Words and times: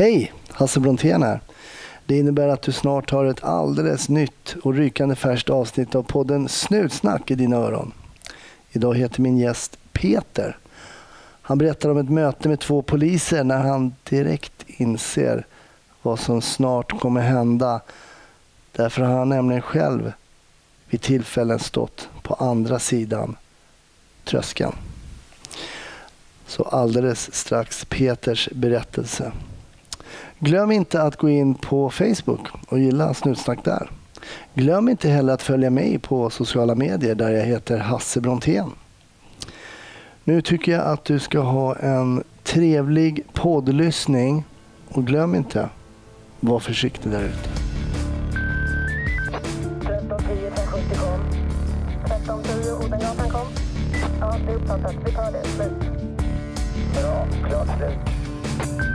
Hej! 0.00 0.32
Hasse 0.48 0.80
Brontén 0.80 1.22
här. 1.22 1.40
Det 2.06 2.18
innebär 2.18 2.48
att 2.48 2.62
du 2.62 2.72
snart 2.72 3.10
har 3.10 3.24
ett 3.24 3.44
alldeles 3.44 4.08
nytt 4.08 4.56
och 4.62 4.74
rykande 4.74 5.14
färskt 5.14 5.50
avsnitt 5.50 5.94
av 5.94 6.02
podden 6.02 6.48
Snutsnack 6.48 7.30
i 7.30 7.34
dina 7.34 7.56
öron. 7.56 7.92
Idag 8.72 8.96
heter 8.96 9.20
min 9.20 9.38
gäst 9.38 9.78
Peter. 9.92 10.58
Han 11.42 11.58
berättar 11.58 11.88
om 11.88 11.98
ett 11.98 12.10
möte 12.10 12.48
med 12.48 12.60
två 12.60 12.82
poliser 12.82 13.44
när 13.44 13.58
han 13.58 13.94
direkt 14.08 14.64
inser 14.66 15.46
vad 16.02 16.18
som 16.18 16.42
snart 16.42 17.00
kommer 17.00 17.20
hända. 17.20 17.80
Därför 18.72 19.02
har 19.02 19.18
han 19.18 19.28
nämligen 19.28 19.62
själv 19.62 20.12
vid 20.88 21.00
tillfällen 21.00 21.58
stått 21.58 22.08
på 22.22 22.34
andra 22.34 22.78
sidan 22.78 23.36
tröskeln. 24.24 24.72
Så 26.46 26.62
alldeles 26.62 27.34
strax 27.34 27.84
Peters 27.84 28.48
berättelse. 28.52 29.32
Glöm 30.42 30.70
inte 30.70 31.02
att 31.02 31.16
gå 31.16 31.28
in 31.28 31.54
på 31.54 31.90
Facebook 31.90 32.48
och 32.68 32.78
gilla 32.78 33.14
Snutsnack 33.14 33.64
där. 33.64 33.90
Glöm 34.54 34.88
inte 34.88 35.08
heller 35.08 35.32
att 35.34 35.42
följa 35.42 35.70
mig 35.70 35.98
på 35.98 36.30
sociala 36.30 36.74
medier 36.74 37.14
där 37.14 37.30
jag 37.30 37.44
heter 37.44 37.78
Hasse 37.78 38.20
Brontén. 38.20 38.70
Nu 40.24 40.42
tycker 40.42 40.72
jag 40.72 40.86
att 40.86 41.04
du 41.04 41.18
ska 41.18 41.40
ha 41.40 41.76
en 41.76 42.22
trevlig 42.42 43.24
poddlyssning 43.32 44.44
och 44.88 45.06
glöm 45.06 45.34
inte, 45.34 45.68
var 46.40 46.60
försiktig 46.60 47.12
där 47.12 47.24
ute. 47.24 47.48
1310 49.90 50.50
570 50.56 50.96
kom. 50.98 51.20
1310 52.04 52.86
Odengatan 52.86 53.30
kom. 53.30 53.46
Ja, 54.20 54.36
det 54.46 54.52
är 54.52 54.56
uppfattat. 54.56 54.94
Vi 55.04 55.12
tar 55.12 55.32
det. 55.32 55.44
Slut. 55.44 55.72
Bra. 56.94 57.26
Klart 57.48 57.68
slut. 57.78 58.89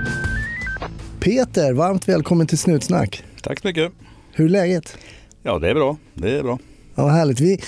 Peter, 1.26 1.74
varmt 1.74 2.08
välkommen 2.08 2.48
till 2.48 2.58
Snutsnack. 2.58 3.24
Tack 3.42 3.60
så 3.60 3.68
mycket. 3.68 3.92
Hur 4.32 4.46
är 4.46 4.50
läget? 4.50 4.98
Ja, 5.44 5.60
det 5.60 5.70
är 5.70 5.74
bra. 5.74 5.98
Det 6.14 6.38
är 6.38 6.44
bra. 6.44 6.60
Ja, 6.96 7.08
härligt. 7.08 7.40
Vi, 7.40 7.62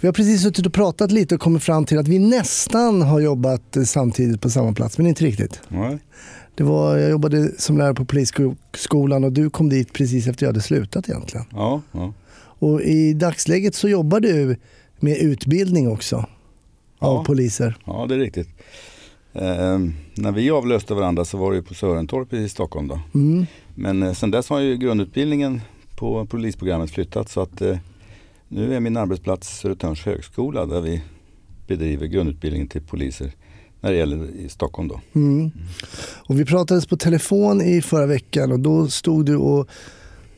vi 0.00 0.08
har 0.08 0.12
precis 0.12 0.42
suttit 0.42 0.66
och 0.66 0.72
pratat 0.72 1.12
lite 1.12 1.34
och 1.34 1.40
kommit 1.40 1.62
fram 1.62 1.84
till 1.84 1.98
att 1.98 2.08
vi 2.08 2.18
nästan 2.18 3.02
har 3.02 3.20
jobbat 3.20 3.76
eh, 3.76 3.82
samtidigt 3.82 4.40
på 4.40 4.50
samma 4.50 4.72
plats, 4.72 4.98
men 4.98 5.06
inte 5.06 5.24
riktigt. 5.24 5.60
Nej. 5.68 5.98
Det 6.54 6.64
var, 6.64 6.96
jag 6.96 7.10
jobbade 7.10 7.50
som 7.58 7.78
lärare 7.78 7.94
på 7.94 8.04
polisskolan 8.04 9.24
och 9.24 9.32
du 9.32 9.50
kom 9.50 9.68
dit 9.68 9.92
precis 9.92 10.26
efter 10.26 10.46
jag 10.46 10.48
hade 10.48 10.60
slutat 10.60 11.08
egentligen. 11.08 11.46
Ja, 11.52 11.80
ja. 11.92 12.12
Och 12.34 12.82
i 12.82 13.12
dagsläget 13.14 13.74
så 13.74 13.88
jobbar 13.88 14.20
du 14.20 14.56
med 15.00 15.16
utbildning 15.16 15.88
också 15.88 16.16
av 16.98 17.14
Ja. 17.16 17.24
poliser. 17.24 17.76
ja, 17.86 18.06
det 18.08 18.14
är 18.14 18.18
riktigt. 18.18 18.48
Eh, 19.32 19.78
när 20.14 20.32
vi 20.32 20.50
avlöste 20.50 20.94
varandra 20.94 21.24
så 21.24 21.38
var 21.38 21.50
det 21.50 21.56
ju 21.56 21.62
på 21.62 21.74
Sörentorp 21.74 22.32
i 22.32 22.48
Stockholm. 22.48 22.88
Då. 22.88 23.00
Mm. 23.14 23.46
Men 23.74 24.02
eh, 24.02 24.12
sen 24.12 24.30
dess 24.30 24.48
har 24.48 24.60
ju 24.60 24.76
grundutbildningen 24.76 25.60
på 25.96 26.26
polisprogrammet 26.26 26.90
flyttat 26.90 27.28
så 27.28 27.40
att 27.40 27.60
eh, 27.60 27.76
nu 28.48 28.74
är 28.74 28.80
min 28.80 28.96
arbetsplats 28.96 29.58
Södertörns 29.58 30.00
högskola 30.00 30.66
där 30.66 30.80
vi 30.80 31.02
bedriver 31.66 32.06
grundutbildning 32.06 32.66
till 32.66 32.82
poliser 32.82 33.32
när 33.80 33.90
det 33.90 33.96
gäller 33.96 34.30
i 34.30 34.48
Stockholm. 34.48 34.88
Då. 34.88 35.00
Mm. 35.14 35.50
Och 36.28 36.40
vi 36.40 36.44
pratades 36.44 36.86
på 36.86 36.96
telefon 36.96 37.62
i 37.62 37.82
förra 37.82 38.06
veckan 38.06 38.52
och 38.52 38.60
då 38.60 38.88
stod 38.88 39.26
du 39.26 39.36
och 39.36 39.68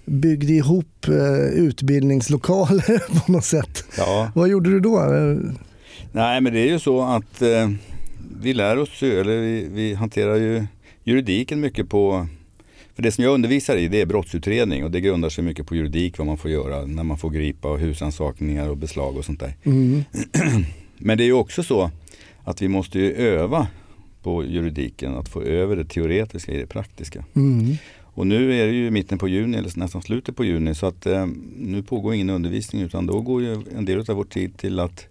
byggde 0.04 0.52
ihop 0.52 1.08
eh, 1.08 1.64
utbildningslokaler 1.64 3.20
på 3.26 3.32
något 3.32 3.44
sätt. 3.44 3.84
Ja. 3.96 4.30
Vad 4.34 4.48
gjorde 4.48 4.70
du 4.70 4.80
då? 4.80 4.98
Nej 6.12 6.40
men 6.40 6.52
det 6.52 6.60
är 6.60 6.68
ju 6.68 6.78
så 6.78 7.02
att 7.02 7.42
eh, 7.42 7.70
vi 8.44 8.54
lär 8.54 8.78
oss 8.78 9.02
ju, 9.02 9.20
eller 9.20 9.40
vi, 9.40 9.68
vi 9.70 9.94
hanterar 9.94 10.36
ju 10.36 10.66
juridiken 11.04 11.60
mycket 11.60 11.88
på 11.88 12.26
för 12.94 13.02
det 13.02 13.12
som 13.12 13.24
jag 13.24 13.34
undervisar 13.34 13.76
i 13.76 13.88
det 13.88 14.00
är 14.00 14.06
brottsutredning 14.06 14.84
och 14.84 14.90
det 14.90 15.00
grundar 15.00 15.28
sig 15.28 15.44
mycket 15.44 15.66
på 15.66 15.74
juridik 15.74 16.18
vad 16.18 16.26
man 16.26 16.38
får 16.38 16.50
göra 16.50 16.86
när 16.86 17.02
man 17.02 17.18
får 17.18 17.30
gripa 17.30 17.70
och 17.70 17.78
husansakningar 17.78 18.68
och 18.68 18.76
beslag 18.76 19.16
och 19.16 19.24
sånt 19.24 19.40
där. 19.40 19.56
Mm. 19.62 20.04
Men 20.98 21.18
det 21.18 21.24
är 21.24 21.26
ju 21.26 21.32
också 21.32 21.62
så 21.62 21.90
att 22.44 22.62
vi 22.62 22.68
måste 22.68 22.98
ju 22.98 23.12
öva 23.12 23.66
på 24.22 24.44
juridiken, 24.44 25.14
att 25.14 25.28
få 25.28 25.42
över 25.42 25.76
det 25.76 25.84
teoretiska 25.84 26.52
i 26.52 26.56
det 26.56 26.66
praktiska. 26.66 27.24
Mm. 27.34 27.76
Och 28.00 28.26
nu 28.26 28.60
är 28.60 28.66
det 28.66 28.72
ju 28.72 28.90
mitten 28.90 29.18
på 29.18 29.28
juni 29.28 29.56
eller 29.56 29.78
nästan 29.78 30.02
slutet 30.02 30.36
på 30.36 30.44
juni 30.44 30.74
så 30.74 30.86
att 30.86 31.06
eh, 31.06 31.26
nu 31.56 31.82
pågår 31.82 32.14
ingen 32.14 32.30
undervisning 32.30 32.82
utan 32.82 33.06
då 33.06 33.20
går 33.20 33.42
ju 33.42 33.62
en 33.76 33.84
del 33.84 33.98
av 33.98 34.16
vår 34.16 34.24
tid 34.24 34.56
till 34.56 34.80
att 34.80 35.06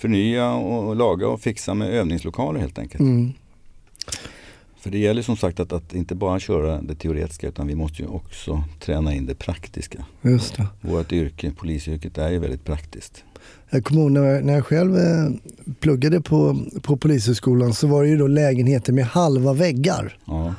förnya 0.00 0.52
och, 0.52 0.96
laga 0.96 1.28
och 1.28 1.40
fixa 1.40 1.74
med 1.74 1.90
övningslokaler 1.90 2.60
helt 2.60 2.78
enkelt. 2.78 3.00
Mm. 3.00 3.32
För 4.80 4.90
det 4.90 4.98
gäller 4.98 5.22
som 5.22 5.36
sagt 5.36 5.60
att, 5.60 5.72
att 5.72 5.94
inte 5.94 6.14
bara 6.14 6.40
köra 6.40 6.82
det 6.82 6.94
teoretiska 6.94 7.48
utan 7.48 7.66
vi 7.66 7.74
måste 7.74 8.02
ju 8.02 8.08
också 8.08 8.64
träna 8.80 9.14
in 9.14 9.26
det 9.26 9.34
praktiska. 9.34 10.04
Just 10.22 10.56
det. 10.56 10.66
Vårt 10.80 11.12
yrke, 11.12 11.52
polisyrket 11.56 12.18
är 12.18 12.30
ju 12.30 12.38
väldigt 12.38 12.64
praktiskt. 12.64 13.24
Jag 13.70 13.84
kommer 13.84 14.00
ihåg 14.00 14.10
när 14.10 14.22
jag, 14.22 14.44
när 14.44 14.54
jag 14.54 14.66
själv 14.66 14.96
eh, 14.96 15.30
pluggade 15.80 16.20
på, 16.20 16.58
på 16.82 16.96
Polishögskolan 16.96 17.74
så 17.74 17.86
var 17.86 18.02
det 18.02 18.08
ju 18.08 18.16
då 18.16 18.26
lägenheter 18.26 18.92
med 18.92 19.04
halva 19.04 19.52
väggar. 19.52 20.16
Ja, 20.24 20.54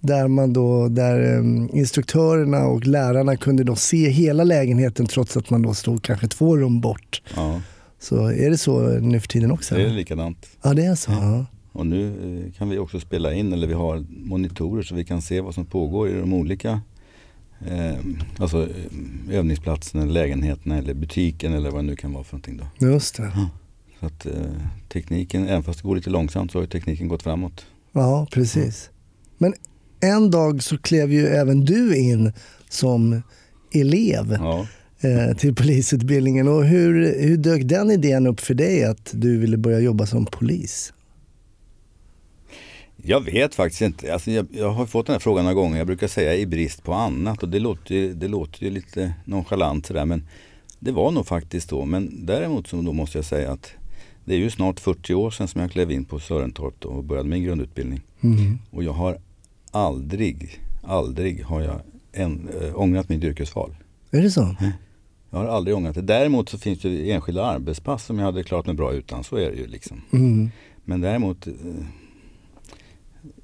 Där, 0.00 0.28
man 0.28 0.52
då, 0.52 0.88
där 0.88 1.36
eh, 1.38 1.78
instruktörerna 1.78 2.66
och 2.66 2.86
lärarna 2.86 3.36
kunde 3.36 3.64
då 3.64 3.76
se 3.76 4.08
hela 4.08 4.44
lägenheten 4.44 5.06
trots 5.06 5.36
att 5.36 5.50
man 5.50 5.62
då 5.62 5.74
stod 5.74 6.02
kanske 6.02 6.28
två 6.28 6.56
rum 6.56 6.80
bort. 6.80 7.22
ja 7.36 7.60
Så 8.00 8.26
är 8.26 8.50
det 8.50 8.58
så 8.58 8.80
nu 8.88 9.20
för 9.20 9.28
tiden 9.28 9.50
också? 9.50 9.74
det 9.74 9.82
är 9.82 9.90
likadant. 9.90 10.46
Ja, 10.62 10.74
det 10.74 10.84
är 10.84 10.94
så. 10.94 11.10
Ja. 11.12 11.46
Och 11.72 11.86
nu 11.86 12.06
eh, 12.46 12.52
kan 12.58 12.68
vi 12.68 12.78
också 12.78 13.00
spela 13.00 13.34
in 13.34 13.52
eller 13.52 13.66
vi 13.66 13.74
har 13.74 14.04
monitorer 14.08 14.82
så 14.82 14.94
vi 14.94 15.04
kan 15.04 15.22
se 15.22 15.40
vad 15.40 15.54
som 15.54 15.66
pågår 15.66 16.08
i 16.08 16.20
de 16.20 16.32
olika 16.32 16.80
eh, 17.66 17.98
alltså, 18.38 18.62
eh, 18.62 19.36
övningsplatserna, 19.38 20.04
lägenheterna 20.04 20.78
eller 20.78 20.94
butiken 20.94 21.54
eller 21.54 21.70
vad 21.70 21.84
det 21.84 21.86
nu 21.86 21.96
kan 21.96 22.12
vara 22.12 22.24
för 22.24 22.34
någonting. 22.34 22.56
Då. 22.78 22.86
Just 22.86 23.16
det. 23.16 23.32
Så 24.00 24.06
att 24.06 24.26
eh, 24.26 24.32
tekniken, 24.88 25.48
även 25.48 25.62
fast 25.62 25.82
det 25.82 25.88
går 25.88 25.96
lite 25.96 26.10
långsamt 26.10 26.52
så 26.52 26.58
har 26.58 26.66
tekniken 26.66 27.08
gått 27.08 27.22
framåt. 27.22 27.66
Ja, 27.92 28.26
precis. 28.32 28.90
Men 29.38 29.54
en 30.00 30.30
dag 30.30 30.62
så 30.62 30.78
klev 30.78 31.12
ju 31.12 31.26
även 31.26 31.64
du 31.64 31.96
in 31.96 32.32
som 32.68 33.22
elev 33.72 34.36
Ja. 34.40 34.66
Eh, 35.00 35.36
till 35.36 35.54
polisutbildningen. 35.54 36.48
Och 36.48 36.64
hur, 36.64 37.20
hur 37.20 37.36
dök 37.36 37.62
den 37.64 37.90
idén 37.90 38.26
upp 38.26 38.40
för 38.40 38.54
dig 38.54 38.84
att 38.84 39.10
du 39.12 39.38
ville 39.38 39.56
börja 39.56 39.80
jobba 39.80 40.06
som 40.06 40.26
polis? 40.26 40.92
Jag 42.96 43.24
vet 43.24 43.54
faktiskt 43.54 43.82
inte. 43.82 44.12
Alltså 44.12 44.30
jag, 44.30 44.46
jag 44.50 44.70
har 44.70 44.86
fått 44.86 45.06
den 45.06 45.14
här 45.14 45.20
frågan 45.20 45.44
några 45.44 45.54
gånger. 45.54 45.78
Jag 45.78 45.86
brukar 45.86 46.08
säga 46.08 46.34
i 46.34 46.46
brist 46.46 46.84
på 46.84 46.94
annat 46.94 47.42
och 47.42 47.48
det 47.48 47.58
låter 47.58 47.94
ju, 47.94 48.14
det 48.14 48.28
låter 48.28 48.64
ju 48.64 48.70
lite 48.70 49.14
nonchalant 49.24 49.86
sådär 49.86 50.04
men 50.04 50.22
det 50.78 50.92
var 50.92 51.10
nog 51.10 51.26
faktiskt 51.26 51.68
så. 51.68 51.84
Men 51.84 52.26
däremot 52.26 52.66
så 52.66 52.76
då 52.76 52.92
måste 52.92 53.18
jag 53.18 53.24
säga 53.24 53.52
att 53.52 53.72
det 54.24 54.34
är 54.34 54.38
ju 54.38 54.50
snart 54.50 54.80
40 54.80 55.14
år 55.14 55.30
sedan 55.30 55.48
som 55.48 55.60
jag 55.60 55.70
klev 55.70 55.90
in 55.90 56.04
på 56.04 56.18
Sörentorp 56.18 56.74
då 56.78 56.88
och 56.88 57.04
började 57.04 57.28
min 57.28 57.44
grundutbildning. 57.44 58.00
Mm. 58.20 58.58
Och 58.70 58.84
jag 58.84 58.92
har 58.92 59.18
aldrig, 59.70 60.60
aldrig 60.82 61.44
har 61.44 61.60
jag 61.60 61.80
en, 62.12 62.48
äh, 62.62 62.80
ångrat 62.80 63.08
mitt 63.08 63.24
yrkesval. 63.24 63.76
Är 64.10 64.22
det 64.22 64.30
så? 64.30 64.56
Jag 65.30 65.38
har 65.38 65.46
aldrig 65.46 65.76
ångrat 65.76 65.94
det. 65.94 66.02
Däremot 66.02 66.48
så 66.48 66.58
finns 66.58 66.78
det 66.78 67.10
enskilda 67.10 67.44
arbetspass 67.44 68.04
som 68.04 68.18
jag 68.18 68.26
hade 68.26 68.42
klarat 68.42 68.66
mig 68.66 68.74
bra 68.74 68.92
utan. 68.92 69.24
Så 69.24 69.36
är 69.36 69.50
det 69.50 69.56
ju 69.56 69.66
liksom. 69.66 70.02
Mm. 70.12 70.50
Men 70.84 71.00
däremot 71.00 71.46
eh, 71.46 71.52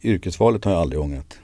yrkesvalet 0.03 0.65
har 0.65 0.73
jag 0.73 0.81
aldrig 0.81 1.01
ångrat. 1.01 1.39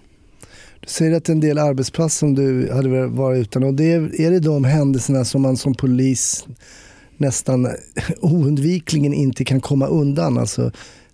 Du 0.80 0.88
säger 0.88 1.16
att 1.16 1.28
en 1.28 1.40
del 1.40 1.58
arbetspass 1.58 2.16
som 2.16 2.34
du 2.34 2.72
hade 2.72 3.06
varit 3.06 3.40
utan 3.40 3.62
och 3.62 3.74
det 3.74 3.92
är, 3.92 4.20
är 4.20 4.30
det 4.30 4.40
de 4.40 4.64
händelserna 4.64 5.24
som 5.24 5.42
man 5.42 5.56
som 5.56 5.74
polis 5.74 6.46
nästan 7.16 7.68
oundvikligen 8.20 9.14
inte 9.14 9.44
kan 9.44 9.60
komma 9.60 9.86
undan? 9.86 10.38
Alltså 10.38 10.70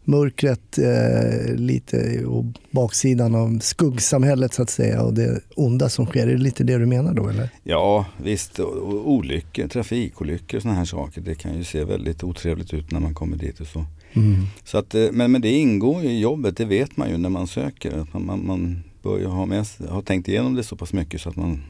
mörkret 0.09 0.79
eh, 0.79 1.55
lite 1.55 2.25
och 2.25 2.45
baksidan 2.71 3.35
av 3.35 3.59
skuggsamhället 3.59 4.55
så 4.55 4.63
att 4.63 4.71
säga 4.71 5.03
och 5.03 5.15
det 5.15 5.41
onda 5.57 5.89
som 5.89 6.07
sker. 6.07 6.27
Är 6.27 6.33
det 6.33 6.39
lite 6.39 6.65
det 6.65 6.79
du 6.79 6.87
menar 6.87 7.15
då 7.15 7.29
eller? 7.29 7.49
Ja 7.63 8.07
visst, 8.17 8.59
och, 8.59 9.11
olyckor, 9.11 9.69
trafikolyckor 9.69 10.57
och 10.57 10.63
sådana 10.63 10.79
här 10.79 10.85
saker. 10.85 11.21
Det 11.21 11.35
kan 11.35 11.57
ju 11.59 11.65
se 11.65 11.85
väldigt 11.85 12.25
otrevligt 12.25 12.75
ut 12.75 12.91
när 12.91 13.01
man 13.01 13.15
kommer 13.15 13.37
dit 13.37 13.61
och 13.61 13.67
så. 13.67 13.85
Mm. 14.13 14.45
så 14.65 14.79
att, 14.79 14.95
eh, 14.95 15.07
men, 15.13 15.33
men 15.33 15.41
det 15.41 15.51
ingår 15.51 16.03
ju 16.03 16.09
i 16.09 16.21
jobbet, 16.21 16.57
det 16.57 16.65
vet 16.65 16.97
man 16.97 17.11
ju 17.11 17.19
när 17.19 17.29
man 17.29 17.47
söker. 17.47 18.07
Man, 18.13 18.27
man, 18.27 18.47
man 18.47 18.83
bör 19.03 19.19
ju 19.19 19.27
ha, 19.27 19.47
med, 19.47 19.67
ha 19.89 20.03
tänkt 20.03 20.29
igenom 20.29 20.55
det 20.55 20.63
så 20.63 20.77
pass 20.77 20.93
mycket 20.93 21.21
så 21.21 21.29
att 21.29 21.37
man, 21.37 21.63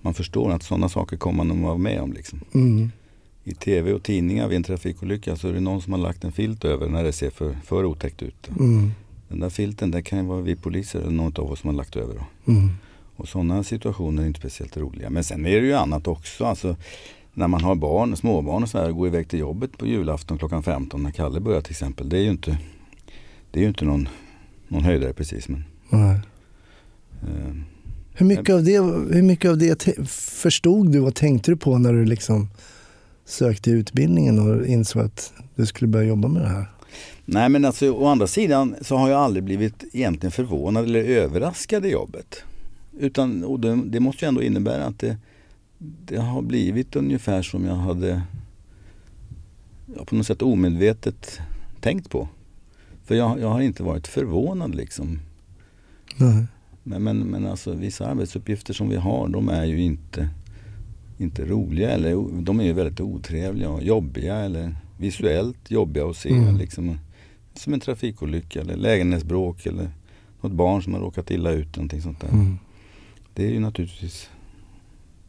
man 0.00 0.14
förstår 0.14 0.52
att 0.52 0.62
sådana 0.62 0.88
saker 0.88 1.16
kommer 1.16 1.44
man 1.44 1.56
att 1.56 1.62
vara 1.62 1.78
med 1.78 2.00
om. 2.00 2.12
Liksom. 2.12 2.40
Mm. 2.54 2.90
I 3.48 3.54
tv 3.54 3.92
och 3.92 4.02
tidningar 4.02 4.48
vid 4.48 4.56
en 4.56 4.62
trafikolycka 4.62 5.36
så 5.36 5.48
är 5.48 5.52
det 5.52 5.60
någon 5.60 5.82
som 5.82 5.92
har 5.92 6.00
lagt 6.00 6.24
en 6.24 6.32
filt 6.32 6.64
över 6.64 6.88
när 6.88 7.04
det 7.04 7.12
ser 7.12 7.30
för, 7.30 7.56
för 7.64 7.84
otäckt 7.84 8.22
ut. 8.22 8.50
Mm. 8.58 8.92
Den 9.28 9.40
där 9.40 9.50
filten, 9.50 9.90
det 9.90 10.02
kan 10.02 10.18
ju 10.18 10.24
vara 10.24 10.40
vi 10.40 10.56
poliser 10.56 11.00
eller 11.00 11.10
någon 11.10 11.32
av 11.36 11.52
oss 11.52 11.60
som 11.60 11.70
har 11.70 11.74
lagt 11.76 11.96
över. 11.96 12.14
Då. 12.14 12.52
Mm. 12.52 12.70
Och 13.16 13.28
sådana 13.28 13.62
situationer 13.62 14.22
är 14.22 14.26
inte 14.26 14.40
speciellt 14.40 14.76
roliga. 14.76 15.10
Men 15.10 15.24
sen 15.24 15.46
är 15.46 15.60
det 15.60 15.66
ju 15.66 15.72
annat 15.72 16.06
också. 16.06 16.44
Alltså, 16.44 16.76
när 17.34 17.48
man 17.48 17.64
har 17.64 17.74
barn, 17.74 18.16
småbarn 18.16 18.62
och 18.62 18.68
så 18.68 18.78
här, 18.78 18.90
går 18.90 19.06
iväg 19.06 19.28
till 19.28 19.38
jobbet 19.38 19.78
på 19.78 19.86
julafton 19.86 20.38
klockan 20.38 20.62
15 20.62 21.02
när 21.02 21.10
Kalle 21.10 21.40
börjar 21.40 21.60
till 21.60 21.72
exempel. 21.72 22.08
Det 22.08 22.18
är 22.18 22.22
ju 22.22 22.30
inte, 22.30 22.58
det 23.50 23.58
är 23.58 23.62
ju 23.62 23.68
inte 23.68 23.84
någon, 23.84 24.08
någon 24.68 24.84
höjdare 24.84 25.12
precis. 25.12 25.48
Men 25.48 25.64
Nej. 25.88 26.20
Eh, 27.22 27.54
Hur 28.14 28.26
mycket, 28.26 28.54
av 28.54 28.64
det, 28.64 28.78
hur 29.14 29.22
mycket 29.22 29.50
av 29.50 29.58
det 29.58 29.92
förstod 30.08 30.92
du 30.92 31.00
och 31.00 31.14
tänkte 31.14 31.50
du 31.50 31.56
på 31.56 31.78
när 31.78 31.92
du 31.92 32.04
liksom 32.04 32.48
sökte 33.26 33.70
utbildningen 33.70 34.38
och 34.38 34.66
insåg 34.66 35.02
att 35.02 35.32
du 35.54 35.66
skulle 35.66 35.88
börja 35.88 36.08
jobba 36.08 36.28
med 36.28 36.42
det 36.42 36.48
här? 36.48 36.66
Nej 37.24 37.48
men 37.48 37.64
alltså 37.64 37.90
å 37.90 38.06
andra 38.06 38.26
sidan 38.26 38.74
så 38.80 38.96
har 38.96 39.08
jag 39.08 39.20
aldrig 39.20 39.44
blivit 39.44 39.84
egentligen 39.92 40.30
förvånad 40.30 40.84
eller 40.84 41.04
överraskad 41.04 41.86
i 41.86 41.88
jobbet. 41.88 42.44
Utan, 42.98 43.44
och 43.44 43.60
det, 43.60 43.82
det 43.86 44.00
måste 44.00 44.24
ju 44.24 44.28
ändå 44.28 44.42
innebära 44.42 44.84
att 44.84 44.98
det, 44.98 45.16
det 45.78 46.16
har 46.16 46.42
blivit 46.42 46.96
ungefär 46.96 47.42
som 47.42 47.64
jag 47.64 47.74
hade 47.74 48.22
ja, 49.96 50.04
på 50.04 50.14
något 50.14 50.26
sätt 50.26 50.42
omedvetet 50.42 51.40
tänkt 51.80 52.10
på. 52.10 52.28
För 53.04 53.14
jag, 53.14 53.40
jag 53.40 53.48
har 53.48 53.60
inte 53.60 53.82
varit 53.82 54.06
förvånad 54.06 54.74
liksom. 54.74 55.18
Nej. 56.16 56.46
Men, 56.82 57.02
men, 57.02 57.18
men 57.18 57.46
alltså 57.46 57.72
vissa 57.74 58.06
arbetsuppgifter 58.06 58.74
som 58.74 58.88
vi 58.88 58.96
har 58.96 59.28
de 59.28 59.48
är 59.48 59.64
ju 59.64 59.82
inte, 59.82 60.28
inte 61.18 61.44
roliga 61.44 61.90
eller 61.90 62.42
de 62.42 62.60
är 62.60 62.64
ju 62.64 62.72
väldigt 62.72 63.00
otrevliga 63.00 63.70
och 63.70 63.82
jobbiga 63.82 64.36
eller 64.36 64.76
visuellt 64.98 65.70
jobbiga 65.70 66.06
att 66.06 66.16
se. 66.16 66.30
Mm. 66.30 66.56
Liksom, 66.56 66.98
som 67.54 67.74
en 67.74 67.80
trafikolycka 67.80 68.60
eller 68.60 68.76
lägenhetsbråk 68.76 69.66
eller 69.66 69.90
något 70.40 70.52
barn 70.52 70.82
som 70.82 70.94
har 70.94 71.00
råkat 71.00 71.30
illa 71.30 71.50
ut. 71.50 71.76
Någonting 71.76 72.02
sånt 72.02 72.20
där. 72.20 72.28
Mm. 72.28 72.58
Det 73.34 73.46
är 73.46 73.50
ju 73.50 73.60
naturligtvis 73.60 74.30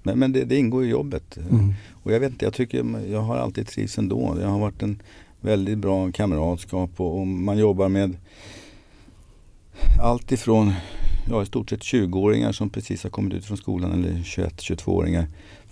men, 0.07 0.19
men 0.19 0.31
det, 0.31 0.45
det 0.45 0.57
ingår 0.57 0.85
i 0.85 0.87
jobbet. 0.87 1.37
Mm. 1.37 1.73
Och 2.03 2.11
jag 2.11 2.19
vet 2.19 2.31
inte, 2.31 2.45
jag 2.45 2.53
tycker 2.53 2.85
jag 3.11 3.21
har 3.21 3.37
alltid 3.37 3.67
trivts 3.67 3.97
ändå. 3.97 4.37
Jag 4.41 4.47
har 4.47 4.59
varit 4.59 4.83
en 4.83 5.01
väldigt 5.41 5.77
bra 5.77 6.11
kamratskap 6.11 6.89
och, 6.97 7.19
och 7.19 7.27
man 7.27 7.57
jobbar 7.57 7.89
med 7.89 8.17
allt 10.01 10.31
ifrån 10.31 10.73
ja, 11.29 11.41
i 11.41 11.45
stort 11.45 11.69
sett 11.69 11.81
20-åringar 11.81 12.51
som 12.51 12.69
precis 12.69 13.03
har 13.03 13.09
kommit 13.09 13.33
ut 13.33 13.45
från 13.45 13.57
skolan 13.57 13.91
eller 13.91 14.19
21-22-åringar 14.19 15.27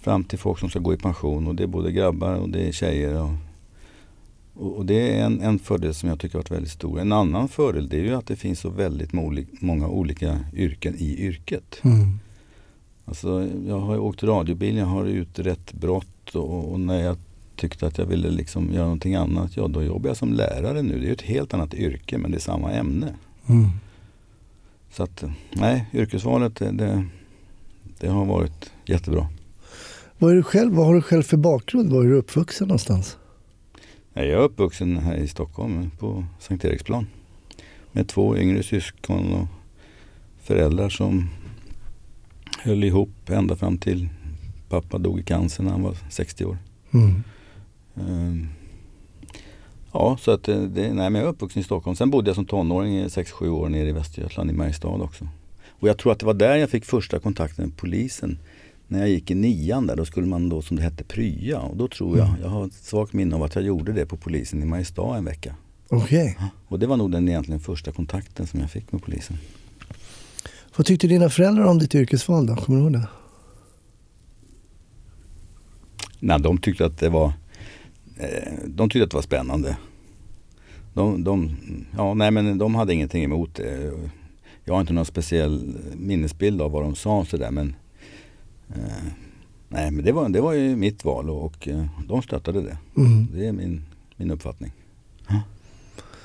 fram 0.05 0.23
till 0.23 0.39
folk 0.39 0.59
som 0.59 0.69
ska 0.69 0.79
gå 0.79 0.93
i 0.93 0.97
pension 0.97 1.47
och 1.47 1.55
det 1.55 1.63
är 1.63 1.67
både 1.67 1.91
grabbar 1.91 2.35
och 2.35 2.49
det 2.49 2.67
är 2.67 2.71
tjejer. 2.71 3.21
Och, 3.21 3.31
och, 4.53 4.77
och 4.77 4.85
det 4.85 5.13
är 5.13 5.25
en, 5.25 5.41
en 5.41 5.59
fördel 5.59 5.93
som 5.93 6.09
jag 6.09 6.19
tycker 6.19 6.33
har 6.33 6.39
varit 6.39 6.51
väldigt 6.51 6.71
stor. 6.71 6.99
En 6.99 7.11
annan 7.11 7.47
fördel 7.47 7.89
det 7.89 7.97
är 7.97 8.03
ju 8.03 8.15
att 8.15 8.27
det 8.27 8.35
finns 8.35 8.59
så 8.59 8.69
väldigt 8.69 9.13
många 9.61 9.87
olika 9.87 10.39
yrken 10.53 10.95
i 10.97 11.25
yrket. 11.27 11.79
Mm. 11.81 12.19
Alltså, 13.05 13.47
jag 13.67 13.79
har 13.79 13.99
åkt 13.99 14.23
radiobil, 14.23 14.77
jag 14.77 14.85
har 14.85 15.05
utrett 15.05 15.73
brott 15.73 16.35
och, 16.35 16.71
och 16.71 16.79
när 16.79 17.01
jag 17.03 17.17
tyckte 17.55 17.87
att 17.87 17.97
jag 17.97 18.05
ville 18.05 18.29
liksom 18.29 18.73
göra 18.73 18.83
någonting 18.83 19.15
annat, 19.15 19.57
ja 19.57 19.67
då 19.67 19.83
jobbar 19.83 20.09
jag 20.09 20.17
som 20.17 20.33
lärare 20.33 20.81
nu. 20.81 20.99
Det 20.99 21.05
är 21.05 21.07
ju 21.07 21.13
ett 21.13 21.21
helt 21.21 21.53
annat 21.53 21.73
yrke 21.73 22.17
men 22.17 22.31
det 22.31 22.37
är 22.37 22.39
samma 22.39 22.71
ämne. 22.71 23.15
Mm. 23.47 23.69
Så 24.91 25.03
att, 25.03 25.23
nej, 25.53 25.85
yrkesvalet 25.93 26.55
det, 26.55 27.05
det 27.99 28.07
har 28.07 28.25
varit 28.25 28.71
jättebra. 28.85 29.27
Vad, 30.17 30.31
är 30.31 30.35
du 30.35 30.43
själv, 30.43 30.73
vad 30.73 30.85
har 30.85 30.93
du 30.93 31.01
själv 31.01 31.23
för 31.23 31.37
bakgrund? 31.37 31.91
Var 31.91 32.03
är 32.03 32.07
du 32.07 32.15
uppvuxen 32.15 32.67
någonstans? 32.67 33.17
Jag 34.13 34.25
är 34.25 34.37
uppvuxen 34.37 34.97
här 34.97 35.15
i 35.15 35.27
Stockholm 35.27 35.91
på 35.99 36.25
Sankt 36.39 36.65
Eriksplan. 36.65 37.07
Med 37.91 38.07
två 38.07 38.37
yngre 38.37 38.63
syskon 38.63 39.33
och 39.33 39.47
föräldrar 40.43 40.89
som 40.89 41.29
höll 42.59 42.83
ihop 42.83 43.29
ända 43.29 43.55
fram 43.55 43.77
till 43.77 44.09
pappa 44.69 44.97
dog 44.97 45.19
i 45.19 45.23
cancer 45.23 45.63
när 45.63 45.71
han 45.71 45.83
var 45.83 45.97
60 46.09 46.45
år. 46.45 46.57
Mm. 46.93 47.23
Ehm, 47.95 48.47
Ja, 49.97 50.17
så 50.21 50.31
att 50.31 50.43
det, 50.43 50.67
det, 50.67 50.93
nej, 50.93 51.09
men 51.09 51.15
jag 51.15 51.23
är 51.23 51.27
uppvuxen 51.27 51.61
i 51.61 51.63
Stockholm. 51.63 51.95
Sen 51.95 52.09
bodde 52.09 52.29
jag 52.29 52.35
som 52.35 52.45
tonåring 52.45 52.97
i 52.97 53.07
6-7 53.07 53.49
år 53.49 53.69
nere 53.69 53.89
i 53.89 53.91
Västergötland 53.91 54.49
i 54.49 54.53
Mariestad 54.53 54.87
också. 54.87 55.27
Och 55.69 55.87
jag 55.87 55.97
tror 55.97 56.11
att 56.11 56.19
det 56.19 56.25
var 56.25 56.33
där 56.33 56.55
jag 56.55 56.69
fick 56.69 56.85
första 56.85 57.19
kontakten 57.19 57.65
med 57.65 57.77
polisen. 57.77 58.37
När 58.87 58.99
jag 58.99 59.09
gick 59.09 59.31
i 59.31 59.35
nian 59.35 59.87
där, 59.87 59.95
då 59.95 60.05
skulle 60.05 60.27
man 60.27 60.49
då 60.49 60.61
som 60.61 60.77
det 60.77 60.83
hette 60.83 61.03
prya. 61.03 61.59
Och 61.59 61.77
då 61.77 61.87
tror 61.87 62.17
jag, 62.17 62.29
jag 62.41 62.49
har 62.49 62.65
ett 62.65 62.73
svagt 62.73 63.13
minne 63.13 63.35
av 63.35 63.43
att 63.43 63.55
jag 63.55 63.63
gjorde 63.63 63.93
det 63.93 64.05
på 64.05 64.17
polisen 64.17 64.61
i 64.61 64.65
Mariestad 64.65 65.17
en 65.17 65.25
vecka. 65.25 65.55
Okej. 65.89 66.37
Och 66.67 66.79
det 66.79 66.87
var 66.87 66.97
nog 66.97 67.11
den 67.11 67.29
egentligen 67.29 67.59
första 67.59 67.91
kontakten 67.91 68.47
som 68.47 68.59
jag 68.59 68.71
fick 68.71 68.91
med 68.91 69.03
polisen. 69.03 69.37
Vad 70.77 70.85
tyckte 70.85 71.07
dina 71.07 71.29
föräldrar 71.29 71.65
om 71.65 71.79
ditt 71.79 71.95
yrkesval 71.95 72.45
då? 72.45 72.55
Kommer 72.55 72.79
du 72.79 72.83
ihåg 72.83 72.93
det? 72.93 73.07
Nej, 76.19 76.39
de 76.39 76.57
tyckte 76.57 76.85
att 76.85 76.97
det 76.97 77.09
var 77.09 77.33
eh, 78.17 78.53
De 78.67 78.89
tyckte 78.89 79.03
att 79.03 79.11
det 79.11 79.17
var 79.17 79.21
spännande. 79.21 79.77
De, 80.93 81.23
de, 81.23 81.55
ja, 81.97 82.13
nej, 82.13 82.31
men 82.31 82.57
de 82.57 82.75
hade 82.75 82.93
ingenting 82.93 83.23
emot 83.23 83.55
det. 83.55 83.91
Jag 84.63 84.73
har 84.73 84.81
inte 84.81 84.93
någon 84.93 85.05
speciell 85.05 85.75
minnesbild 85.95 86.61
av 86.61 86.71
vad 86.71 86.83
de 86.83 86.95
sa 86.95 87.25
sådär 87.25 87.51
men 87.51 87.75
eh, 88.69 89.07
Nej 89.69 89.91
men 89.91 90.05
det 90.05 90.11
var, 90.11 90.29
det 90.29 90.41
var 90.41 90.53
ju 90.53 90.75
mitt 90.75 91.05
val 91.05 91.29
och, 91.29 91.45
och 91.45 91.67
eh, 91.67 91.85
de 92.07 92.21
stöttade 92.21 92.61
det. 92.61 92.77
Mm. 92.97 93.27
Det 93.33 93.47
är 93.47 93.51
min, 93.51 93.81
min 94.17 94.31
uppfattning. 94.31 94.71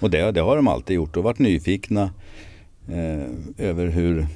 Och 0.01 0.11
det, 0.11 0.33
det 0.33 0.41
har 0.41 0.57
de 0.57 0.69
alltid 0.69 0.97
gjort 0.97 1.17
och 1.17 1.25
varit 1.25 1.39
nyfikna 1.39 2.11
eh, 2.89 3.27
över 3.59 3.87
hur, 3.87 4.27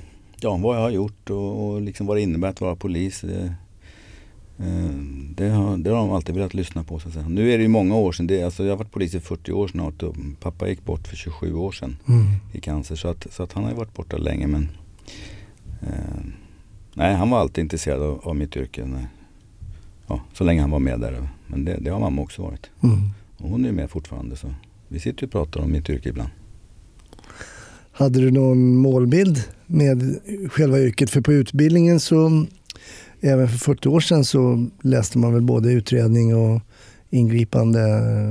ja, 0.41 0.57
vad 0.57 0.77
jag 0.77 0.81
har 0.83 0.91
gjort 0.91 1.31
och, 1.31 1.67
och 1.69 1.81
liksom 1.83 2.07
vad 2.07 2.17
det 2.17 2.21
innebär 2.21 2.49
att 2.49 2.61
vara 2.61 2.77
polis. 2.77 3.21
Det, 3.21 3.55
eh, 4.59 4.95
det, 5.37 5.49
har, 5.49 5.77
det 5.77 5.91
har 5.91 5.97
de 5.97 6.11
alltid 6.11 6.35
velat 6.35 6.55
lyssna 6.55 6.85
på. 6.85 6.99
Så 6.99 7.09
att 7.09 7.15
säga. 7.15 7.29
Nu 7.29 7.53
är 7.53 7.59
det 7.59 7.63
ju 7.63 7.69
många 7.69 7.97
år 7.97 8.13
sedan. 8.13 8.27
Det, 8.27 8.43
alltså, 8.43 8.65
jag 8.65 8.71
har 8.73 8.77
varit 8.77 8.93
polis 8.93 9.15
i 9.15 9.21
40 9.21 9.53
år 9.53 9.69
snart 9.69 10.03
och 10.03 10.17
pappa 10.41 10.69
gick 10.69 10.85
bort 10.85 11.09
för 11.09 11.17
27 11.17 11.55
år 11.55 11.73
sedan 11.73 11.97
Mm. 12.09 12.25
i 12.53 12.61
cancer. 12.61 12.97
Så 12.97 13.09
att, 13.09 13.27
så 13.33 13.43
att 13.43 13.53
han 13.53 13.63
har 13.65 13.71
ju 13.71 13.77
varit 13.77 13.95
borta 13.95 14.17
länge 14.17 14.47
men 14.47 14.69
eh, 15.83 16.25
Nej, 16.95 17.15
han 17.15 17.31
var 17.31 17.39
alltid 17.39 17.63
intresserad 17.63 18.03
av, 18.03 18.21
av 18.23 18.37
mitt 18.37 18.57
yrke. 18.57 18.89
Ja, 20.07 20.21
så 20.33 20.45
länge 20.45 20.61
han 20.61 20.71
var 20.71 20.79
med 20.79 21.01
där. 21.01 21.29
Men 21.47 21.65
det, 21.65 21.77
det 21.81 21.91
har 21.91 22.01
mamma 22.01 22.23
också 22.23 22.43
varit. 22.43 22.71
Mm. 22.83 22.99
Och 23.37 23.51
hon 23.51 23.65
är 23.65 23.73
med 23.73 23.91
fortfarande 23.91 24.37
så 24.37 24.55
vi 24.89 25.01
sitter 25.01 25.27
och 25.27 25.33
pratar 25.33 25.61
om 25.61 25.73
mitt 25.73 25.91
yrke 25.91 26.09
ibland. 26.09 26.31
Hade 27.93 28.21
du 28.21 28.31
någon 28.31 28.77
målbild 28.77 29.45
med 29.67 30.19
själva 30.51 30.81
yrket? 30.81 31.11
För 31.11 31.21
på 31.21 31.33
utbildningen 31.33 32.01
så, 32.01 32.47
även 33.21 33.49
för 33.49 33.59
40 33.59 33.89
år 33.89 34.01
sedan 34.01 34.25
så 34.25 34.67
läste 34.83 35.19
man 35.19 35.33
väl 35.33 35.43
både 35.43 35.73
utredning 35.73 36.35
och 36.35 36.61
ingripande 37.11 37.81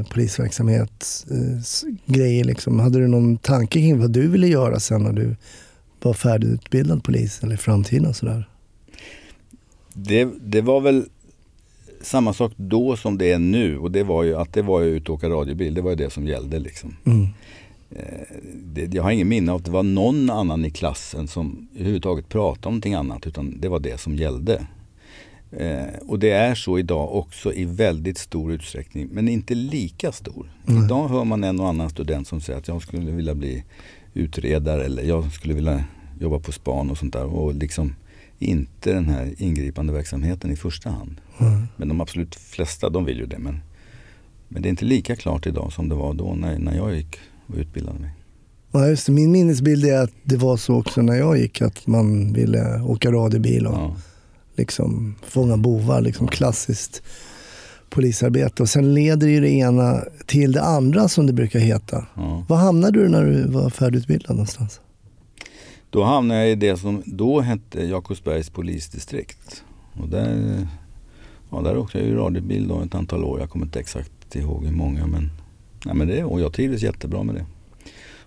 polisverksamhet, 0.09 1.25
eh, 1.31 1.93
grejer 2.05 2.43
liksom. 2.43 2.79
Hade 2.79 2.99
du 2.99 3.07
någon 3.07 3.37
tanke 3.37 3.79
kring 3.79 3.99
vad 3.99 4.11
du 4.11 4.27
ville 4.27 4.47
göra 4.47 4.79
sen 4.79 5.03
när 5.03 5.13
du 5.13 5.35
var 6.01 6.13
färdigutbildad 6.13 7.03
polis 7.03 7.43
eller 7.43 7.53
i 7.53 7.57
framtiden 7.57 8.05
och 8.05 8.15
sådär? 8.15 8.49
Det, 9.93 10.29
det 10.41 10.61
var 10.61 10.81
väl 10.81 11.05
samma 12.01 12.33
sak 12.33 12.51
då 12.55 12.97
som 12.97 13.17
det 13.17 13.31
är 13.31 13.39
nu 13.39 13.77
och 13.77 13.91
det 13.91 14.03
var 14.03 14.23
ju 14.23 14.35
att 14.35 14.53
det 14.53 14.61
var 14.61 14.81
ju 14.81 14.87
ut 14.87 15.09
och 15.09 15.15
åka 15.15 15.29
radiobil. 15.29 15.73
Det 15.73 15.81
var 15.81 15.89
ju 15.89 15.95
det 15.95 16.09
som 16.09 16.27
gällde 16.27 16.59
liksom. 16.59 16.95
Mm. 17.05 17.27
Eh, 17.91 18.37
det, 18.55 18.93
jag 18.93 19.03
har 19.03 19.11
ingen 19.11 19.27
minne 19.27 19.51
av 19.51 19.57
att 19.57 19.65
det 19.65 19.71
var 19.71 19.83
någon 19.83 20.29
annan 20.29 20.65
i 20.65 20.69
klassen 20.69 21.27
som 21.27 21.67
överhuvudtaget 21.75 22.29
pratade 22.29 22.67
om 22.67 22.73
någonting 22.73 22.93
annat 22.93 23.27
utan 23.27 23.59
det 23.59 23.69
var 23.69 23.79
det 23.79 23.99
som 23.99 24.15
gällde. 24.15 24.67
Eh, 25.51 26.07
och 26.07 26.19
det 26.19 26.29
är 26.29 26.55
så 26.55 26.79
idag 26.79 27.15
också 27.15 27.53
i 27.53 27.65
väldigt 27.65 28.17
stor 28.17 28.53
utsträckning 28.53 29.09
men 29.11 29.27
inte 29.27 29.55
lika 29.55 30.11
stor. 30.11 30.51
Nej. 30.65 30.85
Idag 30.85 31.07
hör 31.07 31.23
man 31.23 31.43
en 31.43 31.59
och 31.59 31.69
annan 31.69 31.89
student 31.89 32.27
som 32.27 32.41
säger 32.41 32.59
att 32.59 32.67
jag 32.67 32.81
skulle 32.81 33.11
vilja 33.11 33.35
bli 33.35 33.63
utredare 34.13 34.85
eller 34.85 35.03
jag 35.03 35.31
skulle 35.31 35.53
vilja 35.53 35.83
jobba 36.19 36.39
på 36.39 36.51
span 36.51 36.91
och 36.91 36.97
sånt 36.97 37.13
där 37.13 37.25
och 37.25 37.55
liksom 37.55 37.95
inte 38.43 38.93
den 38.93 39.09
här 39.09 39.33
ingripande 39.37 39.93
verksamheten 39.93 40.51
i 40.51 40.55
första 40.55 40.89
hand. 40.89 41.21
Mm. 41.39 41.63
Men 41.77 41.87
de 41.87 42.01
absolut 42.01 42.35
flesta 42.35 42.89
de 42.89 43.05
vill 43.05 43.17
ju 43.17 43.25
det 43.25 43.39
men, 43.39 43.59
men 44.47 44.61
det 44.61 44.67
är 44.67 44.69
inte 44.69 44.85
lika 44.85 45.15
klart 45.15 45.45
idag 45.47 45.73
som 45.73 45.89
det 45.89 45.95
var 45.95 46.13
då 46.13 46.35
när, 46.35 46.59
när 46.59 46.75
jag 46.75 46.95
gick 46.95 47.17
och 47.47 47.55
utbildade 47.55 47.99
mig. 47.99 48.11
Ja, 48.71 48.87
just 48.87 49.05
det. 49.05 49.11
Min 49.11 49.31
minnesbild 49.31 49.85
är 49.85 50.01
att 50.03 50.11
det 50.23 50.37
var 50.37 50.57
så 50.57 50.75
också 50.75 51.01
när 51.01 51.15
jag 51.15 51.37
gick, 51.37 51.61
att 51.61 51.87
man 51.87 52.33
ville 52.33 52.81
åka 52.81 53.11
radiobil 53.11 53.67
och 53.67 53.73
Ja. 53.73 53.95
liksom 54.55 55.15
fånga 55.27 55.57
bovar, 55.57 56.01
liksom 56.01 56.27
klassiskt 56.27 57.03
polisarbete. 57.89 58.63
Och 58.63 58.69
sen 58.69 58.93
leder 58.93 59.27
ju 59.27 59.41
det 59.41 59.49
ena 59.49 60.03
till 60.25 60.51
det 60.51 60.61
andra 60.61 61.07
som 61.07 61.27
det 61.27 61.33
brukar 61.33 61.59
heta. 61.59 62.05
Ja. 62.15 62.45
Var 62.49 62.57
hamnade 62.57 62.99
du 62.99 63.09
när 63.09 63.25
du 63.25 63.47
var 63.47 63.69
färdigutbildad 63.69 64.35
någonstans? 64.35 64.79
Då 65.93 66.03
hamnade 66.03 66.39
jag 66.39 66.51
i 66.51 66.55
det 66.55 66.77
som 66.77 67.03
då 67.05 67.41
hette 67.41 67.85
Jakobsbergs 67.85 68.49
polisdistrikt. 68.49 69.63
Och 70.01 70.09
där, 70.09 70.67
ja, 71.49 71.61
där 71.61 71.77
åkte 71.77 71.97
jag 71.97 72.07
ju 72.07 72.15
radiobil 72.15 72.67
då 72.67 72.81
ett 72.81 72.95
antal 72.95 73.23
år. 73.23 73.39
Jag 73.39 73.49
kommer 73.49 73.65
inte 73.65 73.79
exakt 73.79 74.35
ihåg 74.35 74.65
hur 74.65 74.71
många 74.71 75.07
men, 75.07 75.31
nej, 75.85 75.95
men 75.95 76.07
det, 76.07 76.23
och 76.23 76.41
jag 76.41 76.53
trivdes 76.53 76.81
jättebra 76.81 77.23
med 77.23 77.35
det. 77.35 77.45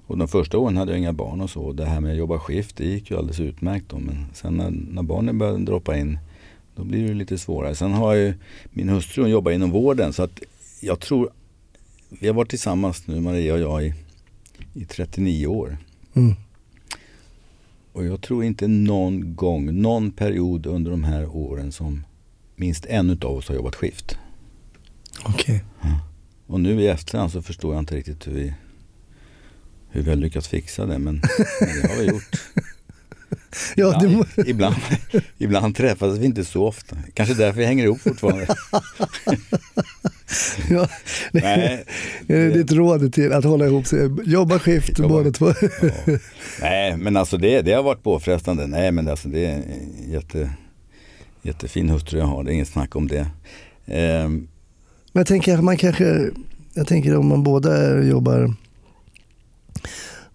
Och 0.07 0.19
de 0.19 0.29
första 0.29 0.59
åren 0.59 0.77
hade 0.77 0.93
jag 0.93 0.99
inga 0.99 1.13
barn 1.13 1.41
och 1.41 1.51
så. 1.51 1.73
Det 1.73 1.85
här 1.85 2.01
med 2.01 2.13
att 2.13 2.19
jobba 2.19 2.39
skift 2.39 2.77
det 2.77 2.85
gick 2.85 3.11
ju 3.11 3.17
alldeles 3.17 3.41
utmärkt 3.41 3.89
då. 3.89 3.99
Men 3.99 4.27
sen 4.35 4.55
när, 4.55 4.71
när 4.71 5.03
barnen 5.03 5.39
började 5.39 5.65
droppa 5.65 5.97
in 5.97 6.19
då 6.77 6.85
blir 6.85 7.09
det 7.09 7.15
lite 7.15 7.39
svårare. 7.39 7.75
Sen 7.75 7.93
har 7.93 8.15
jag 8.15 8.25
ju 8.25 8.35
min 8.71 8.89
hustru 8.89 9.23
hon 9.23 9.31
jobbar 9.31 9.51
inom 9.53 9.71
vården 9.71 10.13
så 10.13 10.23
att 10.23 10.41
jag 10.81 11.01
tror 11.01 11.31
vi 12.09 12.27
har 12.27 12.35
varit 12.35 12.51
tillsammans 12.51 13.07
nu 13.07 13.21
Maria 13.21 13.55
och 13.55 13.61
jag 13.61 13.85
i, 13.85 13.95
i 14.75 14.85
39 14.85 15.47
år. 15.47 15.77
Mm. 16.15 16.35
Och 17.97 18.07
jag 18.07 18.21
tror 18.21 18.45
inte 18.45 18.69
någon 18.69 19.37
gång, 19.37 19.81
någon 19.81 20.11
period 20.11 20.67
under 20.67 20.91
de 20.91 21.05
här 21.05 21.37
åren 21.37 21.73
som 21.73 22.05
minst 22.57 22.87
en 22.87 23.11
av 23.11 23.37
oss 23.37 23.49
har 23.49 23.55
jobbat 23.55 23.75
skift. 23.75 24.19
Okej. 25.25 25.65
Och 26.47 26.61
nu 26.61 26.81
i 26.81 26.89
efterhand 26.89 27.33
så 27.33 27.43
förstår 27.43 27.75
jag 27.75 27.83
inte 27.83 27.97
riktigt 27.97 28.27
hur 28.27 28.33
vi, 28.33 28.55
hur 29.89 30.03
vi 30.03 30.11
har 30.11 30.17
lyckats 30.17 30.49
fixa 30.49 30.87
det. 30.87 30.99
Men, 30.99 31.21
men 31.61 31.83
det 31.83 31.89
har 31.89 32.01
vi 32.01 32.07
gjort. 32.07 32.43
Ja, 33.77 33.99
det 34.01 34.09
må... 34.09 34.25
ibland, 34.37 34.47
ibland, 34.47 34.77
ibland 35.39 35.77
träffas 35.77 36.19
vi 36.19 36.27
inte 36.27 36.45
så 36.45 36.67
ofta. 36.67 36.97
Kanske 37.15 37.35
därför 37.35 37.61
vi 37.61 37.67
hänger 37.67 37.85
ihop 37.85 38.01
fortfarande. 38.01 38.47
ja, 40.71 40.89
det, 41.33 41.41
Nej, 41.41 41.85
är 42.29 42.37
det 42.37 42.51
ditt 42.51 42.73
råd 42.73 43.13
till 43.13 43.33
att 43.33 43.45
hålla 43.45 43.67
ihop 43.67 43.87
sig? 43.87 44.11
Jobba 44.25 44.59
skift 44.59 44.99
Jobba. 44.99 45.09
båda 45.09 45.31
två. 45.31 45.47
Ja. 46.07 46.19
Nej, 46.61 46.97
men 46.97 47.17
alltså 47.17 47.37
det, 47.37 47.63
det 47.63 47.73
har 47.73 47.83
varit 47.83 48.03
påfrestande. 48.03 48.67
Nej, 48.67 48.93
men 48.93 49.09
alltså 49.09 49.29
det 49.29 49.47
är 49.47 49.53
en 49.55 50.11
jätte, 50.13 50.51
jättefin 51.43 51.91
hustru 51.91 52.19
jag 52.19 52.27
har. 52.27 52.45
Det 52.45 52.51
är 52.51 52.55
inget 52.55 52.69
snack 52.69 52.97
om 52.97 53.09
det. 53.09 53.27
Ehm, 53.87 54.33
Men 55.13 55.21
jag 55.21 55.27
tänker 55.27 55.55
att 55.55 55.65
man 55.65 55.77
kanske, 55.77 56.31
jag 56.75 56.87
tänker 56.87 57.17
om 57.17 57.29
man 57.29 57.43
båda 57.43 58.03
jobbar, 58.03 58.55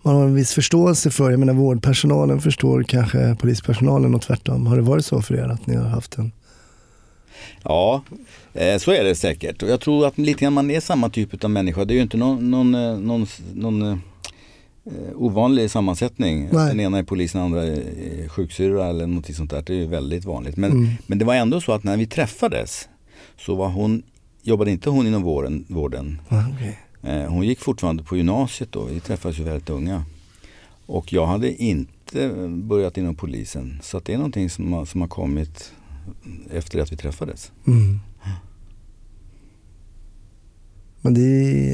man 0.02 0.16
har 0.16 0.24
en 0.24 0.36
viss 0.36 0.54
förståelse 0.54 1.10
för, 1.12 1.32
jag 1.32 1.40
menar 1.40 1.54
vårdpersonalen 1.54 2.42
förstår 2.42 2.84
kanske 2.84 3.36
polispersonalen 3.40 4.16
och 4.16 4.22
tvärtom. 4.22 4.68
Har 4.68 4.76
det 4.76 4.82
varit 4.82 5.06
så 5.06 5.22
för 5.22 5.36
er 5.36 5.44
att 5.48 5.68
ni 5.68 5.76
har 5.76 5.88
haft 5.90 6.18
en? 6.18 6.32
Ja, 7.64 8.02
eh, 8.54 8.78
så 8.78 8.92
är 8.92 9.04
det 9.04 9.16
säkert. 9.16 9.64
Och 9.64 9.70
jag 9.70 9.80
tror 9.82 10.08
att 10.08 10.18
lite 10.18 10.40
grann 10.42 10.54
man 10.54 10.72
är 10.72 10.80
samma 10.80 11.10
typ 11.10 11.44
av 11.44 11.50
människa. 11.50 11.86
Det 11.86 11.94
är 11.94 11.96
ju 11.96 12.02
inte 12.02 12.18
någon, 12.18 12.52
någon, 12.52 12.76
eh, 12.76 12.98
någon, 13.00 13.28
någon 13.54 13.82
eh, 13.82 13.98
ovanlig 15.16 15.72
sammansättning. 15.72 16.50
Nej. 16.52 16.68
Den 16.68 16.80
ena 16.80 16.98
är 16.98 17.04
polis, 17.04 17.32
den 17.32 17.42
andra 17.42 17.64
är 17.64 18.28
sjuksyrra 18.28 18.88
eller 18.88 19.08
något 19.08 19.36
sånt 19.36 19.52
där. 19.52 19.62
Det 19.66 19.74
är 19.74 19.78
ju 19.78 19.88
väldigt 19.88 20.26
vanligt. 20.26 20.58
Men, 20.58 20.72
Mm. 20.72 20.88
men 21.08 21.18
det 21.20 21.26
var 21.26 21.36
ändå 21.36 21.62
så 21.62 21.72
att 21.72 21.84
när 21.84 21.98
vi 21.98 22.06
träffades 22.08 22.90
så 23.38 23.56
var 23.56 23.68
hon, 23.70 24.04
jobbade 24.44 24.72
inte 24.72 24.90
hon 24.90 25.08
inom 25.08 25.22
vården, 25.24 25.66
vården 25.68 26.22
okej. 26.28 26.80
Eh, 27.04 27.30
Hon 27.30 27.44
gick 27.48 27.60
fortfarande 27.60 28.04
på 28.04 28.18
gymnasiet 28.18 28.72
då, 28.72 28.84
vi 28.84 29.00
träffades 29.00 29.40
ju 29.40 29.44
väldigt 29.44 29.70
unga. 29.70 30.04
Och 30.86 31.14
jag 31.14 31.26
hade 31.26 31.64
inte 31.64 32.30
börjat 32.50 32.98
inom 32.98 33.16
polisen. 33.16 33.80
Så 33.84 34.00
det 34.00 34.14
är 34.14 34.18
någonting 34.18 34.50
som 34.50 34.74
har, 34.74 34.86
som 34.86 35.02
har 35.02 35.08
kommit 35.08 35.72
efter 36.52 36.80
att 36.80 36.92
vi 36.92 36.98
träffades. 36.98 37.52
Mm. 37.68 38.00
Men 41.04 41.14
det 41.14 41.22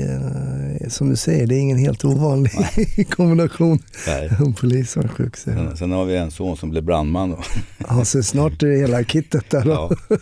är 0.02 0.78
eh, 0.82 0.90
som 0.90 1.10
du 1.10 1.16
säger, 1.16 1.48
det 1.48 1.56
är 1.56 1.60
ingen 1.60 1.78
helt 1.78 2.06
ovanlig 2.06 2.52
kombination. 3.10 3.80
Nej. 4.08 4.30
Polis 4.60 4.98
och 4.98 5.12
sjuksyrra. 5.12 5.56
Sen, 5.68 5.78
sen 5.78 5.92
har 5.92 6.06
vi 6.06 6.18
en 6.18 6.32
son 6.32 6.58
som 6.58 6.70
blev 6.70 6.84
brandman. 6.84 7.30
Då. 7.30 7.40
Ja, 7.78 8.06
så 8.06 8.24
snart 8.24 8.64
är 8.64 8.68
det 8.68 8.78
hela 8.78 9.04
kittet 9.04 9.50
där. 9.50 9.66
Ja. 9.66 9.92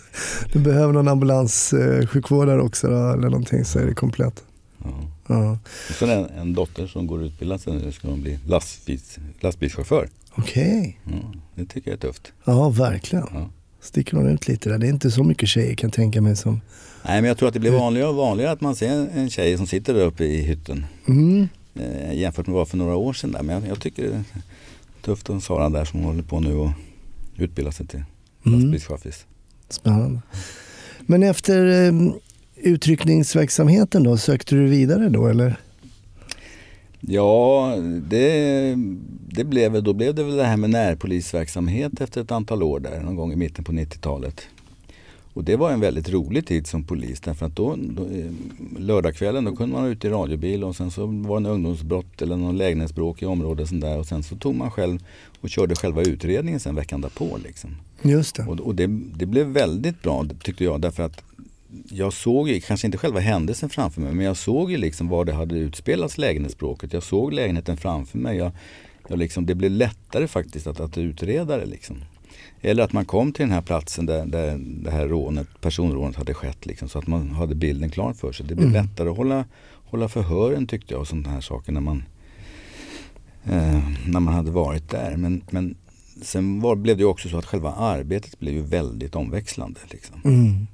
Du 0.54 0.60
behöver 0.60 0.94
någon 0.94 1.08
ambulanssjukvårdare 1.08 2.62
också 2.62 2.88
då, 2.90 3.10
eller 3.14 3.30
någonting 3.30 3.66
så 3.66 3.80
är 3.80 3.86
det 3.86 3.94
komplett. 3.94 4.44
Ja. 4.84 5.12
Ja. 5.28 5.60
Och 5.90 5.96
sen 5.96 6.10
en, 6.10 6.26
en 6.26 6.54
dotter 6.54 6.88
som 6.88 7.08
går 7.08 7.24
utbildad 7.24 7.62
sen 7.62 7.78
nu 7.78 7.92
ska 7.92 8.08
hon 8.08 8.22
bli 8.22 8.40
lastbils, 8.48 9.18
lastbilschaufför. 9.40 10.10
Okej, 10.38 11.00
Ja, 11.04 11.32
det 11.56 11.66
tycker 11.66 11.92
jag 11.92 11.98
är 11.98 12.02
tufft. 12.02 12.34
ja 12.46 12.70
verkligen. 12.70 13.28
Ja. 13.34 13.50
Sticker 13.86 14.18
hon 14.18 14.28
ut 14.28 14.48
lite 14.48 14.70
där. 14.70 14.78
Det 14.78 14.88
är 14.88 14.90
inte 14.90 15.12
så 15.12 15.24
mycket 15.24 15.50
tjejer 15.50 15.76
kan 15.76 15.88
jag 15.88 15.94
tänka 15.94 16.22
mig 16.22 16.36
som... 16.36 16.62
Nej 17.06 17.22
men 17.22 17.28
jag 17.28 17.38
tror 17.38 17.48
att 17.48 17.54
det 17.54 17.60
blir 17.60 17.72
vanligare 17.72 18.10
och 18.10 18.16
vanligare 18.16 18.52
att 18.52 18.62
man 18.62 18.76
ser 18.76 18.90
en, 19.16 19.30
tjej 19.30 19.58
som 19.58 19.68
sitter 19.68 19.94
där 19.94 20.06
uppe 20.06 20.24
i 20.24 20.42
hytten. 20.42 20.86
Mm. 21.08 21.48
Eh, 21.76 22.14
jämfört 22.14 22.48
med 22.48 22.54
vad 22.56 22.68
för 22.68 22.78
några 22.78 22.96
år 22.96 23.14
sedan 23.14 23.32
där. 23.32 23.44
Men 23.44 23.56
jag, 23.56 23.70
jag 23.70 23.80
tycker 23.80 24.04
det 24.04 24.10
är 24.16 24.24
tufft 25.02 25.30
att 25.30 25.44
Sara 25.44 25.70
där 25.70 25.86
som 25.86 26.00
håller 26.00 26.24
på 26.24 26.40
nu 26.40 26.56
och 26.56 26.70
utbildar 27.38 27.72
sig 27.72 27.88
till 27.88 28.04
Mm. 28.46 28.60
lastbilschaffis. 28.60 29.26
Spännande. 29.70 30.22
Men 31.00 31.24
efter 31.24 31.88
eh, 31.88 31.94
utryckningsverksamheten 32.56 34.04
då, 34.04 34.18
sökte 34.18 34.56
du 34.56 34.68
vidare 34.68 35.10
då 35.10 35.28
eller? 35.28 35.56
Ja, 37.08 37.76
det, 38.02 38.76
det 39.28 39.44
blev, 39.44 39.84
då 39.84 39.94
blev 39.94 40.16
det 40.16 40.24
väl 40.24 40.36
det 40.36 40.44
här 40.44 40.58
med 40.58 40.70
närpolisverksamhet 40.70 42.02
efter 42.02 42.22
ett 42.22 42.32
antal 42.32 42.64
år 42.64 42.80
där, 42.80 43.00
någon 43.00 43.16
gång 43.16 43.34
i 43.34 43.36
mitten 43.36 43.64
på 43.64 43.72
90-talet. 43.72 44.48
Och 45.36 45.44
det 45.44 45.56
var 45.56 45.72
en 45.72 45.80
väldigt 45.80 46.10
rolig 46.10 46.48
tid 46.48 46.68
som 46.68 46.84
polis 46.84 47.20
därför 47.20 47.46
att 47.46 47.56
då, 47.56 47.76
då 47.78 48.04
eh, 48.04 48.32
lördagskvällen 48.80 49.46
då 49.46 49.56
kunde 49.56 49.74
man 49.74 49.82
vara 49.82 49.92
ute 49.92 50.08
i 50.08 50.10
radiobil 50.10 50.64
och 50.64 50.76
sen 50.76 50.92
så 50.92 51.06
var 51.06 51.40
det 51.40 51.50
en 51.50 51.54
ungdomsbrott 51.54 52.22
eller 52.22 52.36
någon 52.36 52.58
lägenhetsbråk 52.58 53.22
i 53.22 53.26
området 53.26 53.70
sånt 53.70 53.82
där 53.82 54.00
och 54.00 54.06
sen 54.06 54.24
så 54.24 54.36
tog 54.36 54.56
man 54.56 54.72
själv 54.72 55.00
och 55.42 55.50
körde 55.50 55.76
själva 55.76 56.02
utredningen 56.02 56.60
sen 56.60 56.76
veckan 56.76 57.02
därpå 57.02 57.38
liksom. 57.44 57.70
Just 58.02 58.36
det. 58.36 58.44
Och, 58.44 58.60
och 58.60 58.76
det, 58.76 58.88
det 59.16 59.26
blev 59.26 59.48
väldigt 59.48 60.02
bra 60.02 60.26
tyckte 60.44 60.64
jag 60.64 60.82
därför 60.82 61.04
att 61.04 61.24
jag 61.90 62.14
såg 62.14 62.50
ju, 62.50 62.60
kanske 62.60 62.88
inte 62.88 62.98
själva 62.98 63.20
händelsen 63.20 63.70
framför 63.70 64.02
mig, 64.02 64.14
men 64.14 64.26
jag 64.26 64.38
såg 64.38 64.72
ju 64.72 64.78
liksom 64.78 65.08
var 65.08 65.26
det 65.26 65.34
hade 65.34 65.56
utspelats 65.58 66.18
lägenhetsbråket. 66.18 66.94
Jag 66.94 67.04
såg 67.04 67.34
lägenheten 67.34 67.78
framför 67.78 68.18
mig. 68.18 68.38
Jag, 68.38 68.52
jag 69.10 69.20
liksom, 69.20 69.46
det 69.46 69.56
blev 69.56 69.72
lättare 69.72 70.28
faktiskt 70.28 70.68
att, 70.68 70.80
att 70.80 70.98
utreda 70.98 71.58
det. 71.58 71.66
Liksom. 71.66 71.98
Eller 72.62 72.84
att 72.84 72.94
man 72.94 73.06
kom 73.06 73.32
till 73.34 73.44
den 73.46 73.52
här 73.52 73.62
platsen 73.62 74.06
där, 74.06 74.26
där 74.26 74.58
det 74.60 74.92
här 74.92 75.08
rånet, 75.08 75.48
personrånet 75.62 76.16
hade 76.16 76.34
skett. 76.34 76.66
Liksom, 76.66 76.90
så 76.90 77.00
att 77.00 77.08
man 77.08 77.30
hade 77.30 77.56
bilden 77.56 77.90
klar 77.90 78.14
för 78.14 78.32
sig. 78.32 78.46
Det 78.46 78.56
blev 78.56 78.70
Mm. 78.70 78.86
lättare 78.86 79.10
att 79.10 79.18
hålla, 79.18 79.46
hålla 79.86 80.10
förhören 80.10 80.68
tyckte 80.68 80.94
jag 80.94 81.02
och 81.02 81.08
sådana 81.08 81.30
här 81.30 81.42
saker 81.42 81.72
när 81.72 81.82
man, 81.82 82.04
eh, 83.44 83.90
när 84.08 84.20
man 84.20 84.34
hade 84.34 84.52
varit 84.52 84.90
där. 84.90 85.18
Men, 85.18 85.42
men 85.50 85.76
sen 86.22 86.62
var, 86.62 86.76
blev 86.76 86.98
det 86.98 87.06
också 87.06 87.30
så 87.30 87.38
att 87.38 87.46
själva 87.46 87.72
arbetet 87.72 88.40
blev 88.40 88.54
ju 88.54 88.62
väldigt 88.62 89.16
omväxlande. 89.16 89.80
Liksom. 89.92 90.22
Mm. 90.24 90.68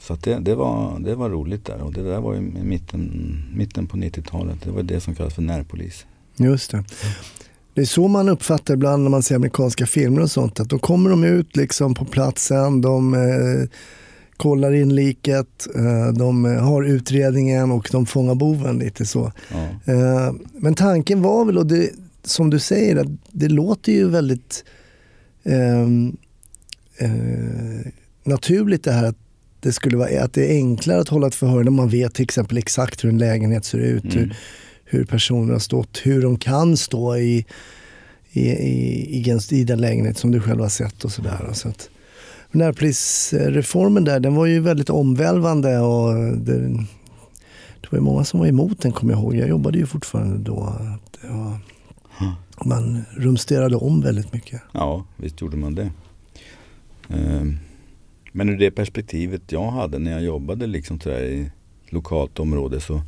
Så 0.00 0.12
att 0.12 0.22
det, 0.22 0.38
det, 0.38 0.54
var, 0.54 0.98
det 0.98 1.14
var 1.14 1.30
roligt 1.30 1.64
där 1.64 1.82
och 1.82 1.92
det 1.92 2.02
där 2.02 2.20
var 2.20 2.34
ju 2.34 2.38
i 2.38 2.64
mitten, 2.64 3.42
mitten 3.54 3.86
på 3.86 3.96
90-talet. 3.96 4.62
Det 4.64 4.70
var 4.70 4.82
det 4.82 5.00
som 5.00 5.14
kallas 5.14 5.34
för 5.34 5.42
närpolis. 5.42 6.06
Just 6.36 6.70
det. 6.70 6.84
Det 7.74 7.80
är 7.80 7.84
så 7.84 8.08
man 8.08 8.28
uppfattar 8.28 8.74
ibland 8.74 9.02
när 9.02 9.10
man 9.10 9.22
ser 9.22 9.34
amerikanska 9.36 9.86
filmer 9.86 10.20
och 10.22 10.30
sånt. 10.30 10.60
Att 10.60 10.68
då 10.68 10.78
kommer 10.78 11.10
de 11.10 11.24
ut 11.24 11.56
liksom 11.56 11.94
på 11.94 12.04
platsen, 12.04 12.80
de 12.80 13.14
eh, 13.14 13.68
kollar 14.36 14.72
in 14.72 14.94
liket, 14.94 15.66
eh, 15.74 16.12
de 16.12 16.44
eh, 16.44 16.64
har 16.64 16.82
utredningen 16.82 17.70
och 17.70 17.88
de 17.92 18.06
fångar 18.06 18.34
boven 18.34 18.78
lite 18.78 19.06
så. 19.06 19.32
Ja. 19.52 19.92
Eh, 19.92 20.32
men 20.52 20.74
tanken 20.74 21.22
var 21.22 21.44
väl, 21.44 21.58
och 21.58 21.66
det, 21.66 21.90
som 22.24 22.50
du 22.50 22.58
säger, 22.58 22.96
att 22.96 23.08
det 23.30 23.48
låter 23.48 23.92
ju 23.92 24.08
väldigt 24.08 24.64
ehm, 25.44 26.16
eh, 26.98 27.10
naturligt 28.24 28.84
det 28.84 28.92
här 28.92 29.04
att 29.04 29.16
det 29.60 29.72
skulle 29.72 29.96
vara 29.96 30.22
att 30.24 30.32
det 30.32 30.46
är 30.52 30.54
enklare 30.56 31.00
att 31.00 31.08
hålla 31.08 31.26
ett 31.26 31.34
förhör 31.34 31.64
när 31.64 31.70
man 31.70 31.88
vet 31.88 32.14
till 32.14 32.22
exempel 32.22 32.58
exakt 32.58 33.04
hur 33.04 33.08
en 33.08 33.18
lägenhet 33.18 33.64
ser 33.64 33.78
ut, 33.78 34.04
Mm. 34.04 34.16
hur, 34.18 34.34
hur 34.84 35.04
personer 35.04 35.52
har 35.52 35.60
stått, 35.60 36.00
hur 36.02 36.22
de 36.22 36.36
kan 36.38 36.76
stå 36.76 37.16
i, 37.16 37.46
i, 38.32 38.40
i, 38.50 39.28
i, 39.28 39.56
i 39.60 39.64
den 39.64 39.80
lägenhet 39.80 40.18
som 40.18 40.30
du 40.30 40.40
själv 40.40 40.60
har 40.60 40.68
sett 40.68 41.04
och 41.04 41.12
sådär. 41.12 41.50
Så 41.52 41.68
att, 41.68 41.88
närpolisreformen 42.50 44.04
där, 44.04 44.20
den 44.20 44.34
var 44.34 44.46
ju 44.46 44.60
väldigt 44.60 44.90
omvälvande 44.90 45.78
och 45.78 46.14
det, 46.36 46.58
det 47.80 47.88
var 47.90 47.98
ju 47.98 48.00
många 48.00 48.24
som 48.24 48.40
var 48.40 48.46
emot 48.46 48.80
den 48.82 48.92
kommer 48.92 49.12
jag 49.12 49.20
ihåg. 49.22 49.34
Jag 49.36 49.48
jobbade 49.48 49.78
ju 49.78 49.86
fortfarande 49.86 50.38
då. 50.38 50.74
Var, 51.22 51.58
man 52.64 53.04
rumsterade 53.16 53.76
om 53.76 54.00
väldigt 54.00 54.32
mycket. 54.32 54.60
ja, 54.72 55.04
visst 55.16 55.40
gjorde 55.40 55.56
man 55.56 55.74
det. 55.74 55.90
Ehm, 57.08 57.58
Men 58.32 58.48
ur 58.48 58.58
det 58.58 58.70
perspektivet 58.70 59.52
jag 59.52 59.70
hade 59.70 59.98
när 59.98 60.12
jag 60.12 60.24
jobbade 60.24 60.66
liksom 60.66 61.00
sådär 61.00 61.24
i 61.24 61.50
lokalt 61.88 62.38
område 62.38 62.80
så, 62.80 63.02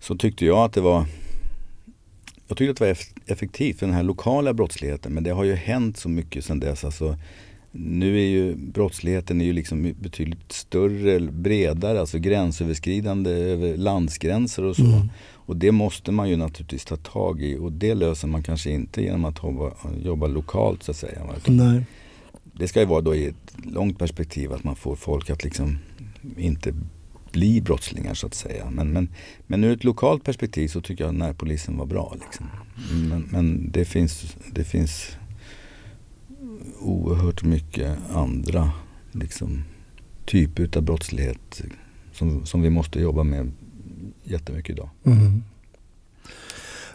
så 0.00 0.16
tyckte 0.16 0.46
jag 0.46 0.58
att 0.58 0.72
det 0.72 0.80
var 0.80 1.06
jag 2.48 2.56
tyckte 2.56 2.70
att 2.70 2.76
det 2.76 2.84
var 2.84 2.94
eff- 2.94 3.20
effektivt 3.26 3.78
för 3.78 3.86
den 3.86 3.94
här 3.94 4.02
lokala 4.02 4.54
brottsligheten 4.54 5.12
men 5.12 5.24
det 5.24 5.30
har 5.30 5.44
ju 5.44 5.54
hänt 5.54 5.96
så 5.96 6.08
mycket 6.08 6.44
sedan 6.44 6.60
dess. 6.60 6.84
Alltså, 6.84 7.16
nu 7.72 8.16
är 8.18 8.26
ju 8.26 8.54
brottsligheten 8.54 9.40
är 9.40 9.44
ju 9.44 9.52
liksom 9.52 9.94
betydligt 10.00 10.52
större, 10.52 11.20
bredare, 11.20 12.00
alltså 12.00 12.18
gränsöverskridande 12.18 13.30
över 13.30 13.76
landsgränser 13.76 14.64
och 14.64 14.76
så. 14.76 14.84
Mm. 14.84 15.10
Och 15.46 15.56
det 15.56 15.72
måste 15.72 16.12
man 16.12 16.30
ju 16.30 16.36
naturligtvis 16.36 16.84
ta 16.84 16.96
tag 16.96 17.42
i 17.42 17.56
och 17.56 17.72
det 17.72 17.94
löser 17.94 18.28
man 18.28 18.42
kanske 18.42 18.70
inte 18.70 19.02
genom 19.02 19.24
att 19.24 19.42
jobba, 19.42 19.72
jobba 20.04 20.26
lokalt 20.26 20.82
så 20.82 20.90
att 20.90 20.96
säga. 20.96 21.20
Nej. 21.46 21.84
Det 22.58 22.68
ska 22.68 22.80
ju 22.80 22.86
vara 22.86 23.00
då 23.00 23.14
i 23.14 23.26
ett 23.26 23.56
långt 23.64 23.98
perspektiv 23.98 24.52
att 24.52 24.64
man 24.64 24.76
får 24.76 24.96
folk 24.96 25.30
att 25.30 25.44
liksom 25.44 25.78
inte 26.36 26.74
bli 27.32 27.60
brottslingar 27.60 28.14
så 28.14 28.26
att 28.26 28.34
säga. 28.34 28.70
Men, 28.70 28.92
men, 28.92 29.08
men 29.46 29.64
ur 29.64 29.72
ett 29.72 29.84
lokalt 29.84 30.24
perspektiv 30.24 30.68
så 30.68 30.80
tycker 30.80 31.04
jag 31.04 31.08
att 31.08 31.18
närpolisen 31.18 31.76
var 31.76 31.86
bra. 31.86 32.16
Liksom. 32.20 32.46
Men, 33.08 33.28
men 33.30 33.70
det, 33.70 33.84
finns, 33.84 34.36
det 34.52 34.64
finns 34.64 35.16
oerhört 36.80 37.42
mycket 37.42 37.98
andra 38.10 38.72
liksom, 39.12 39.64
typer 40.24 40.76
av 40.76 40.82
brottslighet 40.82 41.62
som, 42.12 42.46
som 42.46 42.62
vi 42.62 42.70
måste 42.70 43.00
jobba 43.00 43.22
med 43.22 43.52
jättemycket 44.24 44.70
idag. 44.70 44.90
Mm. 45.04 45.42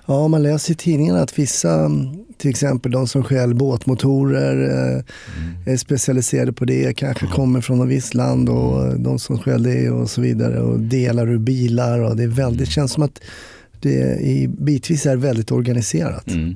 Ja, 0.09 0.27
man 0.27 0.43
läser 0.43 0.73
i 0.73 0.75
tidningarna 0.75 1.21
att 1.21 1.39
vissa, 1.39 1.91
till 2.37 2.49
exempel 2.49 2.91
de 2.91 3.07
som 3.07 3.23
stjäl 3.23 3.55
båtmotorer, 3.55 4.69
eh, 4.95 5.73
är 5.73 5.77
specialiserade 5.77 6.53
på 6.53 6.65
det, 6.65 6.97
kanske 6.97 7.27
kommer 7.27 7.61
från 7.61 7.77
något 7.77 7.87
visst 7.87 8.13
land 8.13 8.49
och 8.49 8.99
de 8.99 9.19
som 9.19 9.39
stjäl 9.39 9.63
det 9.63 9.89
och 9.89 10.09
så 10.09 10.21
vidare 10.21 10.59
och 10.59 10.79
delar 10.79 11.31
ur 11.31 11.37
bilar 11.37 11.99
och 11.99 12.15
det 12.15 12.23
är 12.23 12.27
väldigt, 12.27 12.69
känns 12.69 12.91
som 12.91 13.03
att 13.03 13.21
det 13.79 14.19
i, 14.19 14.47
bitvis 14.47 15.05
är 15.05 15.15
väldigt 15.15 15.51
organiserat. 15.51 16.27
Mm. 16.27 16.55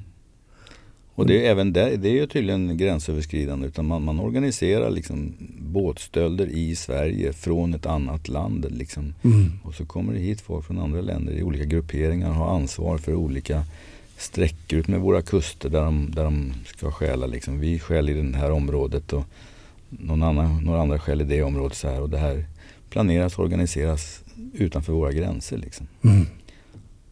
Och 1.15 1.27
det 1.27 1.45
är 1.45 1.51
även 1.51 1.73
där, 1.73 1.97
det 1.97 2.09
är 2.09 2.13
ju 2.13 2.27
tydligen 2.27 2.77
gränsöverskridande 2.77 3.67
utan 3.67 3.85
man, 3.85 4.03
man 4.03 4.19
organiserar 4.19 4.89
liksom 4.89 5.33
båtstölder 5.59 6.47
i 6.47 6.75
Sverige 6.75 7.33
från 7.33 7.73
ett 7.73 7.85
annat 7.85 8.27
land. 8.27 8.65
Liksom. 8.69 9.13
Mm. 9.23 9.51
Och 9.63 9.73
så 9.73 9.85
kommer 9.85 10.13
det 10.13 10.19
hit 10.19 10.41
folk 10.41 10.65
från 10.65 10.79
andra 10.79 11.01
länder 11.01 11.33
i 11.33 11.43
olika 11.43 11.65
grupperingar 11.65 12.29
och 12.29 12.35
har 12.35 12.55
ansvar 12.55 12.97
för 12.97 13.13
olika 13.13 13.63
sträckor 14.17 14.79
ut 14.79 14.87
med 14.87 14.99
våra 14.99 15.21
kuster 15.21 15.69
där 15.69 15.85
de, 15.85 16.11
där 16.11 16.23
de 16.23 16.53
ska 16.65 16.91
stjäla. 16.91 17.25
Liksom. 17.25 17.59
Vi 17.59 17.79
stjäl 17.79 18.09
i 18.09 18.13
det 18.13 18.37
här 18.37 18.51
området 18.51 19.13
och 19.13 19.23
någon 19.89 20.23
annan, 20.23 20.63
några 20.63 20.81
andra 20.81 20.99
stjäl 20.99 21.21
i 21.21 21.23
det 21.23 21.43
området. 21.43 21.77
Så 21.77 21.87
här. 21.87 22.01
Och 22.01 22.09
det 22.09 22.17
här 22.17 22.45
planeras 22.89 23.37
och 23.37 23.45
organiseras 23.45 24.23
utanför 24.53 24.93
våra 24.93 25.11
gränser. 25.11 25.57
Liksom. 25.57 25.87
Mm. 26.03 26.25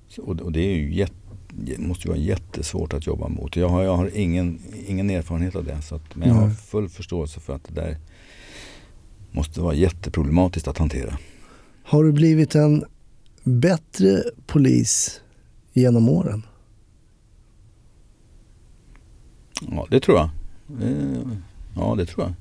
Så, 0.08 0.22
och, 0.22 0.42
och 0.42 0.52
det 0.52 0.62
är 0.62 0.76
ju 0.76 0.94
jätte 0.94 1.21
måste 1.78 2.08
ju 2.08 2.10
vara 2.10 2.22
jättesvårt 2.22 2.94
att 2.94 3.08
jobba 3.08 3.28
mot. 3.28 3.56
Jag 3.56 3.70
har, 3.70 3.84
jag 3.84 3.98
har 3.98 4.18
ingen, 4.18 4.60
ingen 4.88 5.10
erfarenhet 5.10 5.56
av 5.56 5.64
det. 5.64 5.82
Så 5.82 5.96
att, 5.96 6.16
men 6.16 6.30
jag 6.30 6.36
har 6.36 6.50
full 6.50 6.90
förståelse 6.90 7.40
för 7.40 7.56
att 7.56 7.64
det 7.64 7.82
där 7.82 7.98
måste 9.32 9.62
vara 9.62 9.74
jätteproblematiskt 9.74 10.68
att 10.68 10.78
hantera. 10.78 11.18
Har 11.84 12.04
du 12.04 12.12
blivit 12.12 12.56
en 12.56 12.86
bättre 13.44 14.24
polis 14.48 15.22
genom 15.74 16.10
åren? 16.10 16.46
Ja, 19.72 19.88
det 19.90 20.00
tror 20.00 20.18
jag. 20.18 20.30
Ja, 21.76 21.96
det 21.96 22.06
tror 22.06 22.26
jag. 22.26 22.36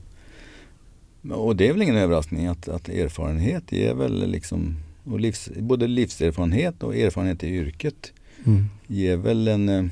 Och 1.38 1.56
det 1.56 1.68
är 1.68 1.72
väl 1.72 1.82
ingen 1.82 1.96
överraskning 1.96 2.46
att, 2.46 2.68
att 2.68 2.88
erfarenhet 2.88 3.72
ger 3.72 3.94
väl 3.94 4.30
liksom, 4.30 4.76
och 5.04 5.20
livs, 5.20 5.50
både 5.56 5.86
livserfarenhet 5.86 6.82
och 6.82 6.96
erfarenhet 6.96 7.44
i 7.44 7.48
yrket 7.48 8.12
Mm. 8.44 8.66
Ger 8.90 9.16
väl 9.16 9.48
en, 9.48 9.68
eh, 9.68 9.84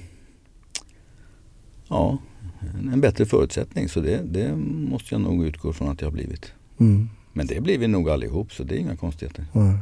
ja, 1.89 2.19
en 2.93 3.01
bättre 3.01 3.27
förutsättning. 3.27 3.89
Så 3.89 4.01
det, 4.01 4.23
det 4.23 4.57
måste 4.91 5.15
jag 5.15 5.21
nog 5.21 5.45
utgå 5.45 5.73
från 5.73 5.89
att 5.89 6.01
jag 6.01 6.07
har 6.09 6.13
blivit. 6.13 6.53
Mm. 6.81 7.09
Men 7.33 7.47
det 7.47 7.61
blir 7.61 7.79
vi 7.79 7.89
nog 7.89 8.11
allihop 8.11 8.53
så 8.53 8.65
det 8.65 8.75
är 8.75 8.79
inga 8.79 8.97
konstigheter. 8.97 9.45
Ja. 9.53 9.79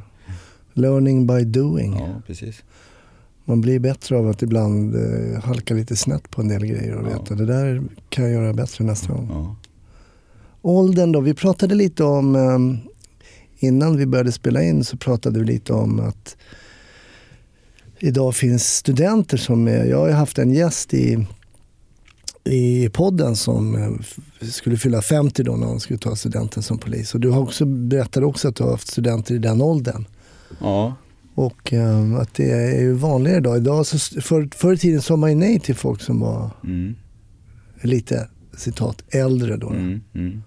Learning 0.73 1.27
by 1.27 1.45
doing. 1.45 1.93
Ja, 1.93 2.23
precis. 2.27 2.65
Man 3.45 3.61
blir 3.61 3.79
bättre 3.79 4.19
av 4.19 4.29
att 4.29 4.43
ibland 4.43 4.95
eh, 4.95 5.43
halka 5.43 5.75
lite 5.75 5.97
snett 5.97 6.31
på 6.31 6.41
en 6.41 6.49
del 6.49 6.67
grejer 6.67 6.95
och 6.97 7.07
Ja. 7.07 7.19
veta 7.19 7.35
det 7.35 7.47
där 7.47 7.83
kan 8.09 8.25
jag 8.25 8.33
göra 8.33 8.53
bättre 8.53 8.85
nästa 8.85 9.13
gång. 9.13 9.29
Ja. 9.31 9.57
Åldern 10.63 11.13
då, 11.13 11.21
vi 11.21 11.35
pratade 11.35 11.75
lite 11.75 12.05
om 12.05 12.37
eh, 12.37 12.59
innan 13.69 13.97
vi 13.97 14.07
började 14.07 14.33
spela 14.33 14.63
in 14.63 14.85
så 14.85 14.97
pratade 14.97 15.39
vi 15.39 15.45
lite 15.47 15.73
om 15.73 16.01
att 16.01 16.37
idag 17.99 18.35
finns 18.35 18.76
studenter 18.76 19.37
som, 19.37 19.69
är, 19.69 19.85
jag 19.85 19.99
har 19.99 20.07
ju 20.07 20.12
haft 20.12 20.38
en 20.38 20.50
gäst 20.50 20.95
i, 20.95 21.26
i 22.45 22.88
podden 22.88 23.37
som 23.37 23.75
eh, 23.76 24.47
skulle 24.50 24.76
fylla 24.76 25.03
50 25.03 25.43
då 25.43 25.57
när 25.57 25.67
han 25.67 25.81
skulle 25.81 25.99
ta 25.99 26.17
studenten 26.17 26.62
som 26.62 26.79
polis. 26.79 27.15
Och 27.15 27.21
du 27.21 27.31
har 27.31 27.43
också 27.43 27.65
berättat 27.65 28.23
också 28.23 28.49
att 28.49 28.57
du 28.57 28.65
har 28.65 28.71
haft 28.71 28.88
studenter 28.88 29.35
i 29.35 29.38
den 29.38 29.62
åldern. 29.62 30.05
ja, 30.61 30.95
Och 31.35 31.73
eh, 31.73 32.15
att 32.15 32.35
det 32.35 32.50
är 32.50 32.81
ju 32.81 32.93
vanligare 32.93 33.38
idag. 33.38 33.57
idag 33.57 33.87
så, 33.87 34.21
för, 34.21 34.49
förr 34.55 34.73
i 34.73 34.79
tiden 34.79 35.03
sa 35.03 35.17
man 35.17 35.31
ju 35.31 35.37
nej 35.37 35.61
till 35.61 35.75
folk 35.75 36.00
som 36.00 36.21
var 36.21 36.50
mm, 36.65 36.95
lite 37.83 38.29
citat 38.57 39.03
äldre 39.09 39.57
då. 39.57 39.69
mm, 39.69 40.00
mm. 40.15 40.43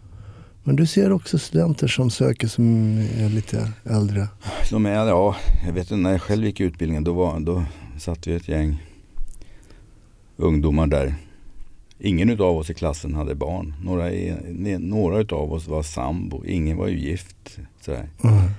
Men 0.70 0.76
du 0.76 0.86
ser 0.86 1.12
också 1.12 1.40
studenter 1.40 1.88
som 1.88 2.10
söker 2.10 2.48
som 2.48 2.98
är 2.98 3.30
lite 3.30 3.72
äldre. 3.84 4.28
De 4.70 4.86
är, 4.86 4.92
ja, 4.92 5.36
jag 5.66 5.74
vet 5.74 5.84
inte, 5.84 5.96
när 5.96 6.12
jag 6.12 6.22
själv 6.22 6.46
gick 6.46 6.60
utbildningen 6.60 7.04
då, 7.04 7.14
var, 7.14 7.40
då 7.40 7.64
satt 7.98 8.28
vi 8.28 8.36
ett 8.36 8.48
gäng 8.48 8.84
ungdomar 10.38 10.88
där. 10.88 11.16
Ingen 12.00 12.30
utav 12.30 12.58
oss 12.58 12.70
i 12.70 12.74
klassen 12.74 13.14
hade 13.14 13.36
barn. 13.36 13.74
Några, 13.84 14.10
några 14.80 15.20
utav 15.20 15.54
oss 15.54 15.68
var 15.68 15.84
sambo, 15.84 16.46
ingen 16.46 16.78
var 16.78 16.88
ju 16.88 17.00
gift. 17.00 17.60
Sådär. 17.82 18.10
Mm. 18.24 18.50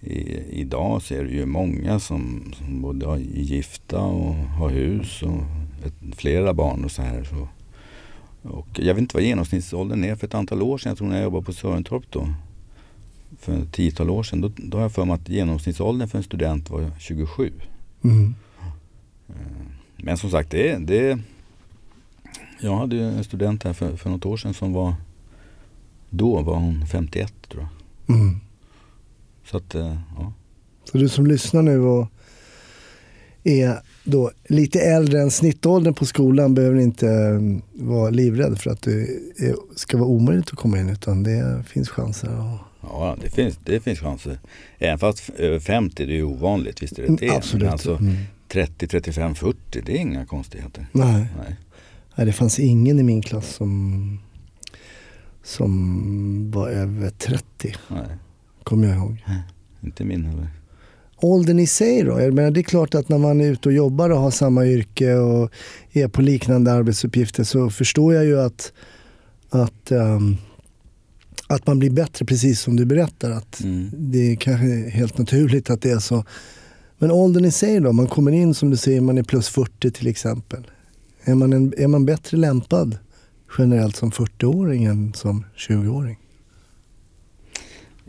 I, 0.00 0.42
idag 0.60 1.02
är 1.10 1.24
det 1.24 1.30
ju 1.30 1.46
många 1.46 2.00
som, 2.00 2.52
som 2.58 2.82
både 2.82 3.06
är 3.06 3.16
gifta 3.34 4.00
och 4.00 4.34
har 4.34 4.70
hus 4.70 5.22
och 5.22 5.40
ett, 5.86 6.16
flera 6.16 6.54
barn 6.54 6.84
och 6.84 6.90
så 6.90 7.02
här. 7.02 7.24
Så. 7.24 7.48
Och 8.50 8.68
jag 8.72 8.94
vet 8.94 9.02
inte 9.02 9.16
vad 9.16 9.24
genomsnittsåldern 9.24 10.04
är 10.04 10.16
för 10.16 10.26
ett 10.26 10.34
antal 10.34 10.62
år 10.62 10.78
sedan. 10.78 10.90
Jag 10.90 10.98
tror 10.98 11.08
när 11.08 11.16
jag 11.16 11.24
jobbade 11.24 11.44
på 11.44 11.52
Sörentorp 11.52 12.04
då. 12.10 12.28
För 13.38 13.62
ett 13.62 13.72
tiotal 13.72 14.10
år 14.10 14.22
sedan. 14.22 14.40
Då, 14.40 14.50
då 14.56 14.76
har 14.76 14.82
jag 14.82 14.92
för 14.92 15.04
mig 15.04 15.14
att 15.14 15.28
genomsnittsåldern 15.28 16.08
för 16.08 16.18
en 16.18 16.24
student 16.24 16.70
var 16.70 16.90
27. 16.98 17.52
Mm. 18.04 18.34
Men 19.96 20.16
som 20.16 20.30
sagt, 20.30 20.50
det, 20.50 20.78
det 20.86 21.18
Jag 22.60 22.76
hade 22.76 22.96
ju 22.96 23.04
en 23.04 23.24
student 23.24 23.64
här 23.64 23.72
för, 23.72 23.96
för 23.96 24.10
något 24.10 24.26
år 24.26 24.36
sedan 24.36 24.54
som 24.54 24.72
var 24.72 24.94
Då 26.10 26.42
var 26.42 26.56
hon 26.56 26.86
51 26.86 27.32
tror 27.48 27.62
jag. 27.62 28.16
Mm. 28.16 28.40
Så 29.44 29.56
att, 29.56 29.74
eh, 29.74 29.96
ja. 30.18 30.32
Så 30.84 30.98
du 30.98 31.08
som 31.08 31.26
lyssnar 31.26 31.62
nu 31.62 31.80
och 31.80 32.08
är 33.44 33.82
då 34.10 34.30
lite 34.48 34.80
äldre 34.80 35.20
än 35.20 35.30
snittåldern 35.30 35.94
på 35.94 36.06
skolan 36.06 36.54
behöver 36.54 36.80
inte 36.80 37.08
mm, 37.08 37.62
vara 37.72 38.10
livrädd 38.10 38.58
för 38.58 38.70
att 38.70 38.82
det 38.82 39.06
ska 39.76 39.96
vara 39.98 40.08
omöjligt 40.08 40.48
att 40.50 40.56
komma 40.58 40.78
in 40.78 40.88
utan 40.88 41.22
det 41.22 41.64
finns 41.66 41.88
chanser. 41.88 42.38
Och, 42.38 42.58
Ja, 42.80 43.16
det 43.22 43.30
finns, 43.30 43.58
det 43.64 43.80
finns 43.80 43.98
chanser. 43.98 44.38
Även 44.78 44.98
fast 44.98 45.30
över 45.36 45.58
50 45.58 46.06
det 46.06 46.12
är 46.12 46.16
ju 46.16 46.22
ovanligt, 46.24 46.82
visst 46.82 46.98
är 46.98 47.02
det 47.02 47.08
Mm, 47.08 47.16
det. 47.20 47.30
absolut. 47.36 47.62
Men 47.64 47.72
alltså 47.72 47.96
Mm. 47.96 48.14
30, 48.48 48.86
35, 48.86 49.34
40 49.34 49.56
det 49.86 49.92
är 49.92 49.96
inga 49.96 50.26
konstigheter. 50.26 50.86
Nej. 50.92 51.12
Nej. 51.38 51.56
Nej, 52.14 52.26
det 52.26 52.32
fanns 52.32 52.58
ingen 52.58 52.98
i 52.98 53.02
min 53.02 53.22
klass 53.22 53.54
som, 53.54 54.18
som 55.42 56.50
var 56.50 56.68
över 56.68 57.10
30, 57.10 57.74
Nej, 57.88 58.00
kommer 58.62 58.88
jag 58.88 58.96
ihåg. 58.96 59.16
inte 59.84 60.04
min 60.04 60.24
heller. 60.24 60.48
Åldern 61.20 61.58
i 61.58 61.66
sig 61.66 62.02
då? 62.02 62.20
Jag 62.20 62.34
menar, 62.34 62.50
det 62.50 62.60
är 62.60 62.62
klart 62.62 62.94
att 62.94 63.08
när 63.08 63.18
man 63.18 63.40
är 63.40 63.50
ute 63.52 63.68
och 63.68 63.74
jobbar 63.74 64.10
och 64.10 64.20
har 64.20 64.30
samma 64.30 64.66
yrke 64.66 65.14
och 65.14 65.50
är 65.92 66.08
på 66.08 66.22
liknande 66.22 66.72
arbetsuppgifter 66.72 67.44
så 67.44 67.70
förstår 67.70 68.14
jag 68.14 68.24
ju 68.24 68.40
att, 68.40 68.72
att, 69.50 69.90
ehm, 69.90 70.36
att 71.46 71.66
man 71.66 71.78
blir 71.78 71.90
bättre, 71.90 72.24
precis 72.24 72.60
som 72.60 72.76
du 72.76 72.84
berättar. 72.84 73.30
Att 73.30 73.60
Mm. 73.60 73.90
Det 73.92 74.32
är 74.32 74.36
kanske 74.36 74.90
helt 74.90 75.18
naturligt 75.18 75.70
att 75.70 75.82
det 75.82 75.90
är 75.90 75.98
så. 75.98 76.24
Men 76.98 77.10
åldern 77.10 77.44
i 77.44 77.50
sig 77.50 77.80
då? 77.80 77.92
Man 77.92 78.06
kommer 78.06 78.32
in 78.32 78.54
som 78.54 78.70
du 78.70 78.76
säger, 78.76 79.00
man 79.00 79.18
är 79.18 79.22
plus 79.22 79.48
40 79.48 79.90
till 79.90 80.06
exempel. 80.06 80.70
Är 81.24 81.34
man, 81.34 81.52
en, 81.52 81.74
är 81.76 81.86
man 81.86 82.06
bättre 82.06 82.36
lämpad 82.36 82.98
generellt 83.58 83.96
som 83.96 84.10
40-åring 84.10 84.84
än 84.84 85.14
som 85.14 85.44
20-åring? 85.56 86.18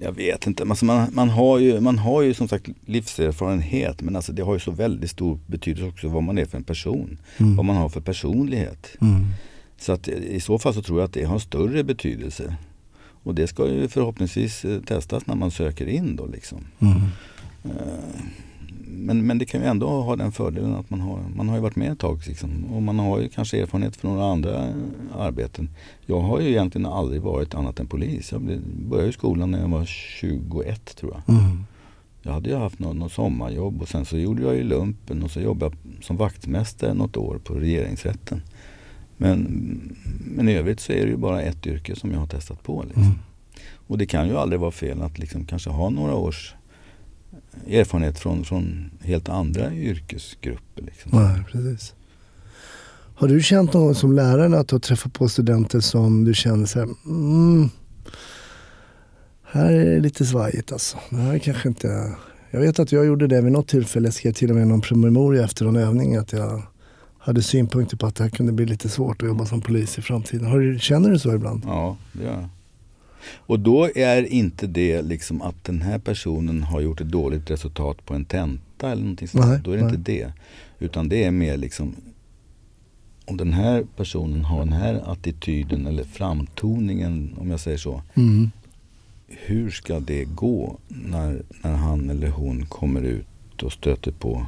Jag 0.02 0.12
vet 0.12 0.48
inte, 0.48 0.64
alltså 0.64 0.86
man, 0.86 1.10
man, 1.14 1.30
har 1.30 1.60
ju, 1.60 1.80
man 1.80 1.98
har 1.98 2.22
ju 2.22 2.34
som 2.34 2.48
sagt 2.48 2.68
livserfarenhet 2.86 4.02
men 4.02 4.16
alltså 4.16 4.32
det 4.32 4.42
har 4.42 4.54
ju 4.54 4.60
så 4.60 4.72
väldigt 4.72 5.12
stor 5.12 5.40
betydelse 5.46 5.86
också 5.86 6.08
vad 6.08 6.24
man 6.24 6.38
är 6.38 6.46
för 6.46 6.58
en 6.58 6.64
person. 6.64 7.18
Mm. 7.38 7.56
Vad 7.56 7.66
man 7.66 7.76
har 7.76 7.90
för 7.90 8.02
personlighet. 8.02 8.88
Mm. 9.02 9.26
Så 9.78 9.92
att 9.92 10.08
i 10.08 10.40
så 10.40 10.60
fall 10.60 10.74
så 10.74 10.82
tror 10.82 11.00
jag 11.00 11.06
att 11.06 11.14
det 11.14 11.24
har 11.24 11.40
större 11.40 11.84
betydelse. 11.84 12.56
Och 13.24 13.36
det 13.36 13.48
ska 13.48 13.68
ju 13.68 13.88
förhoppningsvis 13.88 14.66
eh, 14.66 14.82
testas 14.82 15.28
när 15.28 15.36
man 15.36 15.52
söker 15.52 15.88
in 15.88 16.16
då 16.16 16.26
liksom. 16.26 16.58
Mm. 16.80 17.02
Eh, 17.64 18.22
Men, 18.92 19.28
men 19.28 19.38
det 19.38 19.46
kan 19.46 19.62
ju 19.62 19.68
ändå 19.68 19.88
ha 19.88 20.16
den 20.16 20.32
fördelen 20.32 20.76
att 20.76 20.90
man 20.90 21.02
har, 21.02 21.20
man 21.36 21.50
har 21.50 21.56
ju 21.56 21.62
varit 21.62 21.76
med 21.76 21.92
ett 21.92 22.00
tag 22.00 22.22
liksom. 22.28 22.66
och 22.74 22.82
man 22.82 23.00
har 23.00 23.20
ju 23.20 23.30
kanske 23.30 23.62
erfarenhet 23.62 23.96
från 23.96 24.12
några 24.12 24.32
andra 24.32 24.74
arbeten. 25.18 25.70
Jag 26.06 26.20
har 26.20 26.40
ju 26.40 26.50
egentligen 26.50 26.86
aldrig 26.86 27.22
varit 27.22 27.56
annat 27.56 27.80
än 27.80 27.88
polis. 27.88 28.32
Jag 28.32 28.42
började 28.90 29.10
i 29.10 29.14
skolan 29.14 29.52
när 29.52 29.60
jag 29.60 29.68
var 29.68 29.86
21 29.86 30.96
tror 30.96 31.14
jag. 31.14 31.36
Mm. 31.36 31.64
Jag 32.22 32.32
hade 32.32 32.50
ju 32.50 32.56
haft 32.56 32.80
något, 32.80 32.96
något 32.96 33.12
sommarjobb 33.12 33.82
och 33.82 33.88
sen 33.88 34.06
så 34.06 34.18
gjorde 34.18 34.44
jag 34.44 34.56
ju 34.56 34.64
lumpen 34.64 35.24
och 35.24 35.32
så 35.32 35.42
jobbade 35.42 35.76
jag 35.84 36.04
som 36.04 36.18
vaktmästare 36.18 36.94
något 36.94 37.18
år 37.18 37.38
på 37.44 37.54
regeringsrätten. 37.54 38.42
Men, 39.18 39.98
men 40.26 40.50
i 40.50 40.54
övrigt 40.54 40.80
så 40.80 40.92
är 40.92 41.06
det 41.06 41.12
ju 41.12 41.18
bara 41.18 41.42
ett 41.42 41.68
yrke 41.68 41.96
som 41.96 42.12
jag 42.12 42.20
har 42.20 42.28
testat 42.28 42.64
på. 42.64 42.84
Liksom. 42.84 43.04
Mm. 43.04 43.16
Och 43.88 43.98
det 43.98 44.06
kan 44.06 44.28
ju 44.28 44.38
aldrig 44.38 44.60
vara 44.60 44.72
fel 44.72 45.02
att 45.02 45.20
liksom 45.20 45.46
kanske 45.46 45.70
ha 45.70 45.90
några 45.90 46.16
års 46.16 46.56
erfarenhet 47.68 48.20
från, 48.20 48.46
från 48.46 48.92
helt 49.02 49.30
andra 49.30 49.74
yrkesgrupper. 49.74 50.82
Liksom. 50.82 51.12
Nej, 51.14 51.44
precis. 51.52 51.94
Har 53.16 53.28
du 53.28 53.42
känt 53.42 53.74
någon 53.74 53.96
som 53.96 54.14
lärare 54.14 54.60
att 54.60 54.68
du 54.68 54.76
har 54.76 54.80
träffat 54.80 55.14
på 55.14 55.30
studenter 55.30 55.80
som 55.80 56.24
du 56.24 56.34
känner 56.34 56.66
så 56.66 56.80
här, 56.80 56.88
mm, 57.06 57.70
här 59.44 59.72
är 59.72 59.86
det 59.86 60.00
lite 60.00 60.26
svajigt 60.26 60.72
alltså. 60.72 60.98
Det 61.10 61.16
här 61.16 61.40
kanske 61.40 61.68
inte 61.70 62.16
Jag 62.52 62.60
vet 62.60 62.80
att 62.80 62.92
jag 62.92 63.06
gjorde 63.06 63.28
det 63.28 63.42
vid 63.42 63.52
något 63.52 63.68
tillfälle. 63.68 64.08
Jag 64.08 64.14
skrev 64.14 64.34
till 64.34 64.50
och 64.50 64.56
med 64.56 64.68
någon 64.68 64.82
promemoria 64.82 65.44
efter 65.44 65.66
en 65.66 65.76
övning 65.76 66.16
att 66.16 66.34
jag 66.34 66.64
hade 67.20 67.42
synpunkter 67.42 67.98
på 67.98 68.06
att 68.06 68.16
det 68.16 68.24
här 68.24 68.32
kunde 68.32 68.52
bli 68.52 68.66
lite 68.66 68.90
svårt 68.90 69.22
att 69.22 69.28
jobba 69.28 69.46
som 69.46 69.62
polis 69.62 69.98
i 69.98 70.02
framtiden. 70.02 70.48
Har 70.48 70.60
du, 70.60 70.80
känner 70.80 71.10
du 71.10 71.20
så 71.20 71.36
ibland? 71.36 71.64
Ja, 71.66 71.98
det 72.14 72.24
gör 72.24 72.32
jag. 72.32 72.50
Och 73.24 73.60
då 73.60 73.90
är 73.96 74.24
inte 74.34 74.68
det 74.68 75.02
liksom 75.02 75.42
att 75.42 75.64
den 75.64 75.82
här 75.82 76.00
personen 76.00 76.64
har 76.64 76.82
gjort 76.82 77.02
ett 77.02 77.08
dåligt 77.12 77.50
resultat 77.52 78.06
på 78.06 78.14
en 78.14 78.26
tenta 78.26 78.92
eller 78.92 79.02
någonting 79.02 79.28
sånt. 79.28 79.46
Nej, 79.46 79.60
Då 79.64 79.72
är 79.72 79.78
det 79.78 79.84
nej. 79.86 79.96
inte 79.96 80.12
det. 80.12 80.34
Utan 80.80 81.10
det 81.10 81.24
är 81.24 81.32
mer 81.32 81.58
liksom 81.58 81.96
om 83.26 83.38
den 83.38 83.54
här 83.54 83.84
personen 83.98 84.46
har 84.46 84.60
den 84.60 84.74
här 84.74 85.12
attityden 85.12 85.88
eller 85.88 86.04
framtoningen 86.04 87.36
om 87.40 87.50
jag 87.52 87.60
säger 87.60 87.78
så. 87.78 88.02
Mm. 88.16 88.52
Hur 89.28 89.72
ska 89.72 90.00
det 90.00 90.26
gå 90.26 90.78
när, 90.88 91.42
när 91.64 91.76
han 91.76 92.10
eller 92.10 92.30
hon 92.30 92.66
kommer 92.66 93.02
ut 93.02 93.64
och 93.64 93.72
stöter 93.74 94.12
på 94.12 94.46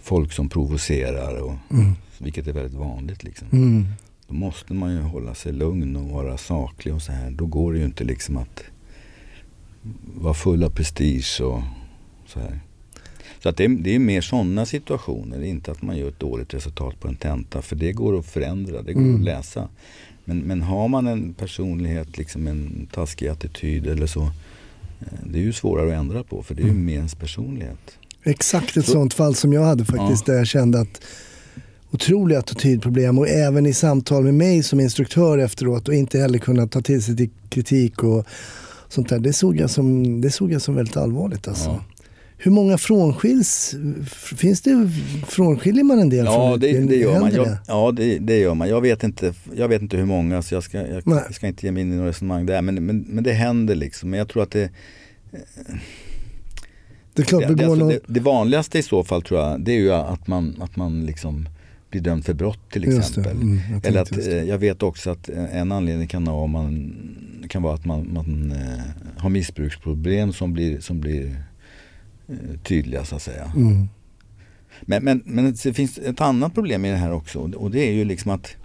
folk 0.00 0.32
som 0.32 0.48
provocerar 0.48 1.36
och, 1.42 1.54
Mm. 1.70 1.92
vilket 2.18 2.46
är 2.46 2.52
väldigt 2.52 2.74
vanligt 2.78 3.24
liksom. 3.24 3.48
Mm. 3.52 3.86
Då 4.28 4.34
måste 4.34 4.74
man 4.74 4.92
ju 4.92 5.00
hålla 5.00 5.34
sig 5.34 5.52
lugn 5.52 5.96
och 5.96 6.08
vara 6.08 6.38
saklig 6.38 6.94
och 6.94 7.02
så 7.02 7.12
här. 7.12 7.30
Då 7.30 7.46
går 7.46 7.72
det 7.72 7.78
ju 7.78 7.84
inte 7.84 8.04
liksom 8.04 8.36
att 8.36 8.62
vara 10.14 10.34
full 10.34 10.64
av 10.64 10.70
prestige 10.70 11.40
och 11.40 11.62
så 12.26 12.40
här. 12.40 12.60
Så 13.42 13.48
att 13.48 13.56
det, 13.56 13.64
är, 13.64 13.68
det 13.68 13.94
är 13.94 13.98
mer 13.98 14.20
sådana 14.20 14.66
situationer, 14.66 15.42
inte 15.42 15.70
att 15.70 15.82
man 15.82 15.96
gör 15.96 16.08
ett 16.08 16.20
dåligt 16.20 16.54
resultat 16.54 17.00
på 17.00 17.08
en 17.08 17.16
tenta. 17.16 17.62
För 17.62 17.76
det 17.76 17.92
går 17.92 18.18
att 18.18 18.26
förändra, 18.26 18.82
det 18.82 18.92
går 18.92 19.00
Mm. 19.00 19.14
att 19.14 19.20
läsa. 19.24 19.68
Men, 20.24 20.38
men 20.38 20.62
har 20.62 20.88
man 20.88 21.06
en 21.06 21.34
personlighet, 21.34 22.18
liksom 22.18 22.46
en 22.46 22.88
taskig 22.92 23.28
attityd 23.28 23.86
eller 23.86 24.06
så. 24.06 24.22
eh, 25.00 25.06
Det 25.24 25.38
är 25.38 25.42
ju 25.42 25.52
svårare 25.52 25.88
att 25.92 26.00
ändra 26.00 26.22
på 26.22 26.42
för 26.42 26.54
det 26.54 26.62
är 26.62 26.64
ju 26.64 26.70
Mm. 26.70 26.84
med 26.84 26.94
ens 26.94 27.14
personlighet. 27.14 27.98
Exakt 28.22 28.76
ett 28.76 28.84
Så- 28.86 28.92
sånt 28.92 29.14
fall 29.14 29.34
som 29.34 29.52
jag 29.52 29.64
hade 29.64 29.84
faktiskt. 29.84 30.26
Där 30.26 30.34
jag 30.34 30.46
kände 30.46 30.80
att 30.80 31.00
otroliga 31.90 32.38
attitydproblem 32.38 33.18
och 33.18 33.28
även 33.28 33.66
i 33.66 33.72
samtal 33.72 34.24
med 34.24 34.34
mig 34.34 34.62
som 34.62 34.80
instruktör 34.80 35.38
efteråt 35.38 35.88
och 35.88 35.94
inte 35.94 36.18
heller 36.18 36.38
kunna 36.38 36.66
ta 36.66 36.80
till 36.80 37.02
sig 37.02 37.16
till 37.16 37.30
kritik 37.48 38.02
och 38.02 38.26
sånt 38.88 39.08
där. 39.08 39.18
Det 39.18 39.32
såg 39.32 39.56
jag 39.56 39.70
som, 39.70 40.20
det 40.20 40.30
såg 40.30 40.52
jag 40.52 40.62
som 40.62 40.74
väldigt 40.74 40.96
allvarligt 40.96 41.48
alltså. 41.48 41.68
Ja. 41.68 41.84
Hur 42.40 42.50
många 42.50 42.78
frånskiljs, 42.78 43.74
finns 44.36 44.60
det, 44.60 44.90
frånskiljer 45.26 45.84
man 45.84 45.98
en 45.98 46.08
del 46.08 46.24
Ja, 46.24 46.32
från 46.32 46.60
det, 46.60 46.80
det 46.80 46.96
gör 46.96 47.20
man. 47.20 47.34
Jag, 47.34 47.56
ja, 47.66 47.92
det, 47.92 48.18
det 48.18 48.38
gör 48.38 48.54
man. 48.54 48.68
Jag 48.68 48.80
vet, 48.80 49.04
inte, 49.04 49.34
jag 49.56 49.68
vet 49.68 49.82
inte 49.82 49.96
hur 49.96 50.04
många 50.04 50.42
så 50.42 50.54
jag 50.54 50.62
ska, 50.62 50.86
jag, 50.86 51.02
jag 51.04 51.34
ska 51.34 51.46
inte 51.46 51.66
ge 51.66 51.72
mig 51.72 51.80
in 51.80 51.92
i 51.92 51.96
några 51.96 52.08
resonemang 52.08 52.46
där. 52.46 52.62
Men, 52.62 52.86
men, 52.86 53.04
men 53.08 53.24
det 53.24 53.32
händer 53.32 53.74
liksom. 53.74 54.10
Men 54.10 54.18
jag 54.18 54.28
tror 54.28 54.42
att 54.42 54.50
det, 54.50 54.70
Det 57.14 57.22
är 57.22 57.26
klart, 57.26 57.48
det, 57.48 57.54
det, 57.54 57.64
alltså, 57.64 57.84
någon... 57.84 57.88
det, 57.88 58.00
det 58.06 58.20
vanligaste 58.20 58.78
i 58.78 58.82
så 58.82 59.04
fall 59.04 59.22
tror 59.22 59.40
jag, 59.40 59.60
det 59.60 59.72
är 59.72 59.76
ju 59.76 59.92
att 59.92 60.26
man, 60.26 60.56
att 60.60 60.76
man 60.76 61.06
liksom 61.06 61.48
blir 61.90 62.00
dömd 62.00 62.24
för 62.24 62.34
brott 62.34 62.70
till 62.70 62.98
exempel. 62.98 63.36
Mm, 63.36 63.60
jag 63.72 63.86
Eller 63.86 64.00
att, 64.00 64.18
eh, 64.18 64.42
jag 64.42 64.58
vet 64.58 64.82
också 64.82 65.10
att 65.10 65.28
eh, 65.28 65.56
en 65.56 65.72
anledning 65.72 66.08
kan 66.08 66.24
vara, 66.24 66.46
man, 66.46 66.94
kan 67.48 67.62
vara 67.62 67.74
att 67.74 67.84
man, 67.84 68.12
man 68.12 68.52
eh, 68.52 68.84
har 69.16 69.30
missbruksproblem 69.30 70.32
som 70.32 70.52
blir, 70.52 70.80
som 70.80 71.00
blir 71.00 71.44
eh, 72.28 72.60
tydliga 72.62 73.04
så 73.04 73.16
att 73.16 73.22
säga. 73.22 73.52
Mm. 73.56 73.88
Men, 74.80 75.04
men, 75.04 75.22
men 75.24 75.54
det 75.64 75.74
finns 75.74 75.98
ett 75.98 76.20
annat 76.20 76.54
problem 76.54 76.84
i 76.84 76.90
det 76.90 76.96
här 76.96 77.12
också 77.12 77.38
och 77.38 77.70
det 77.70 77.88
är 77.88 77.92
ju 77.92 78.04
liksom 78.04 78.30
att 78.30 78.56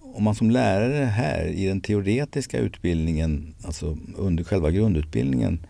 om 0.00 0.24
man 0.24 0.34
som 0.34 0.50
lärare 0.50 1.04
här 1.04 1.46
i 1.46 1.66
den 1.66 1.80
teoretiska 1.80 2.58
utbildningen, 2.58 3.54
alltså 3.64 3.98
under 4.16 4.44
själva 4.44 4.70
grundutbildningen, 4.70 5.66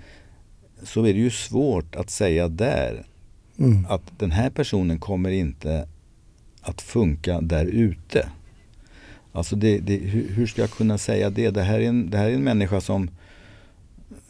så 0.82 1.00
är 1.04 1.12
det 1.12 1.18
ju 1.18 1.30
svårt 1.30 1.96
att 1.96 2.10
säga 2.10 2.48
där 2.48 3.04
Mm. 3.58 3.86
att 3.88 4.02
den 4.18 4.30
här 4.30 4.50
personen 4.50 4.98
kommer 4.98 5.30
inte 5.30 5.88
att 6.68 6.82
funka 6.82 7.40
där 7.40 7.64
ute. 7.64 8.28
Alltså 9.32 9.56
det, 9.56 9.78
det, 9.78 9.96
hur, 9.96 10.46
ska 10.46 10.60
jag 10.60 10.70
kunna 10.70 10.98
säga 10.98 11.30
det? 11.30 11.50
Det 11.50 11.62
här 11.62 11.80
är 11.80 11.88
en, 11.88 12.10
det 12.10 12.18
här 12.18 12.28
är 12.28 12.34
en 12.34 12.44
människa 12.44 12.80
som, 12.80 13.10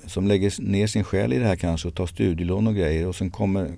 som 0.06 0.28
lägger 0.28 0.62
ner 0.62 0.86
sin 0.86 1.04
själ 1.04 1.32
i 1.32 1.38
det 1.38 1.46
här 1.46 1.56
kanske 1.56 1.88
och 1.88 1.94
tar 1.94 2.06
studielån 2.06 2.66
och 2.66 2.74
grejer 2.74 3.06
och 3.06 3.16
sen 3.16 3.30
kommer, 3.30 3.70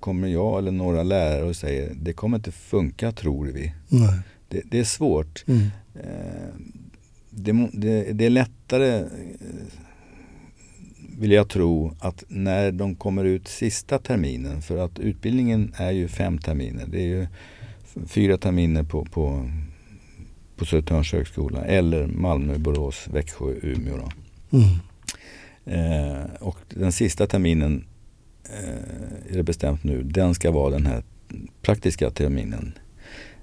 kommer 0.00 0.28
jag 0.28 0.58
eller 0.58 0.70
några 0.70 1.02
lärare 1.02 1.42
och 1.42 1.56
säger 1.56 1.94
det 1.94 2.12
kommer 2.12 2.36
inte 2.36 2.52
funka 2.52 3.12
tror 3.12 3.46
vi. 3.46 3.74
Nej. 3.88 4.20
Det, 4.48 4.62
det 4.64 4.78
är 4.78 4.84
svårt. 4.84 5.44
Mm. 5.46 5.62
Eh, 5.94 6.54
det, 7.30 8.12
det, 8.12 8.26
är 8.26 8.30
lättare 8.30 8.98
eh, 8.98 9.06
vill 11.18 11.32
jag 11.32 11.48
tro 11.48 11.96
att 12.00 12.24
när 12.28 12.72
de 12.72 12.94
kommer 12.94 13.24
ut 13.24 13.48
sista 13.48 13.98
terminen 13.98 14.62
för 14.62 14.78
att 14.78 14.98
utbildningen 14.98 15.72
är 15.76 15.90
ju 15.90 16.08
fem 16.08 16.38
terminer. 16.38 16.86
Det 16.86 16.98
är 16.98 17.06
ju 17.06 17.26
fyra 18.06 18.38
terminer 18.38 18.82
på, 18.82 19.04
på, 19.04 19.50
på 20.56 20.64
Södertörns 20.64 21.12
högskola 21.12 21.64
eller 21.64 22.06
Malmö, 22.06 22.58
Borås, 22.58 23.08
Växjö, 23.12 23.54
Umeå. 23.62 24.08
Mm. 24.50 24.80
Eh, 25.66 26.24
och 26.40 26.58
den 26.68 26.92
sista 26.92 27.26
terminen 27.26 27.84
eh, 28.44 29.32
är 29.32 29.36
det 29.36 29.42
bestämt 29.42 29.84
nu, 29.84 30.02
den 30.02 30.34
ska 30.34 30.50
vara 30.50 30.70
den 30.70 30.86
här 30.86 31.02
praktiska 31.62 32.10
terminen. 32.10 32.78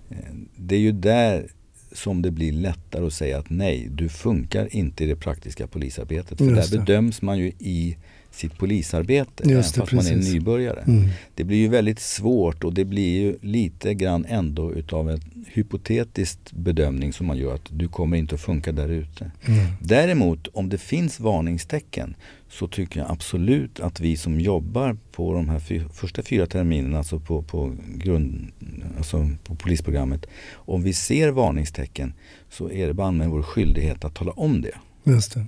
Eh, 0.09 0.17
det 0.55 0.75
är 0.75 0.79
ju 0.79 0.91
där 0.91 1.47
som 1.91 2.21
det 2.21 2.31
blir 2.31 2.51
lättare 2.51 3.05
att 3.05 3.13
säga 3.13 3.39
att 3.39 3.49
nej, 3.49 3.87
du 3.91 4.09
funkar 4.09 4.75
inte 4.75 5.03
i 5.03 5.07
det 5.07 5.15
praktiska 5.15 5.67
polisarbetet. 5.67 6.37
För 6.37 6.45
Just 6.45 6.71
där 6.71 6.79
bedöms 6.79 7.21
man 7.21 7.39
ju 7.39 7.51
i 7.59 7.97
sitt 8.31 8.57
polisarbete, 8.57 9.49
Just 9.49 9.75
det, 9.75 9.81
fast 9.81 9.93
man 9.93 10.05
är 10.05 10.13
precis. 10.13 10.33
nybörjare. 10.33 10.81
Mm. 10.87 11.09
Det 11.35 11.43
blir 11.43 11.57
ju 11.57 11.67
väldigt 11.67 11.99
svårt 11.99 12.63
och 12.63 12.73
det 12.73 12.85
blir 12.85 13.21
ju 13.21 13.37
lite 13.41 13.93
grann 13.93 14.25
ändå 14.29 14.73
utav 14.73 15.09
en 15.09 15.19
hypotetisk 15.47 16.39
bedömning 16.51 17.13
som 17.13 17.27
man 17.27 17.37
gör 17.37 17.55
att 17.55 17.69
du 17.69 17.87
kommer 17.87 18.17
inte 18.17 18.35
att 18.35 18.41
funka 18.41 18.71
där 18.71 18.89
ute. 18.89 19.31
Mm. 19.45 19.65
Däremot 19.81 20.47
om 20.47 20.69
det 20.69 20.77
finns 20.77 21.19
varningstecken 21.19 22.15
så 22.49 22.67
tycker 22.67 22.99
jag 22.99 23.11
absolut 23.11 23.79
att 23.79 23.99
vi 23.99 24.17
som 24.17 24.39
jobbar 24.39 24.97
på 25.11 25.33
de 25.33 25.49
här 25.49 25.59
fy, 25.59 25.81
första 25.93 26.23
fyra 26.23 26.45
terminerna, 26.45 26.97
alltså 26.97 27.19
på, 27.19 27.41
på, 27.41 27.75
grund, 27.95 28.51
alltså 28.97 29.29
på 29.43 29.55
polisprogrammet. 29.55 30.25
Om 30.53 30.83
vi 30.83 30.93
ser 30.93 31.31
varningstecken 31.31 32.13
så 32.49 32.71
är 32.71 32.87
det 32.87 32.93
bara 32.93 33.11
med 33.11 33.29
vår 33.29 33.41
skyldighet 33.41 34.05
att 34.05 34.15
tala 34.15 34.31
om 34.31 34.61
det. 34.61 34.73
Just 35.03 35.33
det. 35.33 35.45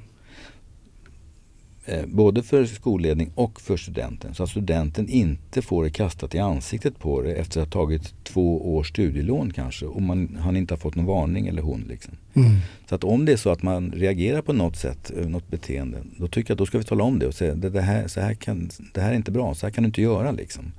Eh, 1.86 2.06
både 2.06 2.44
för 2.44 2.66
skolledning 2.66 3.32
och 3.36 3.62
för 3.62 3.78
studenten. 3.78 4.34
Så 4.34 4.44
att 4.44 4.50
studenten 4.50 5.10
inte 5.10 5.62
får 5.62 5.84
det 5.84 5.90
kastat 5.90 6.36
i 6.36 6.40
ansiktet 6.40 7.00
på 7.00 7.22
det 7.22 7.34
efter 7.34 7.62
att 7.62 7.74
ha 7.74 7.82
tagit 7.82 8.14
två 8.24 8.76
års 8.76 8.90
studielån 8.90 9.54
kanske. 9.54 9.86
Och 9.86 10.02
man, 10.02 10.38
han 10.42 10.58
inte 10.58 10.74
har 10.74 10.80
fått 10.80 10.96
någon 10.96 11.06
varning 11.06 11.48
eller 11.48 11.62
hon. 11.62 11.86
Liksom. 11.90 12.14
Mm. 12.34 12.52
Så 12.90 12.96
att 12.96 13.04
om 13.04 13.26
det 13.26 13.32
är 13.32 13.38
så 13.38 13.50
att 13.50 13.64
man 13.64 13.92
reagerar 13.92 14.42
på 14.42 14.54
något 14.54 14.76
sätt, 14.76 15.12
eh, 15.18 15.30
något 15.30 15.48
beteende, 15.48 15.98
då 16.18 16.28
tycker 16.28 16.52
jag 16.52 16.56
att 16.56 16.60
då 16.60 16.66
ska 16.66 16.78
vi 16.78 16.84
tala 16.84 17.04
om 17.04 17.20
det 17.20 17.28
och 17.28 17.34
säga 17.34 17.56
det, 17.56 17.70
det, 17.70 17.82
här, 17.82 18.08
så 18.08 18.22
här 18.22 18.34
kan, 18.34 18.70
det 18.94 19.02
här 19.02 19.12
är 19.12 19.16
inte 19.16 19.32
bra, 19.32 19.54
så 19.54 19.66
här 19.66 19.72
kan 19.72 19.84
du 19.84 19.86
inte 19.86 20.02
göra 20.02 20.32
liksom. 20.32 20.72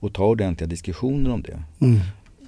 Och 0.00 0.14
ta 0.14 0.26
ordentliga 0.26 0.68
diskussioner 0.68 1.32
om 1.32 1.42
det. 1.42 1.62
Mm. 1.86 1.98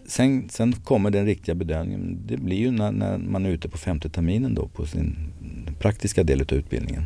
Sen, 0.06 0.48
sen 0.48 0.72
kommer 0.72 1.10
den 1.10 1.26
riktiga 1.26 1.54
bedömningen. 1.54 2.18
Det 2.26 2.36
blir 2.36 2.56
ju 2.56 2.70
när, 2.70 2.92
när 2.92 3.18
man 3.18 3.46
är 3.46 3.50
ute 3.50 3.68
på 3.68 3.78
femte 3.78 4.08
terminen 4.08 4.54
då 4.54 4.68
på 4.68 4.86
sin 4.86 5.16
praktiska 5.78 6.22
del 6.22 6.40
av 6.40 6.52
utbildningen. 6.52 7.02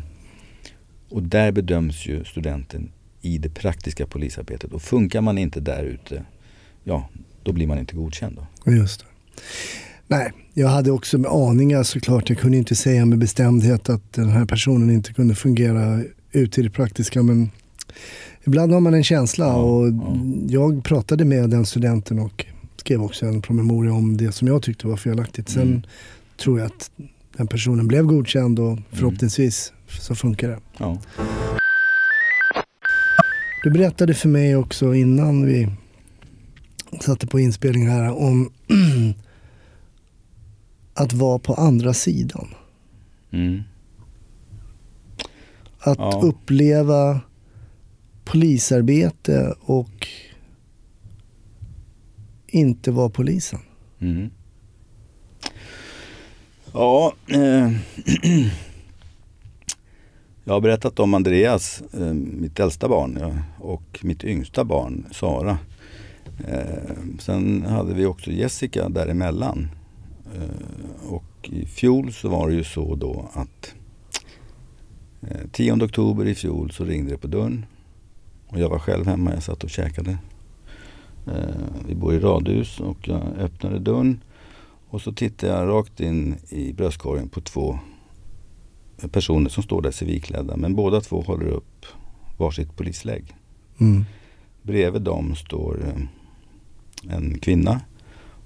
Och 1.09 1.23
där 1.23 1.51
bedöms 1.51 2.05
ju 2.05 2.23
studenten 2.23 2.91
i 3.21 3.37
det 3.37 3.49
praktiska 3.49 4.05
polisarbetet. 4.07 4.73
Och 4.73 4.81
funkar 4.81 5.21
man 5.21 5.37
inte 5.37 5.59
där 5.59 5.83
ute, 5.83 6.25
ja, 6.83 7.09
då 7.43 7.51
blir 7.51 7.67
man 7.67 7.79
inte 7.79 7.95
godkänd. 7.95 8.39
Då. 8.65 8.71
Just 8.71 8.99
det. 8.99 9.05
Nej, 10.07 10.31
jag 10.53 10.67
hade 10.67 10.91
också 10.91 11.17
med 11.17 11.31
aningar 11.31 11.83
såklart. 11.83 12.29
Jag 12.29 12.39
kunde 12.39 12.57
inte 12.57 12.75
säga 12.75 13.05
med 13.05 13.19
bestämdhet 13.19 13.89
att 13.89 14.13
den 14.13 14.29
här 14.29 14.45
personen 14.45 14.89
inte 14.89 15.13
kunde 15.13 15.35
fungera 15.35 16.03
ute 16.31 16.59
i 16.61 16.63
det 16.63 16.69
praktiska. 16.69 17.23
Men 17.23 17.49
ibland 18.43 18.71
har 18.73 18.79
man 18.79 18.93
en 18.93 19.03
känsla 19.03 19.45
Ja, 19.45 19.55
och 19.55 19.87
ja. 19.87 20.17
jag 20.47 20.83
pratade 20.83 21.25
med 21.25 21.49
den 21.49 21.65
studenten 21.65 22.19
och 22.19 22.45
skrev 22.77 23.03
också 23.03 23.25
en 23.25 23.41
promemoria 23.41 23.93
om 23.93 24.17
det 24.17 24.31
som 24.31 24.47
jag 24.47 24.63
tyckte 24.63 24.87
var 24.87 24.97
felaktigt. 24.97 25.49
Sen 25.49 25.61
Mm. 25.67 25.81
tror 26.37 26.59
jag 26.59 26.65
att 26.65 26.91
den 27.37 27.47
personen 27.47 27.87
blev 27.87 28.05
godkänd 28.05 28.59
och 28.59 28.77
förhoppningsvis 28.91 29.73
så 29.87 30.15
funkar 30.15 30.47
det. 30.47 30.59
Ja. 30.77 30.97
Du 33.63 33.71
berättade 33.71 34.13
för 34.13 34.29
mig 34.29 34.55
också 34.55 34.95
innan 34.95 35.45
vi 35.45 35.67
satte 37.01 37.27
på 37.27 37.39
inspelning 37.39 37.87
här 37.89 38.11
om 38.17 38.51
att 40.93 41.13
vara 41.13 41.39
på 41.39 41.53
andra 41.53 41.93
sidan. 41.93 42.47
Mm. 43.31 43.63
Att 45.79 45.97
Ja. 45.97 46.21
uppleva 46.23 47.21
polisarbete 48.25 49.55
och 49.61 50.07
inte 52.47 52.91
vara 52.91 53.09
polisen. 53.09 53.59
Mm. 53.99 54.29
Ja, 56.73 57.13
eh, 57.27 57.71
Jag 60.47 60.53
har 60.53 60.61
berättat 60.61 60.99
om 60.99 61.13
Andreas, 61.13 61.83
eh, 61.93 62.13
mitt 62.13 62.59
äldsta 62.59 62.87
barn 62.87 63.41
och 63.59 63.99
mitt 64.01 64.23
yngsta 64.23 64.63
barn 64.63 65.05
Sara. 65.11 65.57
Eh, 66.47 66.93
sen 67.19 67.65
hade 67.65 67.93
vi 67.93 68.05
också 68.05 68.31
Jessica 68.31 68.89
däremellan. 68.89 69.67
Eh, 70.35 71.13
och 71.13 71.49
i 71.49 71.65
fjol 71.65 72.13
så 72.13 72.29
var 72.29 72.49
det 72.49 72.55
ju 72.55 72.63
så 72.63 72.95
då 72.95 73.29
att 73.33 73.75
10 75.51 75.73
oktober 75.83 76.25
i 76.25 76.35
fjol 76.35 76.71
så 76.71 76.85
ringde 76.85 77.11
det 77.11 77.17
på 77.17 77.27
dörren. 77.27 77.65
Och 78.47 78.59
jag 78.59 78.69
var 78.69 78.79
själv 78.79 79.07
hemma, 79.07 79.33
jag 79.33 79.43
satt 79.43 79.63
och 79.63 79.69
käkade. 79.69 80.17
Vi 81.87 81.95
bor 81.95 82.13
i 82.13 82.19
radhus 82.19 82.79
och 82.79 83.07
jag 83.07 83.21
öppnade 83.39 83.79
dörren 83.79 84.19
och 84.89 85.01
så 85.01 85.11
tittade 85.11 85.53
jag 85.53 85.69
rakt 85.69 85.99
in 85.99 86.35
i 86.49 86.73
bröstkorgen 86.73 87.29
på 87.29 87.41
två 87.41 87.79
personer 89.11 89.49
som 89.49 89.63
står 89.63 89.81
där 89.81 89.91
civilklädda. 89.91 90.57
Men 90.57 90.75
båda 90.75 91.01
två 91.01 91.21
håller 91.21 91.47
upp 91.47 91.85
varsitt 92.37 92.75
polislägg. 92.75 93.35
Mm. 93.79 94.05
Bredvid 94.61 95.01
dem 95.01 95.35
står 95.35 95.85
eh, 95.87 97.15
en 97.15 97.39
kvinna. 97.39 97.81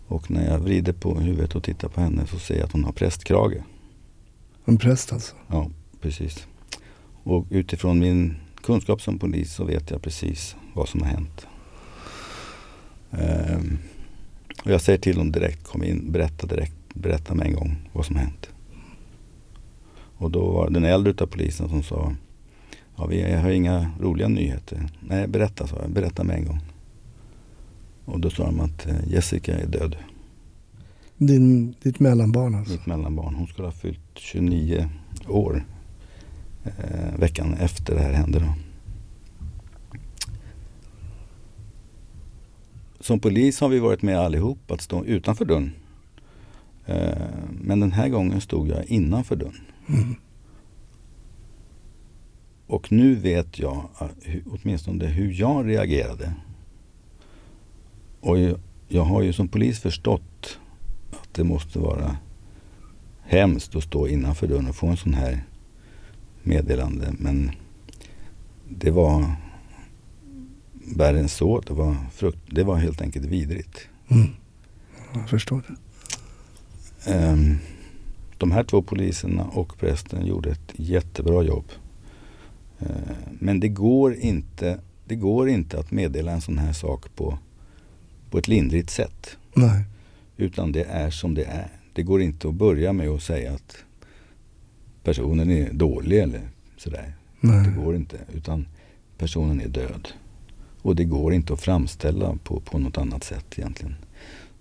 Och 0.07 0.31
när 0.31 0.51
jag 0.51 0.59
vrider 0.59 0.93
på 0.93 1.19
huvudet 1.19 1.55
och 1.55 1.63
tittar 1.63 1.87
på 1.87 2.01
henne 2.01 2.27
så 2.27 2.39
ser 2.39 2.55
jag 2.55 2.65
att 2.65 2.71
hon 2.71 2.83
har 2.83 2.91
prästkrage. 2.91 3.63
En 4.65 4.77
präst 4.77 5.13
alltså? 5.13 5.35
Ja, 5.47 5.69
precis. 6.01 6.47
Och 7.23 7.45
utifrån 7.49 7.99
min 7.99 8.35
kunskap 8.63 9.01
som 9.01 9.19
polis 9.19 9.53
så 9.53 9.63
vet 9.63 9.91
jag 9.91 10.01
precis 10.01 10.55
vad 10.73 10.89
som 10.89 11.01
har 11.01 11.07
hänt. 11.07 11.47
Um, 13.11 13.79
och 14.63 14.71
jag 14.71 14.81
säger 14.81 14.99
till 14.99 15.17
honom 15.17 15.31
direkt, 15.31 15.63
kom 15.63 15.83
in, 15.83 16.11
berätta 16.11 16.47
direkt, 16.47 16.75
berätta 16.93 17.35
med 17.35 17.47
en 17.47 17.53
gång 17.53 17.89
vad 17.93 18.05
som 18.05 18.15
har 18.15 18.23
hänt. 18.23 18.49
Och 20.19 20.31
då 20.31 20.51
var 20.51 20.69
den 20.69 20.85
äldre 20.85 21.11
utav 21.11 21.27
polisen 21.27 21.69
som 21.69 21.83
sa 21.83 22.15
Ja, 22.99 23.05
vi 23.05 23.33
har 23.33 23.49
inga 23.49 23.91
roliga 23.99 24.27
nyheter. 24.27 24.89
Nej, 24.99 25.27
berätta, 25.27 25.67
sa 25.67 25.75
jag. 25.81 25.91
Berätta 25.91 26.23
med 26.23 26.35
en 26.35 26.45
gång. 26.45 26.59
Och 28.05 28.19
då 28.19 28.29
sa 28.29 28.45
de 28.45 28.59
att 28.59 28.87
eh, 28.87 29.07
Jessica 29.07 29.57
är 29.57 29.67
död. 29.67 29.95
Din, 31.17 31.75
ditt 31.81 31.99
mellanbarn 31.99 32.55
alltså? 32.55 32.73
Mitt 32.73 32.85
mellanbarn. 32.85 33.35
Hon 33.35 33.47
skulle 33.47 33.67
ha 33.67 33.71
fyllt 33.71 33.99
29 34.15 34.89
år 35.27 35.65
eh, 36.63 37.19
veckan 37.19 37.53
efter 37.53 37.95
det 37.95 38.01
här 38.01 38.13
hände. 38.13 38.39
Då. 38.39 38.53
Som 42.99 43.19
polis 43.19 43.59
har 43.59 43.69
vi 43.69 43.79
varit 43.79 44.01
med 44.01 44.19
allihop 44.19 44.71
att 44.71 44.81
stå 44.81 45.05
utanför 45.05 45.45
dörren. 45.45 45.71
Eh, 46.85 47.27
men 47.61 47.79
den 47.79 47.91
här 47.91 48.09
gången 48.09 48.41
stod 48.41 48.67
jag 48.69 48.85
innanför 48.85 49.35
dörren. 49.35 49.68
Mm. 49.89 50.15
Och 52.67 52.91
nu 52.91 53.15
vet 53.15 53.59
jag 53.59 53.89
åtminstone 54.45 55.05
hur 55.05 55.33
jag 55.33 55.67
reagerade. 55.67 56.33
Och 58.19 58.37
jag 58.87 59.03
har 59.03 59.21
ju 59.21 59.33
som 59.33 59.47
polis 59.47 59.79
förstått 59.79 60.59
att 61.11 61.33
det 61.33 61.43
måste 61.43 61.79
vara 61.79 62.17
hemskt 63.21 63.75
att 63.75 63.83
stå 63.83 64.07
innanför 64.07 64.47
dörren 64.47 64.67
och 64.67 64.75
få 64.75 64.87
en 64.87 64.97
sån 64.97 65.13
här 65.13 65.43
meddelande. 66.43 67.13
Men 67.17 67.51
det 68.69 68.91
var 68.91 69.35
värre 70.95 71.19
än 71.19 71.29
så. 71.29 71.61
Det 71.61 71.73
var, 71.73 71.95
frukt, 72.11 72.39
det 72.49 72.63
var 72.63 72.75
helt 72.75 73.01
enkelt 73.01 73.25
vidrigt. 73.25 73.87
Mm. 74.07 74.27
Jag 75.13 75.29
förstår 75.29 75.63
det. 75.67 75.75
Um, 77.13 77.57
de 78.39 78.51
här 78.51 78.63
två 78.63 78.81
poliserna 78.81 79.43
och 79.43 79.77
prästen 79.77 80.25
gjorde 80.25 80.51
ett 80.51 80.71
jättebra 80.75 81.43
jobb. 81.43 81.65
Uh, 82.81 82.87
men 83.39 83.59
det 83.59 83.69
går, 83.69 84.15
inte, 84.15 84.79
det 85.05 85.15
går 85.15 85.49
inte 85.49 85.79
att 85.79 85.91
meddela 85.91 86.31
en 86.31 86.41
sån 86.41 86.57
här 86.57 86.73
sak 86.73 87.15
på, 87.15 87.37
på 88.29 88.37
ett 88.37 88.47
lindrigt 88.47 88.89
sätt. 88.89 89.37
Nej. 89.53 89.83
Utan 90.37 90.71
det 90.71 90.83
är 90.83 91.09
som 91.09 91.33
det 91.33 91.43
är. 91.43 91.67
Det 91.93 92.03
går 92.03 92.21
inte 92.21 92.47
att 92.47 92.55
börja 92.55 92.93
med 92.93 93.09
att 93.09 93.23
säga 93.23 93.53
att 93.53 93.77
personen 95.03 95.51
är 95.51 95.73
dålig 95.73 96.19
eller 96.19 96.41
sådär. 96.77 97.13
Nej. 97.39 97.65
Det 97.65 97.83
går 97.83 97.95
inte. 97.95 98.17
Utan 98.33 98.67
personen 99.17 99.61
är 99.61 99.67
död. 99.67 100.07
Och 100.81 100.95
det 100.95 101.03
går 101.03 101.33
inte 101.33 101.53
att 101.53 101.61
framställa 101.61 102.37
på, 102.43 102.59
på 102.59 102.77
något 102.77 102.97
annat 102.97 103.23
sätt 103.23 103.45
egentligen. 103.59 103.95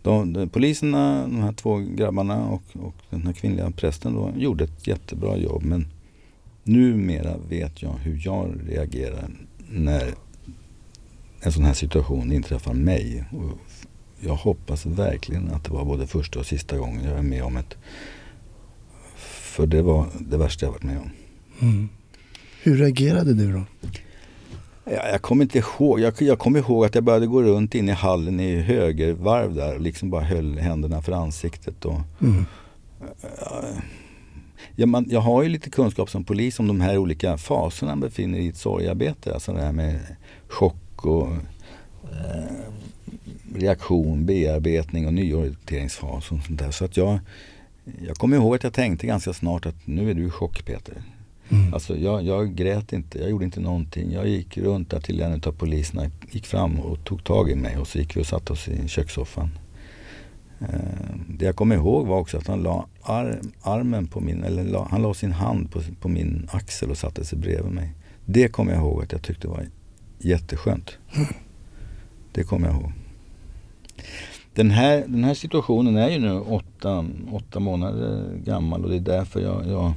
De, 0.08 0.32
de, 0.32 0.48
poliserna, 0.48 1.22
de 1.22 1.42
här 1.42 1.52
två 1.52 1.76
grabbarna 1.76 2.48
och, 2.48 2.62
och 2.72 2.94
den 3.10 3.26
här 3.26 3.32
kvinnliga 3.32 3.70
prästen 3.70 4.14
då, 4.14 4.32
gjorde 4.36 4.64
ett 4.64 4.86
jättebra 4.86 5.36
jobb. 5.36 5.62
Men 5.62 5.86
numera 6.62 7.36
vet 7.48 7.82
jag 7.82 7.92
hur 7.92 8.20
jag 8.24 8.54
reagerar 8.68 9.30
när 9.70 10.14
en 11.40 11.52
sån 11.52 11.64
här 11.64 11.74
situation 11.74 12.32
inträffar 12.32 12.74
mig. 12.74 13.24
Och 13.32 13.58
jag 14.20 14.34
hoppas 14.34 14.86
verkligen 14.86 15.50
att 15.50 15.64
det 15.64 15.70
var 15.70 15.84
både 15.84 16.06
första 16.06 16.38
och 16.38 16.46
sista 16.46 16.78
gången 16.78 17.04
jag 17.04 17.18
är 17.18 17.22
med 17.22 17.42
om 17.42 17.56
ett... 17.56 17.76
För 19.16 19.66
det 19.66 19.82
var 19.82 20.06
det 20.20 20.36
värsta 20.36 20.66
jag 20.66 20.72
varit 20.72 20.82
med 20.82 20.98
om. 20.98 21.10
Mm. 21.60 21.88
Hur 22.62 22.76
reagerade 22.76 23.34
du 23.34 23.52
då? 23.52 23.64
Ja, 24.90 25.08
jag 25.08 25.22
kommer 25.22 25.44
inte 25.44 25.58
ihåg. 25.58 26.00
Jag, 26.00 26.14
jag 26.18 26.38
kommer 26.38 26.58
ihåg 26.58 26.84
att 26.84 26.94
jag 26.94 27.04
började 27.04 27.26
gå 27.26 27.42
runt 27.42 27.74
in 27.74 27.88
i 27.88 27.92
hallen 27.92 28.40
i 28.40 28.56
högervarv 28.56 29.54
där 29.54 29.74
och 29.74 29.80
liksom 29.80 30.10
bara 30.10 30.22
höll 30.22 30.58
händerna 30.58 31.02
för 31.02 31.12
ansiktet. 31.12 31.84
Och, 31.84 32.00
mm. 32.20 32.44
ja, 34.76 34.86
man, 34.86 35.06
jag 35.08 35.20
har 35.20 35.42
ju 35.42 35.48
lite 35.48 35.70
kunskap 35.70 36.10
som 36.10 36.24
polis 36.24 36.58
om 36.60 36.66
de 36.66 36.80
här 36.80 36.98
olika 36.98 37.38
faserna 37.38 37.90
man 37.90 38.00
befinner 38.00 38.38
i 38.38 38.48
ett 38.48 38.56
sorgarbete. 38.56 39.34
Alltså 39.34 39.52
det 39.52 39.60
här 39.60 39.72
med 39.72 40.00
chock 40.48 41.06
och 41.06 41.28
eh, 42.02 42.68
reaktion, 43.54 44.26
bearbetning 44.26 45.06
och 45.06 45.14
nyorienteringsfas 45.14 46.32
och 46.32 46.44
sånt 46.44 46.58
där. 46.58 46.70
Så 46.70 46.84
att 46.84 46.96
jag, 46.96 47.18
jag 48.06 48.16
kommer 48.16 48.36
ihåg 48.36 48.54
att 48.54 48.64
jag 48.64 48.72
tänkte 48.72 49.06
ganska 49.06 49.32
snart 49.32 49.66
att 49.66 49.86
nu 49.86 50.10
är 50.10 50.14
du 50.14 50.26
i 50.26 50.30
chock 50.30 50.64
Peter. 50.64 51.02
Mm. 51.50 51.74
Alltså 51.74 51.96
jag, 51.96 52.22
jag 52.22 52.54
grät 52.54 52.92
inte, 52.92 53.18
jag 53.18 53.30
gjorde 53.30 53.44
inte 53.44 53.60
någonting. 53.60 54.12
Jag 54.12 54.28
gick 54.28 54.58
runt 54.58 54.90
där 54.90 55.00
till 55.00 55.20
en 55.20 55.42
av 55.46 55.52
poliserna, 55.52 56.10
gick 56.30 56.46
fram 56.46 56.80
och 56.80 57.04
tog 57.04 57.24
tag 57.24 57.50
i 57.50 57.54
mig 57.54 57.78
och 57.78 57.86
så 57.86 57.98
gick 57.98 58.16
vi 58.16 58.20
och 58.20 58.26
satte 58.26 58.52
oss 58.52 58.68
i 58.68 58.88
kökssoffan. 58.88 59.50
Eh, 60.60 61.16
det 61.28 61.44
jag 61.44 61.56
kommer 61.56 61.76
ihåg 61.76 62.06
var 62.06 62.18
också 62.18 62.38
att 62.38 62.46
han 62.46 62.62
la 62.62 62.86
arm, 63.02 63.52
armen 63.62 64.06
på 64.06 64.20
min, 64.20 64.44
eller 64.44 64.64
la, 64.64 64.88
han 64.90 65.02
la 65.02 65.14
sin 65.14 65.32
hand 65.32 65.70
på, 65.72 65.80
på 66.00 66.08
min 66.08 66.48
axel 66.52 66.90
och 66.90 66.98
satte 66.98 67.24
sig 67.24 67.38
bredvid 67.38 67.72
mig. 67.72 67.94
Det 68.24 68.48
kommer 68.48 68.72
jag 68.72 68.80
ihåg 68.80 69.02
att 69.02 69.12
jag 69.12 69.22
tyckte 69.22 69.48
var 69.48 69.66
jätteskönt. 70.18 70.98
Mm. 71.14 71.28
Det 72.32 72.44
kommer 72.44 72.68
jag 72.68 72.76
ihåg. 72.76 72.92
Den 74.54 74.70
här, 74.70 75.04
den 75.06 75.24
här 75.24 75.34
situationen 75.34 75.96
är 75.96 76.08
ju 76.08 76.18
nu 76.18 76.40
åtta, 76.40 77.06
åtta 77.32 77.60
månader 77.60 78.36
gammal 78.44 78.84
och 78.84 78.90
det 78.90 78.96
är 78.96 79.00
därför 79.00 79.40
jag, 79.40 79.66
jag 79.66 79.92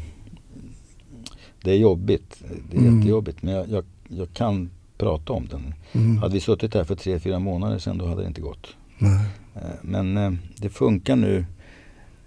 det 1.64 1.72
är 1.72 1.78
jobbigt. 1.78 2.44
Det 2.70 2.78
är 2.78 2.82
mm. 2.82 2.98
jättejobbigt. 2.98 3.44
Men 3.44 3.54
jag, 3.54 3.70
jag, 3.70 3.84
jag, 4.08 4.34
kan 4.34 4.70
prata 4.98 5.34
om 5.34 5.48
den. 5.48 5.74
Mm. 5.92 6.18
Hade 6.18 6.34
vi 6.34 6.40
suttit 6.40 6.74
här 6.74 6.84
för 6.84 6.96
tre, 6.96 7.20
fyra 7.20 7.40
månader 7.40 7.80
sedan 7.80 7.98
då 7.98 8.06
hade 8.06 8.22
det 8.22 8.28
inte 8.28 8.42
gått. 8.42 8.68
Nej. 8.98 9.26
Eh, 9.56 9.62
men 9.82 10.18
eh, 10.18 10.32
det 10.58 10.70
funkar 10.70 11.16
nu 11.16 11.46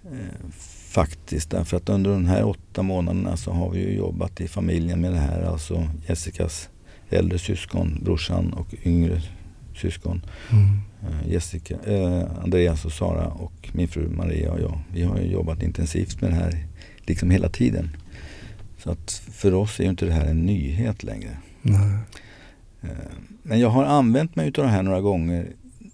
eh, 0.03 0.49
faktiskt. 0.89 1.49
Därför 1.49 1.77
att 1.77 1.89
under 1.89 2.11
de 2.11 2.25
här 2.25 2.45
åtta 2.45 2.81
månaderna 2.81 3.37
så 3.37 3.51
har 3.51 3.69
vi 3.69 3.79
ju 3.79 3.97
jobbat 3.97 4.41
i 4.41 4.47
familjen 4.47 5.01
med 5.01 5.11
det 5.11 5.19
här. 5.19 5.41
Alltså 5.41 5.87
Jessicas 6.07 6.69
äldre 7.09 7.39
syskon, 7.39 7.99
brorsan 8.03 8.53
och 8.53 8.75
yngre 8.83 9.21
syskon. 9.75 10.21
Mm. 10.51 10.79
Jessica, 11.29 11.75
eh, 11.85 12.43
Andreas 12.43 12.85
och 12.85 12.91
Sara 12.91 13.27
och 13.27 13.69
min 13.73 13.87
fru 13.87 14.09
Maria 14.09 14.51
och 14.51 14.61
jag. 14.61 14.79
Vi 14.93 15.03
har 15.03 15.17
ju 15.17 15.31
jobbat 15.31 15.63
intensivt 15.63 16.21
med 16.21 16.31
det 16.31 16.35
här 16.35 16.65
liksom 17.05 17.29
hela 17.29 17.49
tiden. 17.49 17.89
Så 18.85 18.91
att 18.91 19.11
för 19.11 19.53
oss 19.53 19.79
är 19.79 19.83
ju 19.83 19.89
inte 19.89 20.05
det 20.05 20.13
här 20.13 20.25
en 20.25 20.45
nyhet 20.45 21.03
längre. 21.03 21.37
Nej. 21.61 21.97
Eh, 22.81 22.89
men 23.43 23.59
jag 23.59 23.69
har 23.69 23.83
använt 23.83 24.35
mig 24.35 24.47
av 24.47 24.63
det 24.63 24.67
här 24.67 24.83
några 24.83 25.01
gånger 25.01 25.47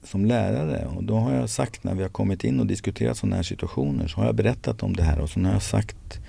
som 0.03 0.25
lärare 0.25 0.85
och 0.85 1.03
då 1.03 1.15
har 1.15 1.33
jag 1.33 1.49
sagt 1.49 1.83
när 1.83 1.95
vi 1.95 2.01
har 2.01 2.09
kommit 2.09 2.43
in 2.43 2.59
och 2.59 2.65
diskuterat 2.65 3.17
sådana 3.17 3.35
här 3.35 3.43
situationer 3.43 4.07
så 4.07 4.19
har 4.19 4.25
jag 4.25 4.35
berättat 4.35 4.83
om 4.83 4.95
det 4.95 5.03
här 5.03 5.19
och 5.19 5.29
så 5.29 5.39
har 5.39 5.51
jag 5.51 5.61
sagt 5.61 6.19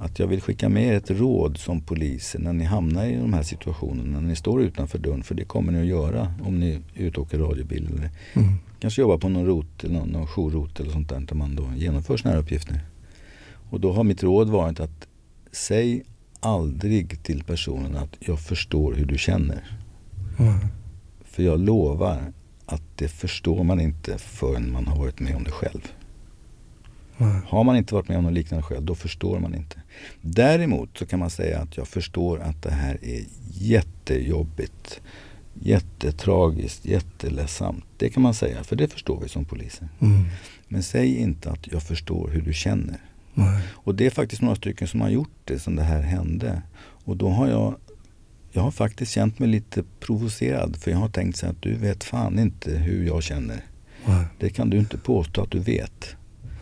att 0.00 0.18
jag 0.18 0.26
vill 0.26 0.40
skicka 0.40 0.68
med 0.68 0.86
er 0.86 0.92
ett 0.92 1.10
råd 1.10 1.58
som 1.58 1.80
polis 1.80 2.36
när 2.38 2.52
ni 2.52 2.64
hamnar 2.64 3.06
i 3.06 3.16
de 3.16 3.32
här 3.32 3.42
situationerna, 3.42 4.20
när 4.20 4.28
ni 4.28 4.36
står 4.36 4.62
utanför 4.62 4.98
dörren, 4.98 5.22
för 5.22 5.34
det 5.34 5.44
kommer 5.44 5.72
ni 5.72 5.80
att 5.80 5.86
göra 5.86 6.34
om 6.44 6.60
ni 6.60 6.70
är 6.94 7.02
ute 7.02 7.20
och 7.20 7.26
åker 7.26 7.38
radiobil 7.38 7.86
eller 7.86 8.10
mm. 8.34 8.54
kanske 8.80 9.00
jobbar 9.00 9.18
på 9.18 9.28
någon 9.28 9.46
rot 9.46 9.84
eller 9.84 9.94
någon, 9.94 10.08
någon 10.08 10.26
jourrot 10.26 10.80
eller 10.80 10.90
sånt 10.90 11.08
där 11.08 11.20
där 11.20 11.34
man 11.34 11.56
då 11.56 11.70
genomför 11.76 12.16
sådana 12.16 12.34
här 12.34 12.42
uppgifter. 12.42 12.80
Och 13.70 13.80
då 13.80 13.92
har 13.92 14.04
mitt 14.04 14.22
råd 14.22 14.48
varit 14.48 14.80
att 14.80 15.07
säg 15.58 16.02
aldrig 16.40 17.22
till 17.22 17.44
personen 17.44 17.96
att 17.96 18.16
jag 18.20 18.40
förstår 18.40 18.94
hur 18.94 19.06
du 19.06 19.18
känner. 19.18 19.78
Mm. 20.38 20.58
För 21.24 21.42
jag 21.42 21.60
lovar 21.60 22.32
att 22.66 22.82
det 22.96 23.08
förstår 23.08 23.64
man 23.64 23.80
inte 23.80 24.18
förrän 24.18 24.72
man 24.72 24.86
har 24.86 24.96
varit 24.96 25.20
med 25.20 25.36
om 25.36 25.44
det 25.44 25.50
själv. 25.50 25.92
Nej. 27.16 27.40
Har 27.46 27.64
man 27.64 27.76
inte 27.76 27.94
varit 27.94 28.08
med 28.08 28.18
om 28.18 28.24
något 28.24 28.32
liknande 28.32 28.62
själv, 28.62 28.84
då 28.84 28.94
förstår 28.94 29.38
man 29.38 29.54
inte. 29.54 29.82
Däremot 30.20 30.98
så 30.98 31.06
kan 31.06 31.18
man 31.18 31.30
säga 31.30 31.60
att 31.60 31.76
jag 31.76 31.88
förstår 31.88 32.40
att 32.40 32.62
det 32.62 32.70
här 32.70 32.98
är 33.02 33.24
jättejobbigt. 33.52 35.00
Jättetragiskt, 35.54 36.84
jätteledsamt. 36.84 37.84
Det 37.96 38.10
kan 38.10 38.22
man 38.22 38.34
säga, 38.34 38.64
för 38.64 38.76
det 38.76 38.88
förstår 38.88 39.20
vi 39.20 39.28
som 39.28 39.44
poliser. 39.44 39.88
Mm. 40.00 40.24
Men 40.68 40.82
säg 40.82 41.16
inte 41.16 41.50
att 41.50 41.66
jag 41.72 41.82
förstår 41.82 42.28
hur 42.28 42.40
du 42.40 42.52
känner. 42.52 43.00
Nej. 43.38 43.62
Och 43.74 43.94
det 43.94 44.06
är 44.06 44.10
faktiskt 44.10 44.42
några 44.42 44.56
stycken 44.56 44.88
som 44.88 45.00
har 45.00 45.08
gjort 45.08 45.30
det 45.44 45.58
sen 45.58 45.76
det 45.76 45.82
här 45.82 46.00
hände. 46.02 46.62
Och 47.04 47.16
då 47.16 47.28
har 47.28 47.48
jag, 47.48 47.74
jag 48.52 48.62
har 48.62 48.70
faktiskt 48.70 49.12
känt 49.12 49.38
mig 49.38 49.48
lite 49.48 49.82
provocerad. 50.00 50.76
För 50.76 50.90
jag 50.90 50.98
har 50.98 51.08
tänkt 51.08 51.36
så 51.38 51.46
att 51.46 51.62
du 51.62 51.74
vet 51.74 52.04
fan 52.04 52.38
inte 52.38 52.70
hur 52.70 53.06
jag 53.06 53.22
känner. 53.22 53.64
Nej. 54.06 54.24
Det 54.38 54.50
kan 54.50 54.70
du 54.70 54.78
inte 54.78 54.98
påstå 54.98 55.42
att 55.42 55.50
du 55.50 55.58
vet. 55.58 56.16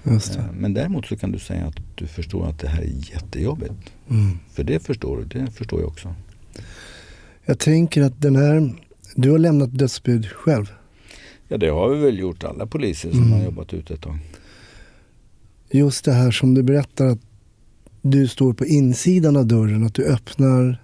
Eh, 0.04 0.44
Men 0.58 0.74
däremot 0.74 1.06
så 1.06 1.16
kan 1.16 1.32
du 1.32 1.38
säga 1.38 1.66
att 1.66 1.76
du 1.94 2.06
förstår 2.06 2.46
att 2.48 2.58
det 2.58 2.68
här 2.68 2.82
är 2.82 3.12
jättejobbigt. 3.12 3.74
Mm. 4.10 4.38
För 4.52 4.64
det 4.64 4.86
förstår 4.86 5.16
du, 5.16 5.24
det 5.40 5.50
förstår 5.50 5.80
jag 5.80 5.88
också. 5.88 6.14
Jag 7.44 7.58
tänker 7.58 8.02
att 8.02 8.22
den 8.22 8.36
här, 8.36 8.74
du 9.14 9.30
har 9.30 9.38
lämnat 9.38 9.78
dödsbud 9.78 10.26
själv. 10.26 10.72
Ja 11.48 11.56
det 11.56 11.68
har 11.68 11.88
vi 11.88 12.00
väl 12.04 12.18
gjort 12.18 12.44
alla 12.44 12.66
poliser 12.66 13.10
som 13.10 13.18
Mm. 13.22 13.32
har 13.32 13.44
jobbat 13.44 13.74
ute 13.74 13.94
ett 13.94 14.00
tag. 14.00 14.18
Just 15.70 16.04
det 16.04 16.12
här 16.12 16.30
som 16.30 16.54
du 16.54 16.62
berättar 16.62 17.06
att 17.06 17.20
du 18.02 18.28
står 18.28 18.52
på 18.52 18.66
insidan 18.66 19.36
av 19.36 19.46
dörren, 19.46 19.86
att 19.86 19.94
du 19.94 20.04
öppnar 20.04 20.82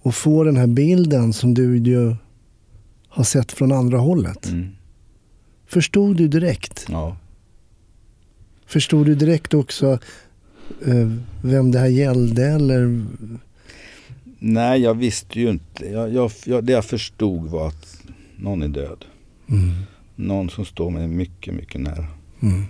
och 0.00 0.14
får 0.14 0.44
den 0.44 0.56
här 0.56 0.66
bilden 0.66 1.32
som 1.32 1.54
du 1.54 1.78
ju 1.78 2.16
har 3.08 3.24
sett 3.24 3.52
från 3.52 3.72
andra 3.72 3.98
hållet. 3.98 4.46
Mm. 4.46 4.68
Förstod 5.66 6.16
du 6.16 6.28
direkt? 6.28 6.86
Ja. 6.88 7.16
Förstod 8.66 9.06
du 9.06 9.14
direkt 9.14 9.54
också 9.54 9.98
eh, 10.86 11.12
vem 11.42 11.70
det 11.70 11.78
här 11.78 11.86
gällde 11.86 12.46
eller? 12.46 13.06
Nej 14.38 14.80
jag 14.80 14.94
visste 14.94 15.40
ju 15.40 15.50
inte. 15.50 15.86
Jag, 15.86 16.12
jag, 16.12 16.30
jag, 16.44 16.64
det 16.64 16.72
jag 16.72 16.84
förstod 16.84 17.50
var 17.50 17.68
att 17.68 18.02
någon 18.36 18.62
är 18.62 18.68
död. 18.68 19.04
Mm. 19.48 19.70
Någon 20.16 20.50
som 20.50 20.64
står 20.64 20.90
mig 20.90 21.08
mycket, 21.08 21.54
mycket 21.54 21.80
nära. 21.80 22.06
Mm. 22.42 22.64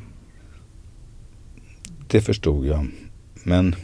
Det 2.11 2.21
förstod 2.21 2.67
jag. 2.67 2.87
Men, 3.45 3.75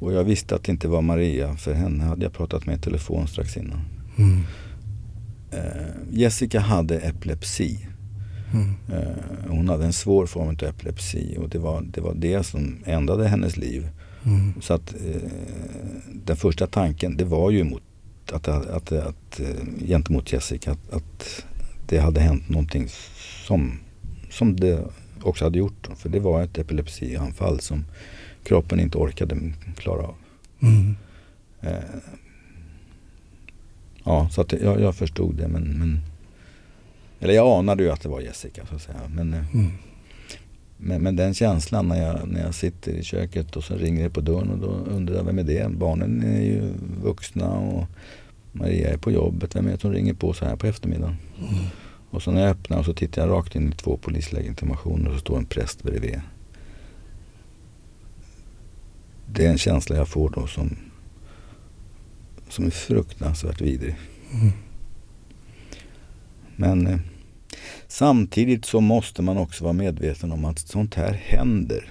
och 0.00 0.12
jag 0.12 0.24
visste 0.24 0.54
att 0.54 0.64
det 0.64 0.72
inte 0.72 0.88
var 0.88 1.02
Maria, 1.02 1.56
för 1.56 1.72
henne 1.74 2.04
hade 2.04 2.22
jag 2.22 2.32
pratat 2.32 2.66
med 2.66 2.78
i 2.78 2.80
telefon 2.80 3.28
strax 3.28 3.56
innan. 3.56 3.80
Mm. 4.18 4.40
Eh, 5.50 5.86
Jessica 6.10 6.60
hade 6.60 7.00
epilepsi. 7.00 7.86
Mm. 8.52 8.74
Eh, 8.92 9.48
hon 9.48 9.68
hade 9.68 9.84
en 9.84 9.92
svår 9.92 10.26
form 10.26 10.48
av 10.48 10.62
epilepsi 10.62 11.36
och 11.40 11.48
det 11.48 11.58
var 11.58 11.82
det, 11.82 12.00
var 12.00 12.14
det 12.14 12.42
som 12.42 12.76
ändrade 12.84 13.28
hennes 13.28 13.56
liv. 13.56 13.88
Mm. 14.24 14.52
Så 14.60 14.74
att 14.74 14.94
eh, 14.94 15.30
den 16.12 16.36
första 16.36 16.66
tanken 16.66 17.16
det 17.16 17.24
var 17.24 17.50
ju 17.50 17.64
mot 17.64 17.82
att, 18.32 18.48
att, 18.48 18.66
att, 18.66 18.92
att 18.92 19.40
eh, 19.40 19.86
gentemot 19.86 20.32
Jessica 20.32 20.72
att, 20.72 20.92
att 20.92 21.44
det 21.88 21.98
hade 21.98 22.20
hänt 22.20 22.48
någonting 22.48 22.88
som, 23.46 23.78
som 24.30 24.56
det 24.56 24.84
också 25.24 25.44
hade 25.44 25.58
gjort. 25.58 25.88
För 25.96 26.08
det 26.08 26.20
var 26.20 26.42
ett 26.42 26.58
epilepsianfall 26.58 27.60
som 27.60 27.84
kroppen 28.44 28.80
inte 28.80 28.98
orkade 28.98 29.52
klara 29.76 30.02
av. 30.02 30.14
Mm. 30.62 30.96
Eh, 31.60 32.00
ja, 34.04 34.28
så 34.32 34.40
att 34.40 34.52
jag, 34.52 34.80
jag 34.80 34.94
förstod 34.96 35.34
det 35.34 35.48
men, 35.48 35.62
men 35.78 36.00
eller 37.20 37.34
jag 37.34 37.58
anade 37.58 37.82
ju 37.82 37.90
att 37.90 38.00
det 38.00 38.08
var 38.08 38.20
Jessica 38.20 38.66
så 38.66 38.74
att 38.74 38.82
säga. 38.82 39.00
Men, 39.14 39.34
eh, 39.34 39.54
Mm. 39.54 39.70
men, 40.76 41.02
men 41.02 41.16
den 41.16 41.34
känslan 41.34 41.88
när 41.88 42.02
jag, 42.06 42.28
när 42.28 42.40
jag 42.44 42.54
sitter 42.54 42.92
i 42.92 43.02
köket 43.02 43.56
och 43.56 43.64
så 43.64 43.74
ringer 43.74 44.02
det 44.02 44.10
på 44.10 44.20
dörren 44.20 44.50
och 44.50 44.58
då 44.58 44.92
undrar 44.94 45.14
jag 45.16 45.24
vem 45.24 45.38
är 45.38 45.42
det? 45.42 45.70
Barnen 45.70 46.22
är 46.22 46.42
ju 46.42 46.72
vuxna 47.02 47.50
och 47.58 47.84
Maria 48.52 48.90
är 48.90 48.96
på 48.96 49.10
jobbet. 49.10 49.56
Vem 49.56 49.66
är 49.66 49.70
det 49.72 49.78
som 49.80 49.92
ringer 49.92 50.14
på 50.14 50.32
så 50.32 50.44
här 50.44 50.56
på 50.56 50.66
eftermiddagen? 50.66 51.16
Mm. 51.38 51.64
Och 52.12 52.22
så 52.22 52.30
när 52.30 52.40
jag 52.40 52.50
öppnar 52.50 52.78
och 52.78 52.84
så 52.84 52.94
tittar 52.94 53.22
jag 53.22 53.30
rakt 53.30 53.54
in 53.54 53.68
i 53.68 53.76
två 53.76 53.96
polislegitimationer 53.96 55.08
och 55.08 55.14
så 55.14 55.20
står 55.20 55.38
en 55.38 55.44
präst 55.44 55.82
bredvid. 55.82 56.20
Det 59.26 59.46
är 59.46 59.50
en 59.50 59.58
känsla 59.58 59.96
jag 59.96 60.08
får 60.08 60.30
då 60.30 60.46
som, 60.46 60.76
som 62.48 62.66
är 62.66 62.70
fruktansvärt 62.70 63.60
vidrig. 63.60 63.96
Mm. 64.32 64.52
Men 66.56 66.86
eh, 66.86 66.98
samtidigt 67.88 68.64
så 68.64 68.80
måste 68.80 69.22
man 69.22 69.38
också 69.38 69.64
vara 69.64 69.72
medveten 69.72 70.32
om 70.32 70.44
att 70.44 70.58
sånt 70.58 70.94
här 70.94 71.12
händer. 71.12 71.90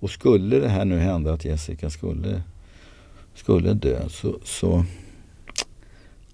Och 0.00 0.10
skulle 0.10 0.58
det 0.58 0.68
här 0.68 0.84
nu 0.84 0.98
hända 0.98 1.32
att 1.32 1.44
Jessica 1.44 1.90
skulle, 1.90 2.42
skulle 3.34 3.74
dö 3.74 4.08
så, 4.08 4.38
så 4.44 4.84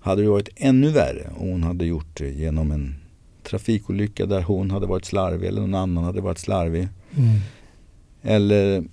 hade 0.06 0.22
det 0.22 0.28
varit 0.28 0.48
ännu 0.56 0.90
värre 0.90 1.30
om 1.36 1.48
hon 1.48 1.62
hade 1.62 1.86
gjort 1.86 2.06
det 2.18 2.30
genom 2.30 2.72
en 2.72 2.94
trafikolycka 3.42 4.26
där 4.26 4.42
hon 4.42 4.70
hade 4.70 4.86
varit 4.86 5.04
slarvig 5.04 5.48
eller 5.48 5.60
någon 5.60 5.74
annan 5.74 6.04
hade 6.04 6.20
varit 6.20 6.38
slarvig. 6.38 6.88
Mm. 7.16 7.38
Eller 8.22 8.84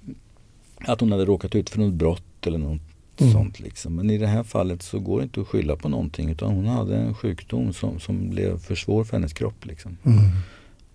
att 0.80 1.00
hon 1.00 1.12
hade 1.12 1.26
råkat 1.26 1.56
ut 1.56 1.70
för 1.70 1.80
något 1.80 1.94
brott 1.94 2.48
eller 2.48 2.58
något 2.58 2.82
Mm. 3.22 3.34
sånt. 3.34 3.60
Liksom. 3.60 3.96
Men 3.96 4.10
i 4.10 4.18
det 4.18 4.28
här 4.28 4.44
fallet 4.44 4.82
så 4.82 5.00
går 5.00 5.18
det 5.18 5.24
inte 5.24 5.42
att 5.42 5.48
skylla 5.48 5.76
på 5.76 5.90
någonting 5.90 6.30
utan 6.30 6.54
hon 6.56 6.66
hade 6.68 6.96
en 6.98 7.14
sjukdom 7.14 7.74
som, 7.74 8.00
som 8.00 8.30
blev 8.30 8.58
för 8.60 8.76
svår 8.76 9.04
för 9.04 9.18
hennes 9.18 9.34
kropp. 9.34 9.66
Liksom. 9.66 9.98
Mm. 10.04 10.20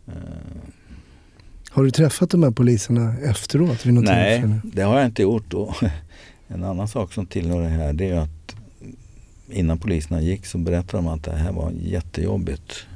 Eh, 0.06 0.12
Har 1.70 1.84
du 1.84 1.90
träffat 1.90 2.30
de 2.30 2.42
här 2.42 2.50
poliserna 2.50 3.14
efteråt? 3.18 3.86
Vid 3.86 3.94
något 3.94 4.04
nej, 4.04 4.40
tillfälle? 4.40 4.60
det 4.64 4.82
har 4.82 4.96
jag 4.98 5.06
inte 5.06 5.22
gjort. 5.22 5.54
Och 5.54 5.74
en 6.48 6.64
annan 6.64 6.88
sak 6.88 7.12
som 7.12 7.26
tillhör 7.26 7.60
det 7.62 7.68
här 7.68 7.92
det 7.92 8.08
är 8.08 8.18
att 8.20 8.56
innan 9.50 9.78
poliserna 9.78 10.20
gick 10.20 10.46
så 10.46 10.58
berättade 10.58 11.02
de 11.02 11.08
att 11.08 11.24
det 11.24 11.32
här 11.32 11.52
var 11.52 11.70
jättejobbigt. 11.70 12.86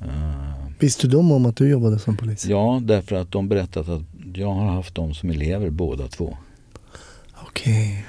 Eh, 0.00 0.54
Visste 0.78 1.08
de 1.08 1.32
om 1.32 1.46
att 1.46 1.56
du 1.56 1.68
jobbade 1.68 1.98
som 1.98 2.16
polis? 2.16 2.46
ja, 2.46 2.80
därför 2.84 3.16
att 3.16 3.30
de 3.32 3.48
berättat 3.48 3.88
att 3.88 4.02
jag 4.34 4.50
har 4.52 4.66
haft 4.66 4.94
dem 4.94 5.14
som 5.14 5.30
elever 5.30 5.70
båda 5.70 6.08
två. 6.08 6.36
Okej. 7.48 8.06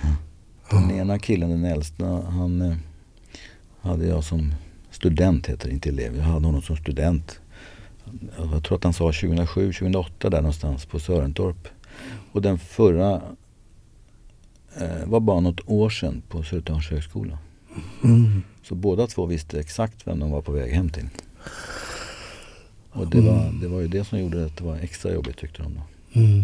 Den 0.70 0.90
Ja. 0.90 0.96
ena 0.96 1.20
killen, 1.20 1.50
den 1.50 1.66
äldsta, 1.66 2.06
han 2.30 2.62
eh, 2.62 2.76
hade 3.82 4.06
jag 4.08 4.24
som 4.24 4.54
student, 4.92 5.48
heter 5.48 5.68
det, 5.68 5.74
inte 5.74 5.90
elev. 5.90 6.16
Jag 6.18 6.24
hade 6.24 6.46
honom 6.46 6.62
som 6.62 6.78
student. 6.78 7.40
Jag 8.54 8.64
tror 8.64 8.78
att 8.78 8.84
han 8.84 8.94
sa 8.94 9.04
2007, 9.12 9.74
2008 9.74 10.30
där 10.30 10.42
någonstans 10.42 10.86
på 10.86 11.00
Sörentorp. 11.00 11.68
Och 12.32 12.42
den 12.42 12.60
förra 12.60 13.22
eh, 14.82 15.06
var 15.06 15.20
bara 15.20 15.40
något 15.40 15.60
år 15.66 15.90
sedan 15.90 16.22
på 16.30 16.44
Södertörns 16.44 16.90
högskola. 16.90 17.38
Mm. 18.04 18.42
Så 18.64 18.76
båda 18.76 19.08
två 19.08 19.26
visste 19.26 19.60
exakt 19.60 20.08
vem 20.08 20.20
de 20.20 20.32
var 20.32 20.42
på 20.42 20.52
väg 20.52 20.74
hem 20.74 20.90
till. 20.90 21.10
Och 22.92 23.08
det 23.08 23.22
var, 23.22 23.54
det 23.62 23.68
var 23.68 23.80
ju 23.80 23.88
det 23.88 24.04
som 24.04 24.20
gjorde 24.20 24.46
att 24.46 24.58
det 24.58 24.64
var 24.64 24.76
extra 24.76 25.14
jobbigt 25.14 25.38
tyckte 25.38 25.64
de 25.64 25.74
då. 25.74 25.82
Mm. 26.20 26.44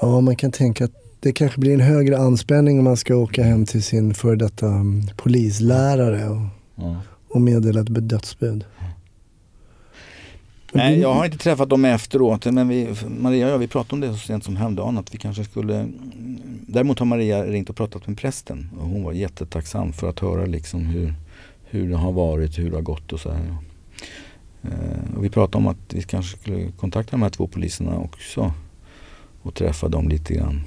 Ja, 0.00 0.20
man 0.20 0.36
kan 0.36 0.52
tänka 0.52 0.84
att 0.84 1.04
det 1.20 1.32
kanske 1.32 1.60
blir 1.60 1.74
en 1.74 1.80
högre 1.80 2.18
anspänning 2.18 2.78
om 2.78 2.84
man 2.84 2.96
ska 2.96 3.16
åka 3.16 3.42
hem 3.42 3.66
till 3.66 3.82
sin 3.82 4.14
före 4.14 4.36
detta 4.36 4.66
mm, 4.66 5.02
polislärare 5.16 6.28
och, 6.28 6.46
Ja. 6.74 7.00
och 7.28 7.40
meddela 7.40 7.80
ett 7.80 8.08
dödsbud. 8.08 8.64
Nej, 10.74 10.98
jag 10.98 11.14
har 11.14 11.24
inte 11.24 11.38
träffat 11.38 11.68
dem 11.68 11.84
efteråt. 11.84 12.44
Men 12.44 12.68
vi, 12.68 12.94
Maria 13.08 13.46
och 13.46 13.52
jag 13.52 13.58
vi 13.58 13.68
pratade 13.68 13.94
om 13.94 14.00
det 14.00 14.18
så 14.18 14.26
sent 14.26 14.44
som 14.44 14.56
häromdagen. 14.56 14.98
Att 14.98 15.14
vi 15.14 15.18
kanske 15.18 15.44
skulle... 15.44 15.88
Däremot 16.66 16.98
har 16.98 17.06
Maria 17.06 17.44
ringt 17.44 17.70
och 17.70 17.76
pratat 17.76 18.06
med 18.06 18.18
prästen. 18.18 18.70
Och 18.78 18.86
hon 18.86 19.04
var 19.04 19.12
jättetacksam 19.12 19.92
för 19.92 20.08
att 20.08 20.20
höra 20.20 20.46
liksom 20.46 20.86
hur, 20.86 21.14
hur 21.64 21.88
det 21.88 21.96
har 21.96 22.12
varit, 22.12 22.58
hur 22.58 22.70
det 22.70 22.76
har 22.76 22.82
gått 22.82 23.12
och 23.12 23.20
så 23.20 23.30
här. 23.30 23.56
Eh, 24.62 25.16
och 25.16 25.24
vi 25.24 25.30
pratade 25.30 25.56
om 25.56 25.66
att 25.66 25.94
vi 25.94 26.02
kanske 26.02 26.38
skulle 26.38 26.70
kontakta 26.70 27.10
de 27.10 27.22
här 27.22 27.30
två 27.30 27.46
poliserna 27.46 27.98
också. 27.98 28.52
Och 29.42 29.54
träffa 29.54 29.88
dem 29.88 30.08
lite 30.08 30.34
grann. 30.34 30.62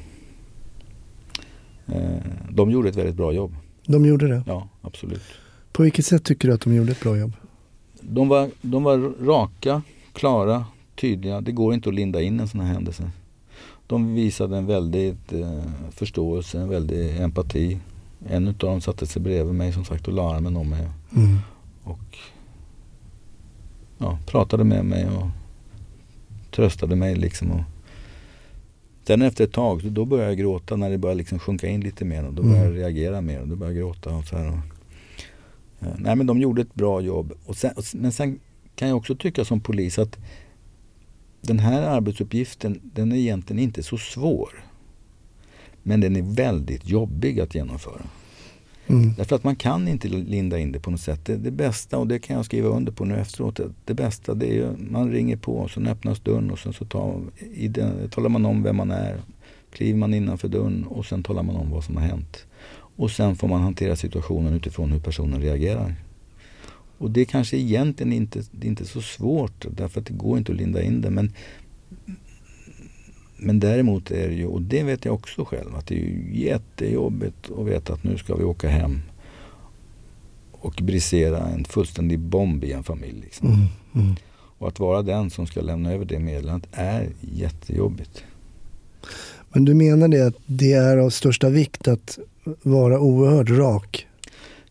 Eh, 1.87 2.17
de 2.49 2.71
gjorde 2.71 2.89
ett 2.89 2.95
väldigt 2.95 3.15
bra 3.15 3.33
jobb. 3.33 3.55
De 3.85 4.05
gjorde 4.05 4.27
det. 4.27 4.43
Ja, 4.47 4.67
absolut. 4.81 5.23
På 5.71 5.83
vilket 5.83 6.05
sätt 6.05 6.23
tycker 6.23 6.47
du 6.47 6.53
att 6.53 6.61
de 6.61 6.75
gjorde 6.75 6.91
ett 6.91 6.99
bra 6.99 7.17
jobb? 7.17 7.33
De 8.01 8.27
var, 8.27 8.49
de 8.61 8.83
var 8.83 8.97
raka, 9.25 9.81
klara, 10.17 10.65
tydliga. 10.95 11.41
Det 11.41 11.51
går 11.51 11.73
inte 11.73 11.89
att 11.89 11.95
linda 11.95 12.21
in 12.21 12.39
en 12.39 12.47
sån 12.47 12.59
här 12.61 12.73
händelse. 12.73 13.11
De 13.87 14.13
visade 14.15 14.57
en 14.57 14.65
väldigt 14.65 15.33
eh, 15.33 15.61
förståelse, 15.91 16.59
en 16.59 16.69
väldig 16.69 17.17
empati. 17.21 17.79
En 18.29 18.47
av 18.47 18.53
dem 18.53 18.81
satte 18.81 19.05
sig 19.07 19.21
bredvid 19.21 19.55
mig 19.55 19.73
som 19.73 19.85
sagt 19.85 20.07
och 20.07 20.13
la 20.13 20.35
armen 20.35 20.57
om 20.57 20.69
mig 20.69 20.87
Mm. 21.15 21.37
och 21.83 22.17
ja, 23.97 24.19
pratade 24.25 24.63
med 24.63 24.85
mig 24.85 25.05
och 25.07 25.27
tröstade 26.51 26.95
mig 26.95 27.15
liksom. 27.15 27.51
Och 27.51 27.61
sen 29.07 29.21
efter 29.21 29.43
ett 29.43 29.53
tag, 29.53 29.91
då 29.91 30.05
började 30.05 30.29
jag 30.29 30.37
gråta 30.37 30.75
när 30.75 30.89
det 30.89 30.97
började 30.97 31.17
liksom 31.17 31.39
sjunka 31.39 31.67
in 31.67 31.81
lite 31.81 32.05
mer. 32.05 32.25
Och 32.25 32.33
då 32.33 32.43
började 32.43 32.59
jag 32.59 32.67
Mm. 32.67 32.79
reagera 32.79 33.21
mer 33.21 33.41
och 33.41 33.47
då 33.47 33.55
började 33.55 33.79
jag 33.79 33.87
gråta. 33.87 34.15
Och 34.15 34.23
så 34.25 34.37
här. 34.37 34.47
Och, 34.47 34.57
eh, 35.87 35.93
nej 35.97 36.15
men 36.15 36.27
de 36.27 36.39
gjorde 36.41 36.61
ett 36.61 36.73
bra 36.73 37.01
jobb. 37.01 37.33
Och 37.45 37.55
sen, 37.55 37.71
men 37.93 38.11
sen 38.11 38.39
kan 38.77 38.87
jag 38.87 38.97
också 38.97 39.15
tycka 39.15 39.45
som 39.45 39.59
polis 39.59 39.99
att 39.99 40.17
den 41.41 41.59
här 41.59 41.81
arbetsuppgiften 41.81 42.79
den 42.83 43.11
är 43.11 43.15
egentligen 43.15 43.63
inte 43.63 43.83
så 43.83 43.97
svår. 43.97 44.49
Men 45.83 46.01
den 46.01 46.15
är 46.15 46.21
väldigt 46.21 46.89
jobbig 46.89 47.39
att 47.39 47.55
genomföra. 47.55 48.01
Mm. 48.87 49.13
Därför 49.17 49.35
att 49.35 49.43
man 49.43 49.55
kan 49.55 49.87
inte 49.87 50.07
linda 50.07 50.59
in 50.59 50.71
det 50.71 50.79
på 50.79 50.91
något 50.91 51.01
sätt. 51.01 51.25
Det, 51.25 51.37
det 51.37 51.51
bästa, 51.51 51.97
och 51.97 52.07
det 52.07 52.19
kan 52.19 52.35
jag 52.35 52.45
skriva 52.45 52.69
under 52.69 52.91
på 52.91 53.05
nu 53.05 53.15
efteråt, 53.15 53.59
det, 53.85 53.93
bästa 53.93 54.33
det 54.33 54.45
är 54.45 54.53
ju 54.53 54.77
man 54.77 55.11
ringer 55.11 55.37
på 55.37 55.57
och 55.57 55.71
sen 55.71 55.87
öppnas 55.87 56.19
dörren 56.19 56.51
och 56.51 56.59
sen 56.59 56.73
så 56.73 56.85
tar, 56.85 57.21
i 57.53 57.67
den, 57.67 58.09
talar 58.09 58.29
man 58.29 58.45
om 58.45 58.63
vem 58.63 58.75
man 58.75 58.91
är. 58.91 59.21
Kliver 59.71 59.99
man 59.99 60.13
innanför 60.13 60.47
dörren 60.47 60.83
och 60.83 61.05
sen 61.05 61.23
talar 61.23 61.43
man 61.43 61.55
om 61.55 61.71
vad 61.71 61.83
som 61.83 61.97
har 61.97 62.03
hänt. 62.03 62.45
Och 62.97 63.11
sen 63.11 63.35
får 63.35 63.47
man 63.47 63.61
hantera 63.61 63.95
situationen 63.95 64.53
utifrån 64.53 64.91
hur 64.91 64.99
personen 64.99 65.41
reagerar. 65.41 65.95
Och 66.97 67.11
det 67.11 67.25
kanske 67.25 67.57
egentligen 67.57 68.13
inte 68.13 68.43
det 68.51 68.67
är 68.67 68.69
inte 68.69 68.85
så 68.85 69.01
svårt 69.01 69.65
därför 69.71 69.99
att 69.99 70.05
det 70.05 70.13
går 70.13 70.37
inte 70.37 70.51
att 70.51 70.57
linda 70.57 70.81
in 70.81 71.01
det. 71.01 71.09
Men, 71.09 71.33
men 73.37 73.59
däremot 73.59 74.11
är 74.11 74.27
det 74.27 74.35
ju, 74.35 74.45
och 74.45 74.61
det 74.61 74.83
vet 74.83 75.05
jag 75.05 75.13
också 75.13 75.45
själv, 75.45 75.75
att 75.75 75.87
det 75.87 75.95
är 75.95 75.99
ju 75.99 76.29
jättejobbigt 76.33 77.51
att 77.57 77.67
veta 77.67 77.93
att 77.93 78.03
nu 78.03 78.17
ska 78.17 78.35
vi 78.35 78.43
åka 78.43 78.69
hem 78.69 79.01
och 80.51 80.79
brisera 80.83 81.47
en 81.47 81.65
fullständig 81.65 82.19
bomb 82.19 82.63
i 82.63 82.71
en 82.71 82.83
familj. 82.83 83.21
Liksom. 83.21 83.47
Mm. 83.47 83.67
Mm. 83.95 84.15
Och 84.57 84.67
att 84.67 84.79
vara 84.79 85.01
den 85.01 85.29
som 85.29 85.47
ska 85.47 85.61
lämna 85.61 85.93
över 85.93 86.05
det 86.05 86.19
meddelandet 86.19 86.69
är 86.71 87.09
jättejobbigt. 87.21 88.23
Men 89.49 89.65
du 89.65 89.73
menar 89.73 90.07
det 90.07 90.27
att 90.27 90.35
det 90.45 90.73
är 90.73 90.97
av 90.97 91.09
största 91.09 91.49
vikt 91.49 91.87
att 91.87 92.19
vara 92.63 92.99
oerhört 92.99 93.49
rak 93.49 94.07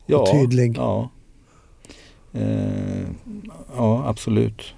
och 0.07 0.31
tydlig? 0.33 0.77
Ja, 0.77 1.11
eh, 2.37 3.07
ja 3.77 4.09
absolut. 4.09 4.75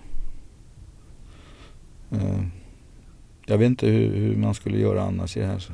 Eh, 2.10 2.42
jag 3.46 3.58
vet 3.58 3.66
inte 3.66 3.86
hur, 3.86 4.14
hur, 4.16 4.36
man 4.36 4.54
skulle 4.54 4.78
göra 4.78 5.02
annars 5.02 5.36
i 5.36 5.40
det 5.40 5.46
här. 5.46 5.64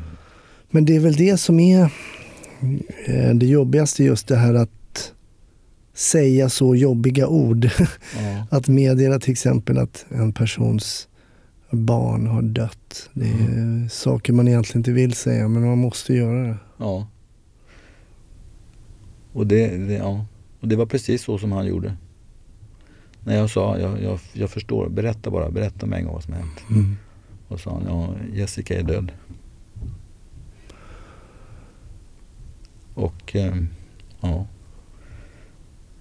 Men 0.70 0.84
det 0.84 0.96
är 0.96 1.00
väl 1.00 1.16
det 1.16 1.36
som 1.36 1.60
är 1.60 1.82
eh, 3.06 3.34
det 3.34 3.46
jobbigaste 3.46 4.04
just 4.04 4.28
det 4.28 4.36
här 4.36 4.54
att 4.54 5.12
säga 5.94 6.48
så 6.48 6.76
jobbiga 6.76 7.28
ord. 7.28 7.64
Ja. 8.16 8.46
att 8.56 8.68
meddela 8.68 9.18
till 9.18 9.32
exempel 9.32 9.78
att 9.78 10.06
en 10.08 10.32
persons 10.32 11.08
barn 11.70 12.26
har 12.26 12.42
dött. 12.42 13.10
Det 13.12 13.28
är 13.28 13.32
mm. 13.32 13.88
saker 13.88 14.32
man 14.32 14.48
egentligen 14.48 14.80
inte 14.80 14.92
vill 14.92 15.12
säga 15.12 15.48
men 15.48 15.66
man 15.66 15.78
måste 15.78 16.14
göra 16.14 16.48
det. 16.48 16.56
Ja. 16.76 17.08
Och 19.32 19.46
det, 19.46 19.76
det, 19.76 19.94
ja. 19.94 20.26
Och 20.64 20.68
det 20.68 20.76
var 20.76 20.86
precis 20.86 21.22
så 21.22 21.38
som 21.38 21.52
han 21.52 21.66
gjorde. 21.66 21.96
När 23.24 23.36
jag 23.36 23.50
sa, 23.50 23.78
jag, 23.78 24.02
jag, 24.02 24.18
jag 24.32 24.50
förstår, 24.50 24.88
berätta 24.88 25.30
bara, 25.30 25.50
berätta 25.50 25.86
med 25.86 25.98
en 25.98 26.04
gång 26.04 26.14
vad 26.14 26.22
som 26.22 26.32
har 26.32 26.40
hänt. 26.40 26.64
Mm. 26.70 26.96
Och 27.48 27.60
sa 27.60 27.70
han, 27.70 27.84
ja 27.86 28.14
Jessica 28.32 28.78
är 28.78 28.82
död. 28.82 29.12
Och 32.94 33.36
eh, 33.36 33.56
ja. 34.20 34.46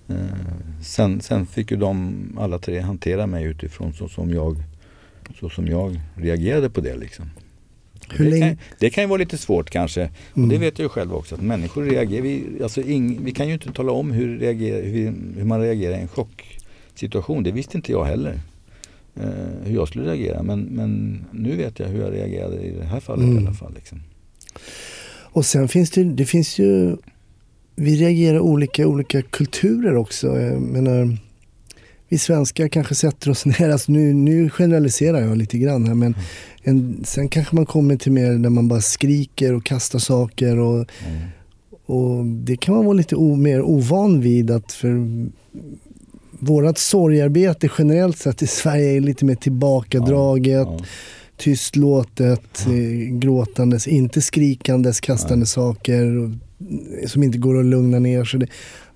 Eh, 0.08 0.82
sen, 0.82 1.22
sen 1.22 1.46
fick 1.46 1.72
ju 1.72 1.78
de 1.78 2.16
alla 2.40 2.60
tre 2.60 2.80
hantera 2.80 3.28
mig 3.28 3.44
utifrån 3.44 3.94
så 3.94 4.08
som 4.08 4.34
jag, 4.34 4.64
så 5.40 5.50
som 5.50 5.68
jag 5.68 6.02
reagerade 6.16 6.70
på 6.70 6.82
det. 6.82 6.96
Liksom. 6.96 7.30
Hur 8.18 8.32
det, 8.32 8.40
kan, 8.40 8.58
det 8.80 8.90
kan 8.90 9.04
ju 9.04 9.08
vara 9.08 9.18
lite 9.18 9.38
svårt 9.38 9.70
kanske. 9.70 10.02
Mm. 10.02 10.44
Och 10.44 10.48
det 10.54 10.58
vet 10.58 10.80
jag 10.80 10.86
ju 10.86 10.90
själv 10.90 11.14
också. 11.14 11.36
Att 11.36 11.42
människor 11.42 11.84
reagerar. 11.84 12.22
Vi, 12.22 12.44
alltså 12.64 12.82
ing, 12.82 13.20
vi 13.24 13.32
kan 13.32 13.48
ju 13.48 13.54
inte 13.54 13.72
tala 13.72 13.92
om 13.92 14.12
hur, 14.12 14.40
reagerar, 14.40 14.84
hur, 14.84 15.14
hur 15.38 15.44
man 15.44 15.62
reagerar 15.62 15.98
i 15.98 16.02
en 16.02 16.08
chocksituation. 16.08 17.44
Det 17.44 17.52
visste 17.52 17.78
inte 17.78 17.92
jag 17.92 18.06
heller. 18.06 18.40
Eh, 19.16 19.24
hur 19.64 19.76
jag 19.76 19.88
skulle 19.88 20.06
reagera. 20.06 20.44
Men, 20.44 20.62
men 20.62 21.24
nu 21.32 21.56
vet 21.56 21.80
jag 21.80 21.88
hur 21.88 22.02
jag 22.02 22.14
reagerade 22.14 22.62
i 22.62 22.72
det 22.72 22.86
här 22.86 23.00
fallet 23.00 23.24
Mm. 23.24 23.44
i 23.44 23.48
alla 23.48 23.56
fall. 23.56 23.74
Liksom. 23.76 24.02
Och 25.36 25.46
sen 25.46 25.68
finns 25.68 25.92
det, 25.92 26.04
det 26.04 26.26
finns 26.26 26.60
ju, 26.60 26.96
vi 27.76 27.96
reagerar 27.96 28.40
olika 28.40 28.82
i 28.82 28.86
olika 28.86 29.22
kulturer 29.22 29.96
också. 29.96 30.28
Jag 30.40 30.62
menar, 30.62 31.18
vi 32.14 32.18
svenskar 32.20 32.68
kanske 32.68 32.96
sätter 32.96 33.30
oss 33.32 33.46
ner, 33.60 33.70
alltså 33.70 33.92
nu, 33.92 34.14
nu 34.14 34.50
generaliserar 34.50 35.22
jag 35.22 35.38
lite 35.38 35.58
grann 35.58 35.88
här 35.88 35.94
men 35.94 36.16
en, 36.64 37.02
sen 37.06 37.30
kanske 37.30 37.56
man 37.56 37.66
kommer 37.66 37.96
till 37.96 38.12
mer 38.12 38.32
där 38.32 38.50
man 38.50 38.68
bara 38.68 38.82
skriker 38.82 39.54
och 39.54 39.66
kastar 39.66 40.00
saker 40.00 40.58
och, 40.60 40.86
Mm. 41.08 41.22
och 41.86 42.26
det 42.26 42.58
kan 42.58 42.76
man 42.76 42.86
vara 42.86 42.94
lite 42.94 43.16
o, 43.16 43.36
mer 43.36 43.62
ovan 43.62 44.22
vid 44.22 44.52
att 44.52 44.72
för 44.72 45.08
vårat 46.40 46.78
sorgarbete 46.78 47.70
generellt 47.78 48.18
sett 48.18 48.42
i 48.42 48.48
Sverige 48.48 48.98
är 48.98 49.02
lite 49.02 49.26
mer 49.26 49.36
tillbakadraget, 49.36 50.68
Ja, 50.68 50.80
tystlåtet, 51.38 52.66
eh, 52.68 53.18
gråtandes, 53.18 53.88
inte 53.88 54.22
skrikandes, 54.22 55.02
kastande 55.02 55.38
Nej. 55.38 55.48
saker 55.48 56.38
som 57.08 57.24
inte 57.24 57.38
går 57.38 57.60
att 57.60 57.66
lugna 57.66 58.00
ner 58.00 58.24
sig. 58.26 58.48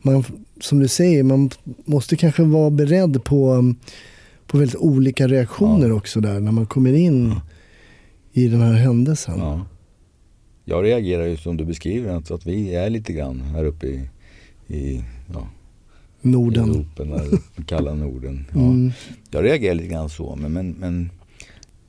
Man, 0.01 0.23
som 0.61 0.79
du 0.79 0.87
säger, 0.87 1.23
man 1.23 1.49
måste 1.85 2.15
kanske 2.15 2.43
vara 2.43 2.69
beredd 2.69 3.23
på, 3.23 3.73
på 4.47 4.57
väldigt 4.57 4.75
olika 4.75 5.27
reaktioner 5.27 5.87
Ja. 5.87 5.93
också 5.93 6.19
där 6.21 6.39
när 6.39 6.51
man 6.51 6.65
kommer 6.65 6.93
in 6.93 7.27
Ja. 7.29 7.41
i 8.33 8.47
den 8.47 8.61
här 8.61 8.73
händelsen. 8.73 9.39
ja. 9.39 9.65
Jag 10.69 10.83
reagerar 10.83 11.25
ju 11.25 11.37
som 11.37 11.57
du 11.57 11.65
beskriver, 11.65 12.15
att, 12.15 12.31
att 12.31 12.45
vi 12.45 12.75
är 12.75 12.89
lite 12.89 13.13
grann 13.13 13.41
här 13.41 13.63
uppe 13.65 13.87
i, 13.87 14.09
i, 14.67 15.03
ja, 15.33 15.47
Norden. 16.21 16.69
Europa, 16.97 17.37
kalla 17.65 17.93
Norden. 17.93 18.45
Ja. 18.53 18.59
Mm. 18.59 18.91
Jag 19.31 19.43
reagerar 19.43 19.75
lite 19.75 19.89
grann 19.89 20.09
så, 20.09 20.35
men, 20.35 20.53
men, 20.53 20.71
men 20.71 21.09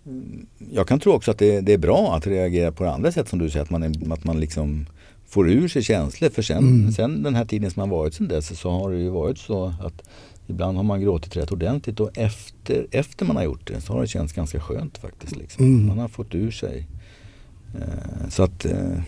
mm, 0.06 0.46
jag 0.72 0.88
kan 0.88 1.00
tro 1.00 1.12
också 1.12 1.30
att 1.30 1.38
det, 1.38 1.60
det 1.60 1.72
är 1.72 1.78
bra 1.78 2.14
att 2.16 2.26
reagera 2.26 2.72
på 2.72 2.84
det 2.84 2.90
andra 2.92 3.12
sätt 3.12 3.28
som 3.28 3.38
du 3.38 3.50
säger, 3.50 3.62
att 3.64 3.70
man, 3.70 3.82
är, 3.82 4.12
att 4.12 4.24
man 4.24 4.40
liksom 4.40 4.86
får 5.28 5.50
ur 5.50 5.68
sig 5.68 5.82
känslor. 5.82 6.28
För 6.30 6.42
sen, 6.42 6.58
Mm. 6.58 6.92
sen 6.92 7.22
den 7.22 7.34
här 7.34 7.44
tiden 7.44 7.70
som 7.70 7.80
har 7.80 7.86
varit 7.98 8.14
sen 8.14 8.28
dess 8.28 8.60
så 8.60 8.70
har 8.70 8.90
det 8.92 8.98
ju 8.98 9.08
varit 9.08 9.38
så 9.38 9.74
att 9.80 10.02
ibland 10.46 10.76
har 10.76 10.84
man 10.84 11.00
gråtit 11.00 11.36
rätt 11.36 11.52
ordentligt 11.52 12.00
och 12.00 12.10
efter, 12.18 12.86
efter 12.90 13.24
man 13.26 13.36
har 13.36 13.42
gjort 13.44 13.66
det 13.66 13.80
så 13.80 13.92
har 13.92 14.00
det 14.00 14.06
känts 14.06 14.32
ganska 14.32 14.60
skönt 14.60 14.98
faktiskt. 14.98 15.36
Liksom. 15.36 15.64
Mm. 15.64 15.86
Man 15.86 15.98
har 15.98 16.08
fått 16.08 16.34
ur 16.34 16.50
sig. 16.50 16.86
Eh, 17.74 18.28
så 18.28 18.42
att 18.42 18.64
eh, 18.64 19.00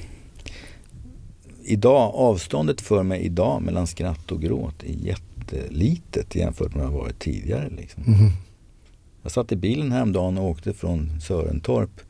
idag, 1.64 2.12
avståndet 2.14 2.80
för 2.80 3.02
mig 3.02 3.20
idag 3.20 3.62
mellan 3.62 3.86
skratt 3.86 4.32
och 4.32 4.40
gråt 4.42 4.82
är 4.82 4.92
jättelitet 5.06 6.34
jämfört 6.34 6.74
med 6.74 6.84
vad 6.84 6.92
det 6.92 6.98
varit 6.98 7.18
tidigare. 7.18 7.70
Liksom. 7.76 8.02
Mhm. 8.06 8.30
Jag 9.22 9.32
satt 9.32 9.52
i 9.52 9.56
bilen 9.56 9.92
häromdagen 9.92 10.38
och 10.38 10.44
åkte 10.44 10.72
från 10.72 11.20
Sörentorp 11.20 12.00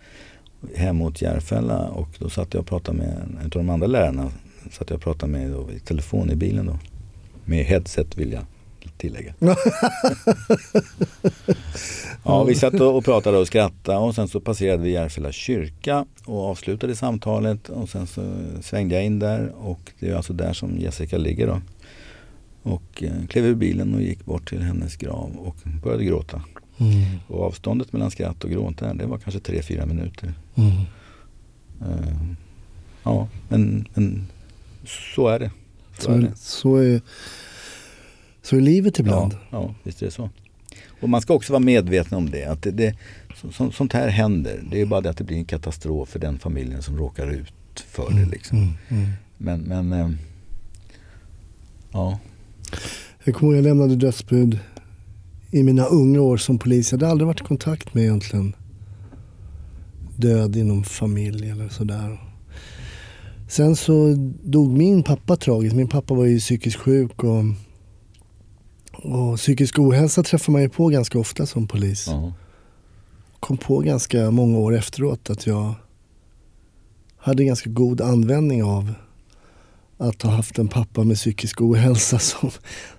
hem 0.76 0.96
mot 0.96 1.22
Järfälla 1.22 1.88
och 1.88 2.08
då 2.18 2.28
satt 2.28 2.54
jag 2.54 2.60
och 2.60 2.66
pratade 2.66 2.98
med 2.98 3.08
en 3.08 3.44
av 3.44 3.50
de 3.50 3.70
andra 3.70 3.86
lärarna. 3.86 4.30
Satt 4.70 4.90
jag 4.90 4.96
och 4.96 5.02
pratade 5.02 5.32
med 5.32 5.50
då, 5.50 5.72
i 5.72 5.78
telefon 5.78 6.30
i 6.30 6.36
bilen 6.36 6.66
då. 6.66 6.78
Med 7.44 7.64
headset 7.64 8.18
vill 8.18 8.32
jag 8.32 8.44
tillägga. 9.00 9.34
ja, 12.24 12.44
vi 12.44 12.54
satt 12.54 12.74
och 12.74 12.96
och 12.96 13.04
pratade 13.04 13.38
och 13.38 13.46
skrattade 13.46 13.98
och 13.98 14.14
sen 14.14 14.28
så 14.28 14.40
passerade 14.40 14.82
vi 14.82 14.90
Järfälla 14.90 15.32
kyrka 15.32 16.06
och 16.24 16.44
avslutade 16.50 16.96
samtalet 16.96 17.68
och 17.68 17.88
sen 17.88 18.06
så 18.06 18.22
svängde 18.62 18.94
jag 18.94 19.04
in 19.04 19.18
där 19.18 19.52
och 19.58 19.92
det 19.98 20.08
är 20.08 20.14
alltså 20.14 20.32
där 20.32 20.52
som 20.52 20.78
Jessica 20.78 21.18
ligger 21.18 21.46
då. 21.46 21.60
Och 22.62 23.02
eh, 23.02 23.26
klev 23.28 23.44
ur 23.44 23.54
bilen 23.54 23.94
och 23.94 24.02
gick 24.02 24.24
bort 24.24 24.48
till 24.48 24.62
hennes 24.62 24.96
grav 24.96 25.36
och 25.36 25.56
började 25.82 26.04
gråta. 26.04 26.42
Mm. 26.80 27.04
Och 27.26 27.42
avståndet 27.42 27.92
mellan 27.92 28.10
skratt 28.10 28.44
och 28.44 28.50
gråt 28.50 28.78
där, 28.78 28.94
det 28.94 29.06
var 29.06 29.18
kanske 29.18 29.40
3-4 29.40 29.86
minuter. 29.86 30.34
Mm. 30.54 30.72
Eh, 31.80 32.16
ja, 33.02 33.28
men, 33.48 33.88
men 33.94 34.26
så 35.14 35.28
är 35.28 35.38
det. 35.38 35.50
Så, 35.98 36.02
Så, 36.02 36.12
är 36.12 36.18
det. 36.18 36.36
så, 36.36 36.76
är, 36.76 37.00
så 38.42 38.56
är 38.56 38.60
livet 38.60 38.98
ibland. 38.98 39.32
Ja, 39.32 39.38
ja, 39.50 39.74
visst 39.82 40.02
är 40.02 40.06
det 40.06 40.12
så. 40.12 40.30
Och 41.00 41.08
man 41.08 41.20
ska 41.20 41.34
också 41.34 41.52
vara 41.52 41.60
medveten 41.60 42.18
om 42.18 42.30
det. 42.30 42.44
Att 42.44 42.62
det, 42.62 42.70
det 42.70 42.96
så, 43.36 43.52
så, 43.52 43.70
sånt 43.70 43.92
här 43.92 44.08
händer. 44.08 44.62
Det 44.70 44.80
är 44.80 44.86
bara 44.86 45.00
det 45.00 45.10
att 45.10 45.16
det 45.16 45.24
blir 45.24 45.36
en 45.36 45.44
katastrof 45.44 46.08
för 46.08 46.18
den 46.18 46.38
familjen 46.38 46.82
som 46.82 46.96
råkar 46.96 47.30
ut 47.30 47.80
för 47.86 48.10
det. 48.10 48.26
Liksom. 48.26 48.58
Mm. 48.58 48.72
Mm. 48.88 49.10
Men, 49.38 49.60
men 49.60 49.92
eh, 49.92 50.10
ja. 51.92 52.18
Jag 53.24 53.34
kommer 53.34 53.52
ihåg 53.52 53.58
jag 53.58 53.64
lämnade 53.64 53.96
dödsbud 53.96 54.58
i 55.50 55.62
mina 55.62 55.84
unga 55.84 56.20
år 56.20 56.36
som 56.36 56.58
polis. 56.58 56.92
Jag 56.92 56.98
hade 56.98 57.10
aldrig 57.10 57.26
varit 57.26 57.40
i 57.40 57.44
kontakt 57.44 57.94
med 57.94 58.02
egentligen 58.02 58.56
död 60.16 60.56
inom 60.56 60.84
familj 60.84 61.50
eller 61.50 61.68
sådär. 61.68 62.20
Sen 63.48 63.76
så 63.76 64.14
dog 64.42 64.78
min 64.78 65.02
pappa 65.02 65.36
tragiskt. 65.36 65.76
Min 65.76 65.88
pappa 65.88 66.14
var 66.14 66.24
ju 66.24 66.38
psykiskt 66.38 66.76
sjuk 66.76 67.24
och, 67.24 67.44
och 68.92 69.36
psykisk 69.36 69.78
ohälsa 69.78 70.22
träffar 70.22 70.52
man 70.52 70.62
ju 70.62 70.68
på 70.68 70.88
ganska 70.88 71.18
ofta 71.18 71.46
som 71.46 71.66
polis. 71.66 72.06
ja. 72.06 72.32
Kom 73.40 73.56
på 73.56 73.78
ganska 73.78 74.30
många 74.30 74.58
år 74.58 74.74
efteråt 74.76 75.30
att 75.30 75.46
jag 75.46 75.74
hade 77.16 77.44
ganska 77.44 77.70
god 77.70 78.00
användning 78.00 78.64
av 78.64 78.94
att 80.00 80.22
ha 80.22 80.30
haft 80.30 80.58
en 80.58 80.68
pappa 80.68 81.04
med 81.04 81.16
psykisk 81.16 81.60
ohälsa 81.60 82.18
som, 82.18 82.50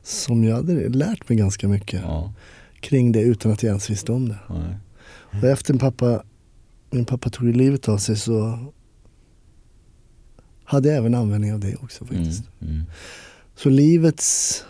som 0.04 0.44
jag 0.44 0.56
hade 0.56 0.90
lärt 0.90 1.30
mig 1.30 1.38
ganska 1.38 1.68
mycket 1.68 2.02
ja, 2.02 2.34
kring 2.80 3.12
det 3.12 3.22
utan 3.22 3.52
att 3.52 3.64
jag 3.64 3.70
ens 3.70 3.90
visste 3.90 4.12
om 4.12 4.30
det. 4.30 4.38
nej. 4.50 4.76
Och 5.42 5.48
efter 5.48 5.74
min 5.74 5.80
pappa, 5.80 6.24
min 6.90 7.06
pappa 7.06 7.30
tog 7.30 7.56
livet 7.56 7.90
av 7.90 7.98
sig 7.98 8.16
så 8.16 8.60
hade 10.64 10.90
jag 10.90 10.98
även 10.98 11.16
användning 11.16 11.54
av 11.54 11.60
det 11.60 11.76
också 11.76 12.06
faktiskt. 12.06 12.44
Mm, 12.60 12.74
mm. 12.74 12.86
Så 13.56 13.70
livets 13.70 14.64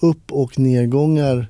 upp 0.00 0.32
och 0.32 0.58
nedgångar 0.58 1.48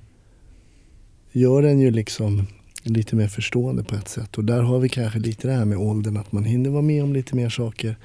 gör 1.33 1.63
en 1.63 1.81
ju 1.81 1.91
liksom 1.91 2.47
lite 2.83 3.17
mer 3.17 3.29
förstående 3.29 3.85
på 3.85 3.95
ett 3.95 4.09
sätt. 4.09 4.39
Och 4.39 4.45
där 4.45 4.63
har 4.63 4.79
vi 4.79 4.89
kanske 4.89 5.19
lite 5.19 5.49
det 5.49 5.55
här 5.55 5.65
med 5.65 5.79
åldern, 5.79 6.17
att 6.17 6.33
man 6.33 6.45
hinner 6.45 6.71
vara 6.71 6.83
med 6.83 7.03
om 7.05 7.13
lite 7.13 7.37
mer 7.37 7.49
saker 7.49 7.97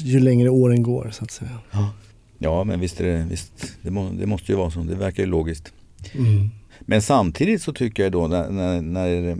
ju 0.00 0.20
längre 0.20 0.48
åren 0.48 0.82
går 0.82 1.10
så 1.12 1.24
att 1.24 1.30
säga. 1.30 1.58
Ja, 2.38 2.64
men 2.64 2.80
visst 2.80 3.00
är 3.00 3.04
det, 3.04 3.26
visst, 3.30 3.52
det, 3.82 3.90
må, 3.90 4.10
det 4.10 4.26
måste 4.26 4.52
ju 4.52 4.58
vara 4.58 4.70
så. 4.70 4.80
Det 4.80 4.94
verkar 4.94 5.22
ju 5.22 5.28
logiskt. 5.28 5.72
Mm. 6.14 6.50
Men 6.80 7.02
samtidigt 7.02 7.62
så 7.62 7.72
tycker 7.72 8.02
jag 8.02 8.12
då 8.12 8.28
när, 8.28 8.50
när, 8.50 8.80
när, 8.82 9.36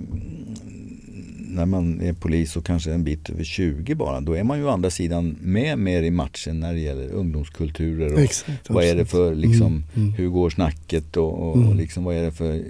när 1.49 1.67
man 1.67 2.01
är 2.01 2.13
polis 2.13 2.57
och 2.57 2.67
kanske 2.67 2.93
en 2.93 3.05
bit 3.05 3.31
över 3.31 3.45
20 3.45 3.95
bara, 3.95 4.21
då 4.21 4.33
är 4.33 4.45
man 4.45 4.59
ju 4.59 4.65
å 4.65 4.69
andra 4.69 4.91
sidan 4.91 5.37
med 5.41 5.79
mer 5.79 6.03
i 6.03 6.11
matchen 6.11 6.61
när 6.61 6.75
det 6.75 6.81
gäller 6.81 7.11
ungdomskulturer 7.11 8.13
och 8.13 8.21
Exakt. 8.21 8.71
vad 8.71 8.85
är 8.85 8.95
det 8.97 9.07
för 9.07 9.35
liksom, 9.35 9.67
Mm, 9.67 9.85
mm. 9.95 10.13
hur 10.13 10.29
går 10.29 10.51
snacket 10.51 11.17
och, 11.17 11.33
och, 11.33 11.51
och 11.51 11.57
Mm. 11.57 11.77
liksom, 11.77 12.05
vad 12.05 12.15
är 12.17 12.23
det 12.23 12.33
för, 12.33 12.63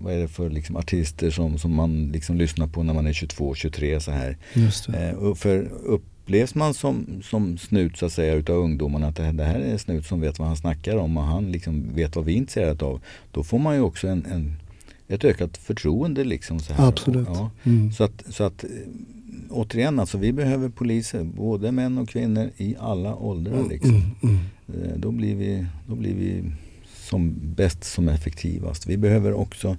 vad 0.00 0.14
är 0.14 0.18
det 0.18 0.28
för 0.28 0.50
liksom 0.50 0.76
artister 0.76 1.30
som, 1.30 1.58
som 1.58 1.74
man 1.74 2.08
liksom 2.12 2.36
lyssnar 2.36 2.66
på 2.66 2.82
när 2.82 2.94
man 2.94 3.06
är 3.06 3.12
22, 3.12 3.54
23 3.54 4.00
så 4.00 4.10
här. 4.10 4.36
Just 4.54 4.92
det. 4.92 5.08
Eh, 5.08 5.14
och 5.14 5.38
för 5.38 5.70
upplevs 6.26 6.54
man 6.54 6.74
som, 6.74 7.06
som 7.22 7.58
snut 7.58 7.96
så 7.96 8.06
att 8.06 8.12
säga 8.12 8.34
utav 8.34 8.56
ungdomarna 8.56 9.06
att 9.06 9.16
det, 9.16 9.22
här- 9.22 9.32
det 9.32 9.44
här 9.44 9.60
är 9.60 9.72
en 9.72 9.78
snut 9.78 10.06
som 10.06 10.20
vet 10.20 10.38
vad 10.38 10.48
han 10.48 10.56
snackar 10.56 10.96
om 10.96 11.16
och 11.16 11.22
han 11.22 11.52
liksom 11.52 11.94
vet 11.94 12.16
vad 12.16 12.24
vi 12.24 12.32
är 12.32 12.36
intresserade 12.36 12.84
av. 12.84 13.00
Då 13.32 13.44
får 13.44 13.58
man 13.58 13.74
ju 13.74 13.80
också 13.80 14.08
en, 14.08 14.26
en, 14.26 14.56
ett 15.08 15.24
ökat 15.24 15.56
förtroende 15.56 16.24
liksom. 16.24 16.60
Så 16.60 16.72
här. 16.72 16.88
Absolut. 16.88 17.28
Ja. 17.30 17.50
Mm. 17.64 17.92
Så 17.92 18.04
att, 18.04 18.24
så 18.30 18.44
att 18.44 18.64
eh, 18.64 18.70
återigen 19.50 20.00
alltså 20.00 20.18
vi 20.18 20.32
behöver 20.32 20.68
poliser, 20.68 21.24
både 21.24 21.72
män 21.72 21.98
och 21.98 22.08
kvinnor 22.08 22.50
i 22.56 22.76
alla 22.80 23.14
åldrar 23.16 23.68
liksom. 23.70 23.90
Mm, 23.90 24.04
mm. 24.22 24.36
Eh, 24.92 24.96
Då 24.98 25.10
blir 25.10 25.34
vi, 25.36 25.66
då 25.86 25.94
blir 25.94 26.14
vi 26.14 26.42
som 26.94 27.34
bäst 27.56 27.84
som 27.84 28.08
effektivast. 28.08 28.86
Vi 28.86 28.96
behöver 28.96 29.32
också 29.32 29.76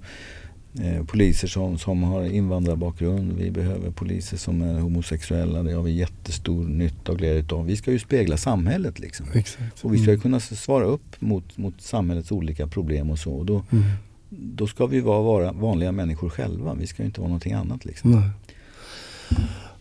eh, 0.82 1.04
poliser 1.04 1.48
som, 1.48 1.78
som 1.78 2.02
har 2.02 2.24
invandrarbakgrund. 2.24 3.32
Vi 3.32 3.50
behöver 3.50 3.90
poliser 3.90 4.36
som 4.36 4.62
är 4.62 4.80
homosexuella. 4.80 5.62
Det 5.62 5.72
har 5.72 5.82
vi 5.82 5.92
jättestor 5.92 6.64
nytta 6.64 7.12
och 7.12 7.18
glädje 7.18 7.54
av. 7.56 7.66
Vi 7.66 7.76
ska 7.76 7.92
ju 7.92 7.98
spegla 7.98 8.36
samhället 8.36 8.98
liksom. 8.98 9.26
Exakt. 9.34 9.84
Och 9.84 9.94
vi 9.94 9.98
ska 9.98 10.06
ju 10.06 10.12
Mm. 10.14 10.20
kunna 10.22 10.40
svara 10.40 10.84
upp 10.84 11.20
mot, 11.20 11.56
mot 11.56 11.80
samhällets 11.80 12.32
olika 12.32 12.66
problem 12.66 13.10
och 13.10 13.18
så. 13.18 13.32
Och 13.32 13.46
då, 13.46 13.64
Mm. 13.72 13.84
då 14.30 14.66
ska 14.66 14.86
vi 14.86 15.00
vara, 15.00 15.22
vara 15.22 15.52
vanliga 15.52 15.92
människor 15.92 16.28
själva. 16.28 16.74
Vi 16.74 16.86
ska 16.86 17.02
ju 17.02 17.06
inte 17.06 17.20
vara 17.20 17.28
någonting 17.28 17.52
annat 17.52 17.84
liksom. 17.84 18.10
Nej. 18.10 18.30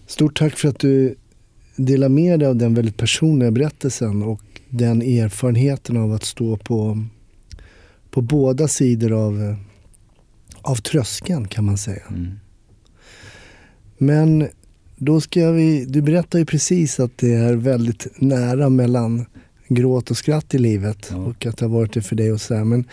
Stort 0.07 0.37
tack 0.37 0.53
för 0.57 0.69
att 0.69 0.79
du 0.79 1.15
delar 1.75 2.09
med 2.09 2.39
dig 2.39 2.47
av 2.47 2.55
den 2.55 2.73
väldigt 2.73 2.97
personliga 2.97 3.51
berättelsen 3.51 4.23
och 4.23 4.41
den 4.69 5.01
erfarenheten 5.01 5.97
av 5.97 6.13
att 6.13 6.23
stå 6.23 6.57
på, 6.57 7.05
på 8.11 8.21
båda 8.21 8.67
sidor 8.67 9.11
av, 9.11 9.41
eh, 9.43 9.55
av 10.67 10.75
tröskeln 10.75 11.47
kan 11.47 11.65
man 11.65 11.77
säga. 11.77 12.03
Mm. 12.09 12.39
Men 13.97 14.47
då 14.95 15.21
ska 15.21 15.51
vi, 15.51 15.85
du 15.85 16.01
berättar 16.01 16.39
ju 16.39 16.45
precis 16.45 16.99
att 16.99 17.17
det 17.17 17.33
är 17.33 17.55
väldigt 17.55 18.07
nära 18.21 18.69
mellan 18.69 19.25
gråt 19.67 20.11
och 20.11 20.17
skratt 20.17 20.53
i 20.53 20.57
livet 20.57 21.07
Ja. 21.11 21.17
och 21.17 21.45
att 21.45 21.57
det 21.57 21.65
har 21.65 21.69
varit 21.69 21.93
det 21.93 22.01
för 22.01 22.15
dig 22.15 22.31
och 22.31 22.41
så 22.41 22.55
här. 22.55 22.63
Men 22.63 22.85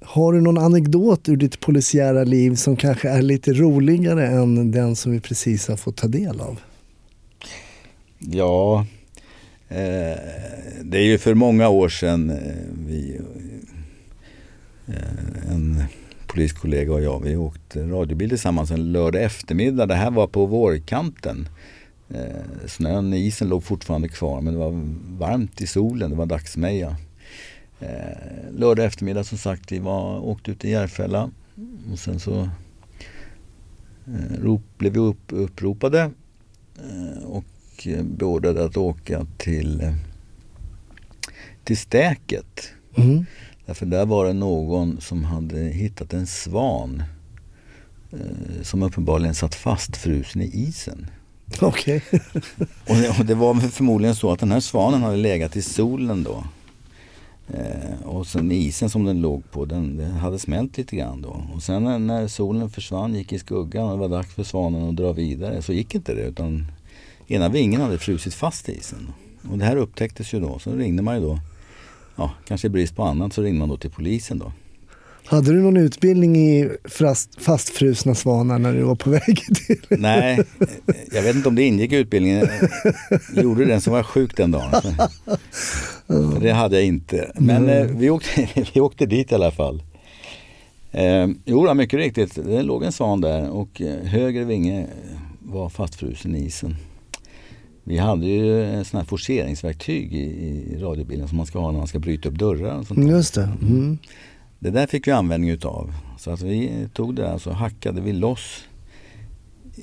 har 0.00 0.32
du 0.32 0.40
någon 0.40 0.58
anekdot 0.58 1.28
ur 1.28 1.36
ditt 1.36 1.60
polisiära 1.60 2.24
liv 2.24 2.54
som 2.54 2.76
kanske 2.76 3.08
är 3.08 3.22
lite 3.22 3.52
roligare 3.52 4.26
än 4.26 4.72
den 4.72 4.96
som 4.96 5.12
vi 5.12 5.20
precis 5.20 5.68
har 5.68 5.76
fått 5.76 5.96
ta 5.96 6.08
del 6.08 6.40
av? 6.40 6.60
Ja, 8.18 8.86
eh, 9.68 10.18
det 10.82 10.98
är 10.98 11.04
ju 11.04 11.18
för 11.18 11.34
många 11.34 11.68
år 11.68 11.88
sedan 11.88 12.30
eh, 12.30 12.36
vi, 12.86 13.20
eh, 14.86 15.52
en 15.52 15.82
poliskollega 16.32 16.92
och 16.92 17.02
jag, 17.02 17.20
vi 17.24 17.36
åkte 17.36 17.82
radiobil 17.82 18.28
tillsammans 18.28 18.70
en 18.70 18.92
lördag 18.92 19.22
eftermiddag. 19.22 19.86
Det 19.86 19.94
här 19.94 20.10
var 20.10 20.26
på 20.26 20.46
vårkanten. 20.46 21.48
Eh, 22.08 22.66
snön, 22.66 23.14
isen 23.14 23.48
låg 23.48 23.64
fortfarande 23.64 24.08
kvar 24.08 24.40
men 24.40 24.52
det 24.52 24.58
var 24.58 24.72
varmt 25.18 25.60
i 25.60 25.66
solen, 25.66 26.10
det 26.10 26.16
var 26.16 26.26
dagsmeja. 26.26 26.96
Eh, 27.80 28.52
lördag 28.58 28.86
eftermiddag 28.86 29.24
som 29.24 29.38
sagt, 29.38 29.72
vi 29.72 29.78
var, 29.78 30.18
åkte 30.18 30.50
ut 30.50 30.64
i 30.64 30.70
Järfälla 30.70 31.30
och 31.92 31.98
sen 31.98 32.20
så 32.20 32.40
eh, 34.06 34.42
rop, 34.42 34.62
blev 34.78 34.92
vi 34.92 34.98
upp, 34.98 35.24
uppropade 35.28 36.10
eh, 36.78 37.24
och 37.24 37.86
eh, 37.86 38.02
beordrade 38.02 38.64
att 38.64 38.76
åka 38.76 39.26
till, 39.36 39.80
eh, 39.80 39.94
till 41.64 41.76
Stäket. 41.76 42.72
Mm. 42.96 43.26
Därför 43.70 43.86
där 43.86 44.06
var 44.06 44.26
det 44.26 44.32
någon 44.32 45.00
som 45.00 45.24
hade 45.24 45.58
hittat 45.58 46.12
en 46.12 46.26
svan 46.26 47.02
eh, 48.12 48.62
som 48.62 48.82
uppenbarligen 48.82 49.34
satt 49.34 49.54
fastfrusen 49.54 50.42
i 50.42 50.44
isen. 50.44 51.06
Okej. 51.60 52.02
Och 52.88 52.96
det, 52.96 53.18
och 53.18 53.24
det 53.24 53.34
var 53.34 53.54
förmodligen 53.54 54.14
så 54.14 54.32
att 54.32 54.40
den 54.40 54.52
här 54.52 54.60
svanen 54.60 55.02
hade 55.02 55.16
legat 55.16 55.56
i 55.56 55.62
solen 55.62 56.22
då. 56.22 56.44
Eh, 57.48 58.06
och 58.06 58.26
sen 58.26 58.52
isen 58.52 58.90
som 58.90 59.04
den 59.04 59.20
låg 59.20 59.50
på, 59.50 59.64
den, 59.64 59.96
den 59.96 60.12
hade 60.12 60.38
smält 60.38 60.78
lite 60.78 60.96
grann 60.96 61.22
då. 61.22 61.44
Och 61.54 61.62
sen 61.62 61.84
när, 61.84 61.98
när 61.98 62.28
solen 62.28 62.70
försvann, 62.70 63.14
gick 63.14 63.32
i 63.32 63.38
skuggan 63.38 63.84
och 63.84 63.92
det 63.92 64.08
var 64.08 64.16
dags 64.16 64.34
för 64.34 64.44
svanen 64.44 64.88
att 64.88 64.96
dra 64.96 65.12
vidare 65.12 65.62
så 65.62 65.72
gick 65.72 65.94
inte 65.94 66.14
det 66.14 66.22
utan 66.22 66.66
ena 67.26 67.48
vingen 67.48 67.80
hade 67.80 67.98
frusit 67.98 68.34
fast 68.34 68.68
i 68.68 68.72
isen. 68.72 69.12
Och 69.50 69.58
det 69.58 69.64
här 69.64 69.76
upptäcktes 69.76 70.34
ju 70.34 70.40
då, 70.40 70.58
så 70.58 70.72
ringde 70.74 71.02
man 71.02 71.14
ju 71.14 71.22
då, 71.22 71.38
ja 72.16 72.30
kanske 72.44 72.66
i 72.66 72.70
brist 72.70 72.96
på 72.96 73.02
annat 73.02 73.32
så 73.32 73.42
ringde 73.42 73.58
man 73.58 73.68
då 73.68 73.76
till 73.76 73.90
polisen 73.90 74.38
då. 74.38 74.52
Hade 75.24 75.52
du 75.52 75.62
någon 75.62 75.76
utbildning 75.76 76.36
i 76.36 76.70
fast, 76.84 77.42
fastfrusna 77.42 78.14
svanar 78.14 78.58
när 78.58 78.74
du 78.74 78.82
var 78.82 78.94
på 78.94 79.10
väg 79.20 79.44
till? 79.66 79.80
Nej, 79.88 80.40
jag 81.12 81.22
vet 81.22 81.36
inte 81.36 81.48
om 81.48 81.54
det 81.54 81.62
ingick 81.62 81.92
i 81.92 81.96
utbildningen. 81.96 82.48
Jag 83.34 83.44
gjorde 83.44 83.64
den 83.64 83.80
som 83.80 83.92
var 83.92 84.02
sjuk 84.02 84.36
den 84.36 84.50
dagen. 84.50 84.72
Det 86.40 86.52
hade 86.52 86.76
jag 86.76 86.84
inte. 86.84 87.32
Men 87.34 87.68
eh, 87.68 87.86
vi, 87.86 88.10
åkte, 88.10 88.48
vi 88.74 88.80
åkte 88.80 89.06
dit 89.06 89.32
i 89.32 89.34
alla 89.34 89.50
fall. 89.50 89.82
Eh, 90.92 91.28
jo, 91.44 91.74
mycket 91.74 91.98
riktigt. 91.98 92.34
Det 92.34 92.62
låg 92.62 92.84
en 92.84 92.92
svan 92.92 93.20
där 93.20 93.50
och 93.50 93.80
eh, 93.80 94.04
höger 94.04 94.44
vinge 94.44 94.86
var 95.38 95.68
fastfrusen 95.68 96.34
i 96.34 96.44
isen. 96.46 96.76
Vi 97.84 97.98
hade 97.98 98.26
ju 98.26 98.64
en 98.64 98.84
sån 98.84 98.98
här 99.00 99.04
forceringsverktyg 99.06 100.14
i, 100.14 100.18
i 100.74 100.78
radiobilen 100.80 101.28
som 101.28 101.36
man 101.36 101.46
ska 101.46 101.58
ha 101.58 101.70
när 101.70 101.78
man 101.78 101.86
ska 101.86 101.98
bryta 101.98 102.28
upp 102.28 102.34
dörrar. 102.38 102.78
Och 102.78 102.86
sånt. 102.86 103.08
Just 103.10 103.34
det. 103.34 103.48
Mm. 103.62 103.98
Det 104.58 104.70
där 104.70 104.86
fick 104.86 105.06
vi 105.06 105.10
användning 105.12 105.50
utav. 105.50 105.92
Så 106.18 106.30
att 106.30 106.42
vi 106.42 106.88
tog 106.92 107.14
det 107.14 107.22
där 107.22 107.34
och 107.34 107.42
så 107.42 107.50
hackade 107.52 108.00
vi 108.00 108.12
loss 108.12 108.64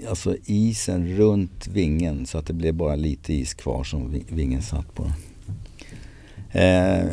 alltså 0.10 0.36
isen 0.46 1.08
runt 1.18 1.68
vingen 1.68 2.26
så 2.26 2.38
att 2.38 2.46
det 2.46 2.54
blev 2.54 2.74
bara 2.74 2.96
lite 2.96 3.34
is 3.34 3.54
kvar 3.54 3.84
som 3.84 4.12
vi- 4.12 4.26
vingen 4.30 4.62
satt 4.62 4.94
på. 4.96 5.04
Eh, 6.52 7.06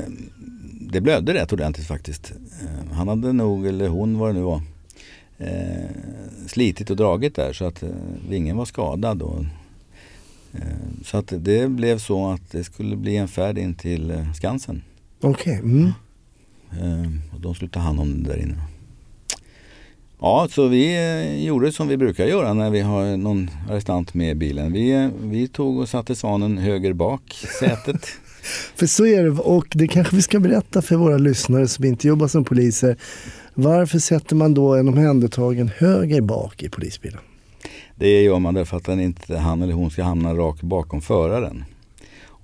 det 0.90 1.00
blödde 1.00 1.34
rätt 1.34 1.52
ordentligt 1.52 1.86
faktiskt. 1.86 2.32
Eh, 2.62 2.92
han 2.96 3.08
hade 3.08 3.32
nog, 3.32 3.66
eller 3.66 3.88
hon 3.88 4.18
vad 4.18 4.28
det 4.28 4.32
nu 4.32 4.40
var, 4.40 4.62
eh, 5.38 5.90
slitit 6.46 6.90
och 6.90 6.96
dragit 6.96 7.34
där 7.34 7.52
så 7.52 7.64
att 7.64 7.82
eh, 7.82 7.88
vingen 8.28 8.56
var 8.56 8.64
skadad. 8.64 9.22
Och, 9.22 9.44
så 11.04 11.16
att 11.16 11.32
det 11.36 11.70
blev 11.70 11.98
så 11.98 12.30
att 12.30 12.50
det 12.50 12.64
skulle 12.64 12.96
bli 12.96 13.16
en 13.16 13.28
färd 13.28 13.58
in 13.58 13.74
till 13.74 14.10
eh, 14.10 14.32
Skansen. 14.32 14.82
Okej. 15.20 15.58
Mm. 15.58 15.92
Eh, 16.80 17.34
och 17.34 17.40
de 17.40 17.54
skulle 17.54 17.70
ta 17.70 17.80
hand 17.80 18.00
om 18.00 18.22
det 18.22 18.30
där 18.30 18.42
inne. 18.42 18.60
Ja, 20.20 20.48
så 20.50 20.68
vi 20.68 20.96
eh, 20.96 21.44
gjorde 21.46 21.72
som 21.72 21.88
vi 21.88 21.96
brukar 21.96 22.26
göra 22.26 22.54
när 22.54 22.70
vi 22.70 22.80
har 22.80 23.16
någon 23.16 23.50
arrestant 23.70 24.14
med 24.14 24.30
i 24.30 24.34
bilen. 24.34 24.72
Vi, 24.72 24.90
eh, 24.90 25.08
vi 25.22 25.48
tog 25.48 25.78
och 25.78 25.88
satte 25.88 26.16
svanen 26.16 26.58
höger 26.58 26.92
bak 26.92 27.46
sätet. 27.60 28.06
För 28.76 28.86
så 28.86 29.06
är 29.06 29.24
det 29.24 29.30
och 29.30 29.66
det 29.70 29.88
kanske 29.88 30.16
vi 30.16 30.22
ska 30.22 30.40
berätta 30.40 30.82
för 30.82 30.96
våra 30.96 31.18
lyssnare 31.18 31.68
som 31.68 31.84
inte 31.84 32.08
jobbar 32.08 32.28
som 32.28 32.44
poliser. 32.44 32.96
Varför 33.54 33.98
sätter 33.98 34.36
man 34.36 34.54
då 34.54 34.74
en 34.74 34.88
omhändertagen 34.88 35.70
höger 35.76 36.20
bak 36.20 36.62
i 36.62 36.68
polisbilen? 36.68 37.20
Det 37.96 38.22
gör 38.22 38.38
man 38.38 38.54
därför 38.54 38.76
att 38.76 38.84
den 38.84 39.00
inte, 39.00 39.38
han 39.38 39.62
eller 39.62 39.72
hon 39.72 39.90
ska 39.90 40.02
hamna 40.02 40.34
rakt 40.34 40.62
bakom 40.62 41.00
föraren. 41.00 41.64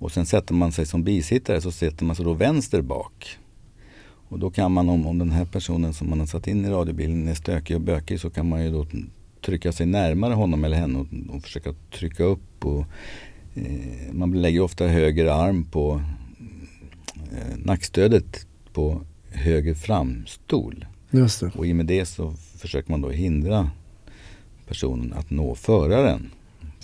Och 0.01 0.11
sen 0.11 0.25
sätter 0.25 0.53
man 0.53 0.71
sig 0.71 0.85
som 0.85 1.03
bisittare 1.03 1.61
så 1.61 1.71
sätter 1.71 2.05
man 2.05 2.15
sig 2.15 2.25
då 2.25 2.33
vänster 2.33 2.81
bak. 2.81 3.37
Och 4.27 4.39
då 4.39 4.51
kan 4.51 4.71
man 4.71 4.89
om, 4.89 5.07
om 5.07 5.17
den 5.17 5.31
här 5.31 5.45
personen 5.45 5.93
som 5.93 6.09
man 6.09 6.19
har 6.19 6.27
satt 6.27 6.47
in 6.47 6.65
i 6.65 6.69
radiobilen 6.69 7.27
är 7.27 7.33
stökig 7.33 7.75
och 7.75 7.81
bökig 7.81 8.19
så 8.19 8.29
kan 8.29 8.49
man 8.49 8.63
ju 8.63 8.71
då 8.71 8.85
trycka 9.41 9.71
sig 9.71 9.85
närmare 9.85 10.33
honom 10.33 10.63
eller 10.63 10.77
henne 10.77 10.99
och, 10.99 11.35
och 11.35 11.43
försöka 11.43 11.73
trycka 11.91 12.23
upp. 12.23 12.65
Och, 12.65 12.85
eh, 13.55 14.13
man 14.13 14.41
lägger 14.41 14.61
ofta 14.61 14.87
höger 14.87 15.25
arm 15.25 15.65
på 15.65 16.01
eh, 17.31 17.57
nackstödet 17.57 18.47
på 18.73 19.01
höger 19.29 19.73
framstol. 19.73 20.85
Och 21.57 21.67
i 21.67 21.71
och 21.71 21.75
med 21.75 21.85
det 21.85 22.05
så 22.05 22.33
försöker 22.57 22.91
man 22.91 23.01
då 23.01 23.09
hindra 23.09 23.69
personen 24.71 25.13
att 25.13 25.29
nå 25.29 25.55
föraren. 25.55 26.31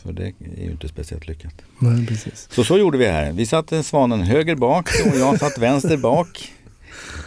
För 0.03 0.13
det 0.13 0.23
är 0.23 0.63
ju 0.63 0.71
inte 0.71 0.87
speciellt 0.87 1.27
lyckat. 1.27 1.53
Nej, 1.79 2.07
precis. 2.07 2.47
Så 2.51 2.63
så 2.63 2.77
gjorde 2.77 2.97
vi 2.97 3.05
här. 3.05 3.31
Vi 3.31 3.45
satte 3.45 3.83
svanen 3.83 4.21
höger 4.21 4.55
bak 4.55 4.89
och 5.05 5.17
jag 5.17 5.39
satt 5.39 5.57
vänster 5.57 5.97
bak. 5.97 6.53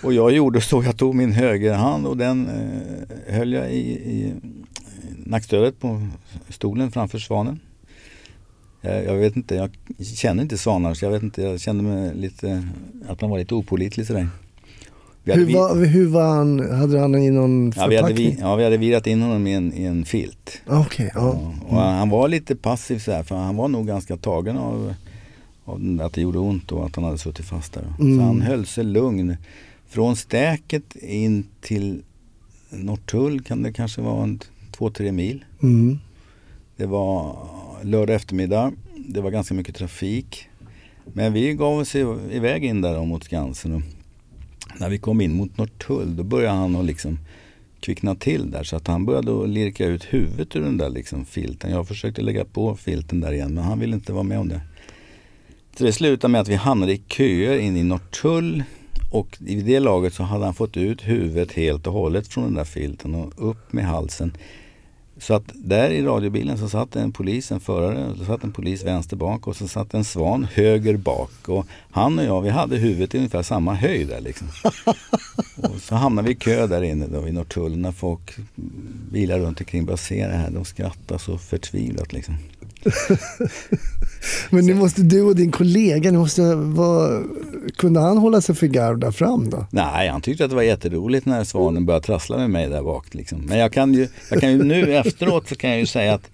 Och 0.03 0.13
jag 0.13 0.33
gjorde 0.33 0.61
så, 0.61 0.83
jag 0.83 0.97
tog 0.97 1.15
min 1.15 1.33
högerhand 1.33 2.07
och 2.07 2.17
den 2.17 2.49
eh, 2.49 3.35
höll 3.35 3.53
jag 3.53 3.73
i, 3.73 3.93
i 3.93 4.35
nackstödet 5.27 5.81
på 5.81 6.09
stolen 6.49 6.91
framför 6.91 7.19
svanen. 7.19 7.61
Jag, 8.81 9.05
jag 9.05 9.15
vet 9.15 9.37
inte, 9.37 9.55
jag 9.55 9.71
känner 10.17 10.43
inte 10.43 10.59
svanar 10.59 10.95
så 10.95 11.05
jag 11.05 11.13
vet 11.13 11.23
inte, 11.23 11.43
jag 11.43 11.61
kände 11.61 11.83
mig 11.83 12.15
lite, 12.15 12.69
att 13.09 13.21
han 13.21 13.31
var 13.31 13.39
lite 13.39 13.55
opålitlig 13.55 14.07
sådär. 14.07 14.29
Hur 15.37 15.45
vi- 15.47 15.55
var, 15.55 15.85
hur 15.85 16.07
var 16.09 16.23
han? 16.37 16.71
Hade 16.79 16.99
han 17.01 17.15
i 17.15 17.31
någon 17.31 17.73
ja, 17.77 17.87
vi 17.87 17.97
hade, 17.97 18.09
förpackning? 18.09 18.35
vi, 18.37 18.41
ja, 18.41 18.57
vi 18.57 18.65
hade 18.65 18.77
virat 18.77 19.07
in 19.07 19.23
honom 19.23 19.47
i 19.47 19.53
en, 19.53 19.73
i 19.75 19.85
en 19.85 20.05
filt. 20.05 20.61
Okej, 20.67 21.11
ja. 21.15 21.21
Ja, 21.21 21.55
och 21.69 21.77
han, 21.77 21.95
han 21.99 22.09
var 22.11 22.29
lite 22.29 22.57
passiv 22.57 22.99
så 22.99 23.13
här, 23.13 23.23
för 23.23 23.37
han 23.37 23.57
var 23.57 23.69
nog 23.69 23.87
ganska 23.87 24.17
tagen 24.17 24.57
av, 24.59 24.95
av 25.65 26.01
att 26.03 26.13
det 26.13 26.21
gjorde 26.21 26.39
ont 26.39 26.73
och 26.73 26.87
att 26.87 26.97
han 26.97 27.05
hade 27.05 27.19
suttit 27.19 27.47
fast 27.47 27.73
där. 27.73 27.85
Mm. 28.01 28.19
Så 28.19 28.25
han 28.25 28.41
höll 28.41 28.67
sig 28.67 28.85
lugn. 28.85 29.37
Från 29.89 30.17
stäket 30.17 30.97
in 30.97 31.45
till 31.61 32.03
Norrtull 32.71 33.43
kan 33.43 33.63
det 33.63 33.73
kanske 33.73 34.01
vara 34.01 34.23
en 34.23 34.41
två, 34.73 34.91
tre 34.91 35.13
mil. 35.13 35.45
Mm. 35.63 35.99
Det 36.77 36.87
var 36.87 37.37
lördag 37.83 38.17
eftermiddag. 38.17 38.73
Det 39.09 39.21
var 39.21 39.31
ganska 39.31 39.55
mycket 39.55 39.75
trafik. 39.77 40.47
Men 41.13 41.33
vi 41.33 41.55
gav 41.55 41.79
oss 41.79 41.95
i- 41.95 42.17
iväg 42.31 42.65
in 42.65 42.81
där 42.81 43.05
mot 43.05 43.25
Skansen. 43.25 43.83
När 44.79 44.91
vi 44.91 44.99
kom 44.99 45.21
in 45.21 45.35
mot 45.35 45.59
Norrtull 45.59 46.17
då 46.17 46.23
började 46.23 46.59
han 46.59 46.77
att 46.77 46.85
liksom 46.85 47.19
kvickna 47.81 48.15
till 48.15 48.51
där. 48.51 48.65
Så 48.65 48.77
att 48.77 48.87
han 48.87 49.07
började 49.07 49.43
att 49.43 49.49
lirka 49.49 49.87
ut 49.87 50.05
huvudet 50.05 50.57
ur 50.57 50.61
den 50.61 50.77
där 50.77 50.91
liksom 50.91 51.25
filten. 51.25 51.71
Jag 51.71 51.89
försökte 51.89 52.23
lägga 52.23 52.45
på 52.45 52.77
filten 52.77 53.21
där 53.21 53.33
igen 53.33 53.55
men 53.55 53.65
han 53.65 53.81
ville 53.81 53.95
inte 53.95 54.13
vara 54.13 54.23
med 54.23 54.39
om 54.39 54.49
det. 54.49 54.61
Så 55.79 55.85
det 55.85 55.93
slutade 55.93 56.33
med 56.33 56.41
att 56.41 56.49
vi 56.49 56.55
hamnade 56.55 56.93
i 56.93 57.03
köer 57.09 57.59
in 57.59 57.77
i 57.77 57.83
Norrtull. 57.83 58.65
Och 59.11 59.39
i 59.47 59.55
det 59.55 59.81
laget 59.81 60.15
så 60.15 60.23
hade 60.23 60.45
han 60.45 60.55
fått 60.55 60.77
ut 60.77 61.09
huvudet 61.09 61.53
helt 61.53 61.87
och 61.87 61.93
hållet 61.93 62.29
från 62.29 62.45
den 62.45 62.55
där 62.55 62.65
filten 62.65 63.15
och 63.15 63.51
upp 63.51 63.73
med 63.73 63.85
halsen. 63.85 64.33
Så 65.21 65.35
att 65.35 65.53
där 65.55 65.91
i 65.91 66.03
radiobilen 66.03 66.59
så 66.59 66.69
satt 66.69 66.97
en 66.97 67.13
polis, 67.13 67.53
en 67.53 67.61
förare, 67.61 68.15
så 68.19 68.25
satt 68.25 68.45
en 68.45 68.53
polis 68.53 68.85
vänster 68.85 69.17
bak 69.17 69.47
och 69.47 69.57
så 69.57 69.69
satt 69.69 69.95
en 69.95 70.05
svan 70.05 70.47
höger 70.53 70.97
bak. 70.97 71.49
Och 71.49 71.67
han 71.91 72.19
och 72.19 72.25
jag, 72.25 72.43
vi 72.43 72.49
hade 72.49 72.77
huvudet 72.77 73.15
i 73.15 73.19
ungefär 73.19 73.43
samma 73.43 73.75
höjd 73.75 74.09
där 74.09 74.21
liksom. 74.21 74.49
Och 75.57 75.81
så 75.81 75.95
hamnade 75.95 76.27
vi 76.27 76.33
i 76.33 76.37
kö 76.37 76.67
där 76.67 76.83
inne 76.83 77.07
då 77.07 77.29
i 77.29 77.33
Norrtull 77.33 77.77
när 77.77 77.93
folk 77.93 78.37
bilar 79.13 79.39
runt 79.39 79.61
omkring 79.61 79.85
började 79.85 80.03
se 80.03 80.27
det 80.27 80.37
här. 80.37 80.51
De 80.51 80.65
skrattade 80.65 81.21
så 81.21 81.39
förtvivlat 81.39 82.13
liksom. 82.13 82.37
Men 84.51 84.67
nu 84.67 84.75
måste 84.75 85.03
du 85.03 85.23
och 85.23 85.37
din 85.37 85.51
kollega, 85.51 86.11
ni 86.11 86.19
måste 86.19 86.55
vara, 86.55 87.23
kunde 87.77 88.01
han 88.01 88.19
hålla 88.19 88.41
sig 88.41 88.55
för 88.55 88.67
garv 88.67 88.99
där 88.99 89.11
fram 89.11 89.51
då? 89.51 89.67
Nej, 89.71 90.09
han 90.09 90.21
tyckte 90.21 90.45
att 90.45 90.51
det 90.51 90.57
var 90.57 90.63
jätteroligt 90.63 91.27
när 91.27 91.45
svanen 91.45 91.87
började 91.87 92.07
trassla 92.07 92.37
med 92.37 92.51
mig 92.51 92.69
där 92.69 92.83
bak. 92.83 93.15
Liksom. 93.15 93.41
Men 93.41 93.59
jag 93.59 93.73
kan, 93.73 93.95
ju, 93.95 94.09
jag 94.31 94.41
kan 94.41 94.51
ju 94.53 94.63
nu 94.63 94.97
efteråt 94.97 95.49
så 95.49 95.55
kan 95.55 95.71
jag 95.71 95.79
ju 95.79 95.87
säga 95.87 96.15
att 96.15 96.31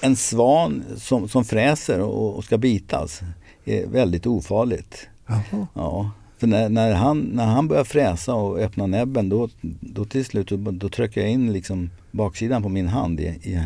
en 0.00 0.16
svan 0.16 0.84
som, 0.96 1.28
som 1.28 1.44
fräser 1.44 2.00
och, 2.00 2.36
och 2.36 2.44
ska 2.44 2.58
bitas 2.58 3.20
är 3.64 3.86
väldigt 3.86 4.26
ofarligt. 4.26 5.06
Jaha. 5.26 5.66
Ja, 5.74 6.10
för 6.38 6.46
när, 6.46 6.68
när, 6.68 6.92
han, 6.94 7.20
när 7.20 7.44
han 7.46 7.68
börjar 7.68 7.84
fräsa 7.84 8.34
och 8.34 8.58
öppna 8.58 8.86
näbben 8.86 9.28
då, 9.28 9.48
då 9.80 10.04
till 10.04 10.24
slut 10.24 10.48
då, 10.48 10.56
då 10.56 10.88
trycker 10.88 11.20
jag 11.20 11.30
in 11.30 11.52
liksom 11.52 11.90
baksidan 12.10 12.62
på 12.62 12.68
min 12.68 12.88
hand 12.88 13.20
i, 13.20 13.24
i, 13.24 13.60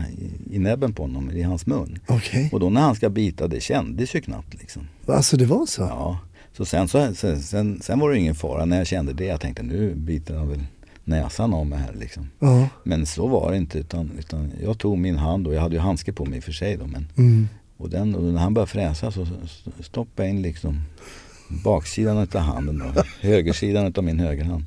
i 0.51 0.59
näbben 0.59 0.93
på 0.93 1.03
honom, 1.03 1.31
i 1.31 1.43
hans 1.43 1.67
mun. 1.67 1.99
Okej, 2.07 2.49
Och 2.53 2.61
då 2.61 2.71
när 2.71 2.81
han 2.81 2.95
ska 2.95 3.09
bita, 3.11 3.49
det 3.49 3.61
kändes 3.61 4.15
ju 4.15 4.21
knappt 4.21 4.55
liksom. 4.61 4.89
alltså 5.07 5.37
det 5.37 5.47
var 5.47 5.67
så? 5.67 5.83
Ja, 5.83 6.19
så 6.57 6.65
sen, 6.65 6.89
så, 6.89 7.15
sen, 7.15 7.43
sen, 7.43 7.81
sen 7.83 7.99
var 8.01 8.11
det 8.11 8.19
ingen 8.19 8.35
fara 8.35 8.65
när 8.65 8.79
jag 8.79 8.87
kände 8.87 9.13
det. 9.13 9.25
Jag 9.25 9.41
tänkte 9.41 9.63
nu 9.63 9.95
biter 9.95 10.35
han 10.37 10.49
väl 10.49 10.65
näsan 11.05 11.55
av 11.55 11.67
mig 11.67 11.79
här 11.79 11.95
liksom. 12.01 12.29
Ja. 12.39 12.69
Men 12.85 13.07
så 13.07 13.27
var 13.27 13.51
det 13.51 13.57
inte 13.57 13.79
utan, 13.79 14.11
utan 14.19 14.53
jag 14.63 14.79
tog 14.79 14.99
min 14.99 15.17
hand 15.17 15.47
och 15.47 15.55
jag 15.55 15.61
hade 15.61 15.75
ju 15.75 15.81
handske 15.81 16.13
på 16.13 16.25
mig 16.25 16.37
i 16.37 16.41
och 16.41 16.45
för 16.45 16.53
sig 16.53 16.77
då. 16.77 16.87
Men, 16.87 17.07
Mm. 17.17 17.49
och, 17.77 17.91
den, 17.91 18.15
och 18.15 18.23
när 18.25 18.41
han 18.41 18.55
började 18.55 18.71
fräsa 18.73 19.11
så 19.11 19.27
stoppade 19.81 20.29
jag 20.29 20.37
in 20.37 20.43
liksom 20.43 20.81
baksidan 21.49 22.17
av 22.19 22.37
handen 22.41 22.83
då, 22.95 23.03
högersidan 23.21 23.93
av 23.97 24.05
min 24.05 24.21
högerhand 24.21 24.65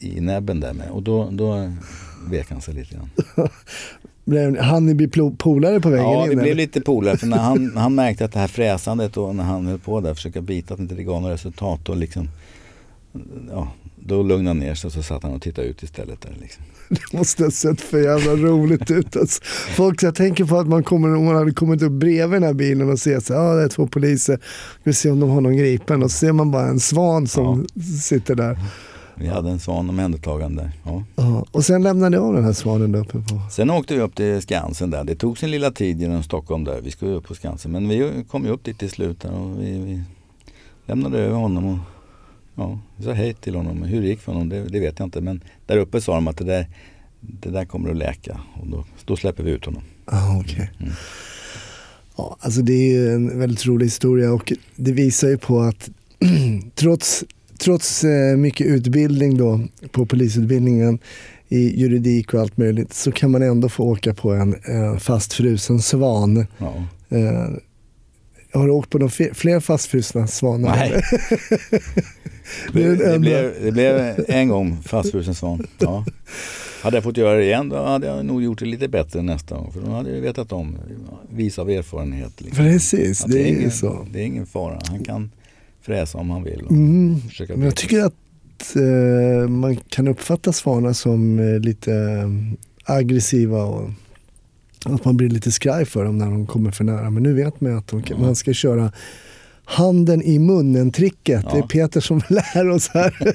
i 0.00 0.20
näbben 0.20 0.60
där 0.60 0.72
med. 0.72 0.90
Och 0.90 1.02
då, 1.02 1.28
då 1.30 1.72
vek 2.30 2.50
han 2.50 2.60
sig 2.60 2.74
lite 2.74 2.94
grann. 2.94 3.10
Blev, 4.24 4.58
hann 4.58 4.86
ni 4.86 4.94
bli 4.94 5.06
plo- 5.06 5.36
polare 5.36 5.80
på 5.80 5.88
vägen 5.88 6.04
Ja, 6.04 6.24
in? 6.24 6.30
vi 6.30 6.36
blev 6.36 6.56
lite 6.56 6.80
polare 6.80 7.16
för 7.16 7.26
när 7.26 7.36
han, 7.38 7.76
han 7.76 7.94
märkte 7.94 8.24
att 8.24 8.32
det 8.32 8.38
här 8.38 8.46
fräsandet 8.48 9.16
och 9.16 9.34
när 9.34 9.44
han 9.44 9.66
höll 9.66 9.78
på 9.78 10.00
där 10.00 10.14
försöka 10.14 10.40
bita 10.40 10.74
att 10.74 10.80
inte 10.80 10.94
det 10.94 11.02
gav 11.02 11.22
något 11.22 11.32
resultat 11.32 11.88
och 11.88 11.96
liksom 11.96 12.28
Ja, 13.50 13.72
då 13.96 14.22
lugnade 14.22 14.48
han 14.48 14.58
ner 14.58 14.74
sig 14.74 14.88
och 14.88 14.92
så 14.92 15.02
satt 15.02 15.22
han 15.22 15.32
och 15.32 15.42
tittade 15.42 15.68
ut 15.68 15.82
istället 15.82 16.20
där 16.20 16.36
liksom. 16.40 16.64
Det 16.88 17.18
måste 17.18 17.44
ha 17.44 17.50
sett 17.50 17.80
för 17.80 17.98
jävla 17.98 18.32
roligt 18.32 18.90
ut. 18.90 19.16
Alltså. 19.16 19.42
Folk, 19.76 20.02
jag 20.02 20.14
tänker 20.14 20.44
på 20.44 20.58
att 20.58 20.68
man, 20.68 20.84
kommer, 20.84 21.16
om 21.16 21.24
man 21.24 21.34
hade 21.34 21.52
kommit 21.52 21.82
upp 21.82 21.92
bredvid 21.92 22.36
den 22.36 22.42
här 22.42 22.54
bilen 22.54 22.90
och 22.90 22.98
ser 22.98 23.20
så 23.20 23.32
ja 23.32 23.54
det 23.54 23.62
är 23.62 23.68
två 23.68 23.86
poliser, 23.86 24.38
vi 24.82 24.92
se 24.92 25.10
om 25.10 25.20
de 25.20 25.30
har 25.30 25.40
någon 25.40 25.56
gripen. 25.56 26.02
Och 26.02 26.10
så 26.10 26.18
ser 26.18 26.32
man 26.32 26.50
bara 26.50 26.66
en 26.66 26.80
svan 26.80 27.26
som 27.26 27.66
sitter 28.02 28.34
där. 28.34 28.58
Vi 29.18 29.26
hade 29.26 29.50
en 29.50 29.58
svan 29.58 29.88
omhändertagande. 29.88 30.72
Ja. 30.84 31.04
Ja. 31.16 31.44
Och 31.50 31.64
sen 31.64 31.82
lämnade 31.82 32.16
jag 32.16 32.24
av 32.24 32.34
den 32.34 32.44
här 32.44 32.52
svanen 32.52 32.92
där 32.92 33.00
uppe 33.00 33.18
på. 33.18 33.40
Sen 33.50 33.70
åkte 33.70 33.94
vi 33.94 34.00
upp 34.00 34.14
till 34.14 34.42
Skansen 34.42 34.90
där. 34.90 35.04
Det 35.04 35.14
tog 35.14 35.38
sin 35.38 35.50
lilla 35.50 35.70
tid 35.70 36.00
genom 36.00 36.22
Stockholm 36.22 36.64
där. 36.64 36.80
Vi 36.80 36.90
skulle 36.90 37.10
upp 37.10 37.26
på 37.26 37.34
Skansen. 37.34 37.72
Men 37.72 37.88
vi 37.88 38.24
kom 38.30 38.44
ju 38.44 38.50
upp 38.50 38.64
dit 38.64 38.78
till 38.78 38.90
slut 38.90 39.24
och 39.24 39.62
vi, 39.62 39.78
vi 39.78 40.02
lämnade 40.86 41.18
över 41.18 41.36
honom 41.36 41.66
och 41.66 41.78
ja, 42.56 42.78
vi 42.96 43.04
sa 43.04 43.12
hej 43.12 43.34
till 43.34 43.54
honom. 43.54 43.82
Hur 43.82 44.00
det 44.02 44.08
gick 44.08 44.20
för 44.20 44.32
honom 44.32 44.48
det, 44.48 44.68
det 44.68 44.80
vet 44.80 44.98
jag 44.98 45.06
inte. 45.06 45.20
Men 45.20 45.40
där 45.66 45.76
uppe 45.76 46.00
sa 46.00 46.14
de 46.14 46.28
att 46.28 46.36
det 46.36 46.44
där, 46.44 46.66
det 47.20 47.50
där 47.50 47.64
kommer 47.64 47.90
att 47.90 47.96
läka 47.96 48.40
och 48.60 48.66
då, 48.66 48.84
då 49.04 49.16
släpper 49.16 49.42
vi 49.42 49.50
ut 49.50 49.64
honom. 49.64 49.82
Ah, 50.04 50.38
okay. 50.38 50.66
Mm. 50.80 50.92
Ja, 52.16 52.36
alltså 52.40 52.62
det 52.62 52.72
är 52.72 52.92
ju 52.92 53.12
en 53.12 53.38
väldigt 53.38 53.66
rolig 53.66 53.86
historia 53.86 54.32
och 54.32 54.52
det 54.76 54.92
visar 54.92 55.28
ju 55.28 55.38
på 55.38 55.60
att 55.60 55.90
trots, 56.74 57.24
trots 57.58 58.04
eh, 58.04 58.36
mycket 58.36 58.66
utbildning 58.66 59.36
då 59.36 59.60
på 59.90 60.06
polisutbildningen 60.06 60.98
i 61.48 61.80
juridik 61.80 62.34
och 62.34 62.40
allt 62.40 62.56
möjligt 62.56 62.94
så 62.94 63.12
kan 63.12 63.30
man 63.30 63.42
ändå 63.42 63.68
få 63.68 63.84
åka 63.84 64.14
på 64.14 64.32
en 64.32 64.54
eh, 64.54 64.98
fastfrusen 64.98 65.78
svan. 65.82 66.46
Ja. 66.58 66.74
Eh, 67.08 67.48
har 68.52 68.66
du 68.66 68.72
åkt 68.72 68.90
på 68.90 68.98
några 68.98 69.34
fler 69.34 69.60
fastfrusna 69.60 70.26
svanar? 70.26 70.76
Nej. 70.76 71.02
Det 72.72 72.82
Det, 72.96 73.12
det, 73.12 73.18
blev, 73.18 73.52
det 73.62 73.72
blev 73.72 74.24
en 74.28 74.48
gång 74.48 74.82
fastfrusen 74.82 75.34
svan. 75.34 75.66
Ja. 75.78 76.04
Hade 76.82 76.96
jag 76.96 77.04
fått 77.04 77.16
göra 77.16 77.36
det 77.36 77.44
igen 77.44 77.68
då 77.68 77.84
hade 77.84 78.06
jag 78.06 78.24
nog 78.24 78.42
gjort 78.42 78.58
det 78.58 78.64
lite 78.64 78.88
bättre 78.88 79.22
nästa 79.22 79.54
gång. 79.54 79.72
För 79.72 79.80
då 79.80 79.90
hade 79.90 80.10
jag 80.14 80.20
vetat 80.20 80.52
om, 80.52 80.76
vis 81.30 81.58
av 81.58 81.70
erfarenhet. 81.70 82.40
Liksom. 82.40 82.64
Precis, 82.64 83.24
Att 83.24 83.30
det 83.30 83.40
är 83.40 83.46
ingen, 83.46 83.70
så. 83.70 84.06
Det 84.12 84.20
är 84.20 84.24
ingen 84.24 84.46
fara. 84.46 84.80
Han 84.88 85.04
kan 85.04 85.30
fräsa 85.82 86.18
om 86.18 86.30
han 86.30 86.44
vill. 86.44 86.60
Mm. 86.70 87.20
Men 87.48 87.62
jag 87.62 87.76
tycker 87.76 88.04
att 88.04 88.76
eh, 88.76 89.48
man 89.48 89.76
kan 89.76 90.08
uppfatta 90.08 90.52
svanar 90.52 90.92
som 90.92 91.38
eh, 91.38 91.60
lite 91.60 91.92
eh, 91.94 92.94
aggressiva 92.96 93.62
och 93.64 93.90
att 94.84 95.04
man 95.04 95.16
blir 95.16 95.28
lite 95.28 95.52
skraj 95.52 95.84
för 95.84 96.04
dem 96.04 96.18
när 96.18 96.26
de 96.30 96.46
kommer 96.46 96.70
för 96.70 96.84
nära. 96.84 97.10
Men 97.10 97.22
nu 97.22 97.34
vet 97.34 97.60
man 97.60 97.76
att 97.78 97.86
de, 97.88 98.02
Ja. 98.06 98.18
man 98.18 98.36
ska 98.36 98.52
köra 98.52 98.92
handen 99.68 100.22
i 100.22 100.38
munnen-tricket. 100.38 101.42
Det 101.42 101.56
är 101.56 101.58
Ja. 101.58 101.66
Peter 101.66 102.00
som 102.00 102.20
lär 102.28 102.68
oss 102.68 102.88
här. 102.88 103.16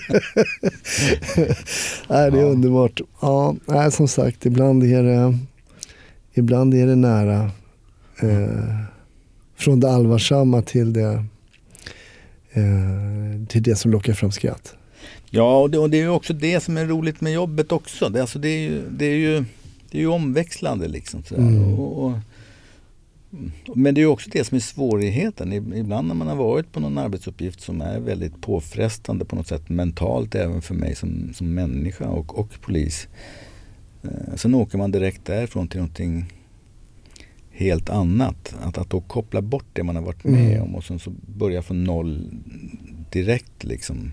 nej, 2.10 2.32
det 2.32 2.38
är 2.38 2.42
Ja. 2.42 2.48
underbart. 2.48 3.02
Ja, 3.22 3.56
nej, 3.66 3.92
som 3.92 4.08
sagt, 4.08 4.46
ibland 4.46 4.84
är 4.84 5.04
det, 5.04 5.38
ibland 6.34 6.74
är 6.74 6.88
det 6.88 6.96
nära. 6.96 7.52
Eh, 8.22 8.80
från 9.58 9.80
det 9.80 9.92
allvarsamma 9.92 10.62
till 10.62 10.94
det, 10.94 11.26
eh, 12.54 13.46
till 13.48 13.64
det 13.64 13.76
som 13.76 13.92
lockar 13.92 14.14
fram 14.14 14.32
skratt. 14.32 14.74
Ja, 15.30 15.60
och 15.60 15.70
det, 15.70 15.78
och 15.78 15.90
det 15.90 15.98
är 15.98 16.02
ju 16.02 16.10
också 16.10 16.34
det 16.34 16.64
som 16.64 16.78
är 16.78 16.86
roligt 16.86 17.22
med 17.22 17.34
jobbet 17.34 17.72
också. 17.72 18.10
Det, 18.10 18.22
alltså 18.22 18.40
det, 18.40 18.48
är, 18.50 18.60
ju, 18.70 18.82
det, 18.90 19.06
är, 19.06 19.16
ju, 19.16 19.46
det 19.92 19.98
är 19.98 20.02
ju 20.02 20.08
omväxlande 20.08 20.88
liksom. 20.88 21.24
Sådär. 21.24 21.42
Mm. 21.42 21.74
Och, 21.80 22.06
och, 22.06 22.14
men 23.76 23.96
det 23.96 24.02
är 24.02 24.06
också 24.06 24.30
det 24.34 24.44
som 24.44 24.56
är 24.56 24.60
svårigheten. 24.60 25.54
Ib- 25.54 25.76
Ibland 25.76 26.08
när 26.08 26.16
man 26.16 26.28
har 26.28 26.36
varit 26.36 26.72
på 26.72 26.80
någon 26.80 26.98
arbetsuppgift 26.98 27.62
som 27.62 27.82
är 27.82 28.00
väldigt 28.00 28.42
påfrestande 28.42 29.26
på 29.26 29.36
något 29.36 29.48
sätt 29.48 29.70
mentalt 29.70 30.36
även 30.36 30.62
för 30.62 30.76
mig 30.76 30.96
som, 30.96 31.34
som 31.34 31.54
människa 31.54 32.08
och, 32.10 32.40
och 32.40 32.50
polis. 32.62 33.08
Eh, 34.04 34.36
sen 34.36 34.56
åker 34.56 34.78
man 34.78 34.92
direkt 34.92 35.26
därifrån 35.26 35.68
till 35.68 35.80
någonting 35.80 36.26
helt 37.52 37.90
annat. 37.90 38.56
Att, 38.62 38.78
att 38.78 38.90
då 38.90 39.02
koppla 39.02 39.42
bort 39.42 39.66
det 39.74 39.84
man 39.84 39.96
har 39.96 40.04
varit 40.04 40.24
med 40.24 40.52
Mm. 40.56 40.64
om 40.64 40.76
och 40.76 40.84
sen 40.84 41.00
så 41.00 41.12
börja 41.38 41.62
från 41.62 41.84
noll 41.84 42.30
direkt 43.12 43.64
liksom 43.64 44.12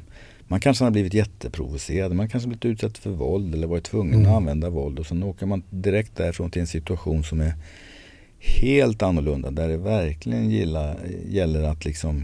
Man 0.50 0.60
kanske 0.60 0.84
har 0.84 0.90
blivit 0.90 1.14
jätteprovocerad, 1.14 2.12
man 2.14 2.28
kanske 2.28 2.48
blivit 2.48 2.64
utsatt 2.64 2.98
för 2.98 3.10
våld 3.10 3.54
eller 3.54 3.66
varit 3.66 3.84
tvungen 3.84 4.14
Mm. 4.14 4.26
att 4.26 4.36
använda 4.36 4.70
våld 4.70 4.98
och 4.98 5.06
sen 5.06 5.22
åker 5.22 5.46
man 5.46 5.62
direkt 5.70 6.16
därifrån 6.16 6.50
till 6.50 6.60
en 6.60 6.66
situation 6.66 7.24
som 7.24 7.40
är 7.40 7.52
helt 8.38 9.02
annorlunda 9.02 9.50
där 9.50 9.68
det 9.68 9.76
verkligen 9.76 10.50
gilla, 10.50 10.94
gäller 11.28 11.62
att 11.62 11.84
liksom 11.84 12.22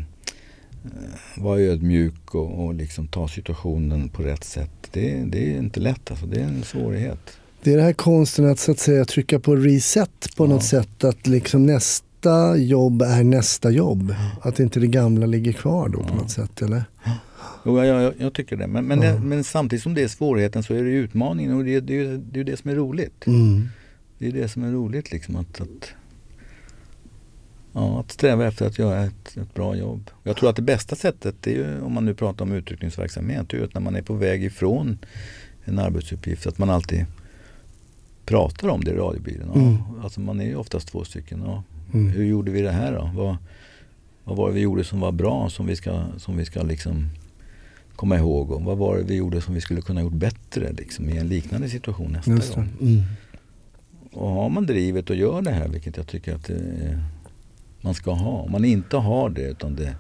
eh, 0.85 1.43
vara 1.43 1.61
ödmjuk 1.61 2.35
och, 2.35 2.65
och 2.65 2.75
liksom 2.75 3.07
ta 3.09 3.29
situationen 3.29 4.09
på 4.09 4.23
rätt 4.23 4.45
sätt. 4.45 4.71
Det, 4.93 5.23
det 5.27 5.55
är 5.55 5.59
inte 5.59 5.81
lätt 5.81 6.11
alltså, 6.11 6.27
det 6.27 6.41
är 6.41 6.45
en 6.45 6.63
svårighet. 6.63 7.39
Det 7.63 7.73
är 7.73 7.77
den 7.77 7.85
här 7.87 7.93
konsten 7.93 8.51
att 8.51 8.59
så 8.59 8.71
att 8.73 8.79
säga 8.79 9.05
trycka 9.05 9.39
på 9.41 9.57
reset 9.57 10.37
på 10.37 10.45
Ja. 10.45 10.49
något 10.49 10.65
sätt. 10.65 11.05
Att 11.05 11.27
liksom 11.27 11.67
nästa 11.67 12.57
jobb 12.57 13.03
är 13.03 13.25
nästa 13.25 13.71
jobb. 13.71 14.15
Att 14.43 14.61
inte 14.61 14.81
det 14.81 14.87
gamla 14.87 15.27
ligger 15.27 15.53
kvar 15.53 15.89
då 15.89 15.99
på 15.99 16.09
Ja. 16.09 16.15
något 16.17 16.31
sätt. 16.31 16.63
Eller? 16.63 16.85
Jo, 17.65 17.85
jag, 17.85 18.03
jag, 18.03 18.15
jag 18.19 18.33
tycker 18.35 18.57
det. 18.57 18.67
Men, 18.67 18.85
men, 18.85 19.03
Ja. 19.03 19.13
det, 19.13 19.19
men 19.21 19.45
samtidigt 19.45 19.83
som 19.83 19.95
det 19.95 20.03
är 20.03 20.09
svårigheten 20.09 20.63
så 20.63 20.75
är 20.75 20.83
det 20.85 20.91
utmaningen 20.91 21.55
och 21.57 21.65
det, 21.65 21.81
det, 21.81 21.93
är 21.93 21.97
ju- 22.03 22.17
det 22.19 22.35
är 22.35 22.39
ju 22.39 22.45
det 22.45 22.57
som 22.57 22.71
är 22.71 22.75
roligt. 22.75 23.27
Mm. 23.27 23.69
Det 24.19 24.27
är 24.27 24.33
det 24.33 24.49
som 24.49 24.65
är 24.65 24.73
roligt 24.73 25.13
liksom 25.13 25.37
att, 25.37 25.61
att, 25.61 25.89
ja, 27.75 28.01
att 28.01 28.13
sträva 28.13 28.47
efter 28.47 28.67
att 28.67 28.79
göra 28.79 29.05
ett, 29.05 29.37
ett 29.37 29.55
bra 29.55 29.77
jobb. 29.77 30.11
Jag 30.23 30.37
tror 30.37 30.51
att 30.51 30.57
det 30.57 30.63
bästa 30.63 30.97
sättet, 30.97 31.47
är 31.47 31.51
ju, 31.51 31.81
om 31.81 31.93
man 31.93 32.05
nu 32.05 32.15
pratar 32.15 32.45
om 32.45 32.53
utryckningsverksamhet, 32.53 33.53
är 33.55 33.65
att 33.65 33.75
när 33.75 33.81
man 33.81 33.97
är 33.97 34.03
på 34.03 34.15
väg 34.15 34.45
ifrån 34.45 34.99
en 35.65 35.79
arbetsuppgift 35.79 36.47
att 36.47 36.59
man 36.59 36.71
alltid 36.71 37.07
pratar 38.27 38.69
om 38.69 38.85
det 38.85 38.91
i 38.91 38.95
radiobilen. 38.95 39.51
Mm. 39.55 39.77
Alltså 40.03 40.21
man 40.21 40.41
är 40.41 40.45
ju 40.45 40.57
oftast 40.57 40.89
två 40.89 41.05
stycken. 41.05 41.43
Ja, 41.47 41.63
Mm. 41.93 42.09
hur 42.13 42.25
gjorde 42.25 42.51
vi 42.51 42.61
det 42.61 42.71
här 42.73 42.93
då? 42.93 43.11
Vad, 43.15 43.37
vad 44.25 44.37
var 44.37 44.49
det 44.49 44.55
vi 44.55 44.61
gjorde 44.61 44.85
som 44.85 45.01
var 45.01 45.13
bra 45.13 45.51
som 45.51 45.67
vi 45.67 45.77
ska, 45.77 46.05
som 46.19 46.37
vi 46.37 46.45
ska 46.45 46.63
liksom 46.63 47.09
komma 47.97 48.17
ihåg? 48.19 48.51
Och 48.51 48.63
vad 48.63 48.79
var 48.79 48.97
det 48.97 49.03
vi 49.03 49.15
gjorde 49.15 49.41
som 49.41 49.55
vi 49.55 49.61
skulle 49.61 49.81
kunna 49.81 50.01
gjort 50.01 50.13
bättre 50.13 50.73
liksom, 50.73 51.09
i 51.09 51.17
en 51.19 51.29
liknande 51.29 51.69
situation 51.69 52.19
nästa 52.27 52.57
gång? 52.57 52.69
Mm. 52.81 53.03
Och 54.13 54.29
har 54.31 54.49
man 54.49 54.67
drivet 54.67 55.11
och 55.11 55.17
gör 55.17 55.43
det 55.43 55.51
här, 55.51 55.69
vilket 55.69 55.97
jag 55.97 56.07
tycker 56.07 56.35
att 56.35 56.45
det 56.45 56.55
är, 56.55 57.05
man 57.85 57.95
ska 57.95 58.11
ha. 58.11 58.41
Om 58.41 58.53
man 58.53 58.65
inte 58.65 58.97
har 58.97 59.31
det 59.31 59.43
utan 59.43 59.77
det, 59.77 59.95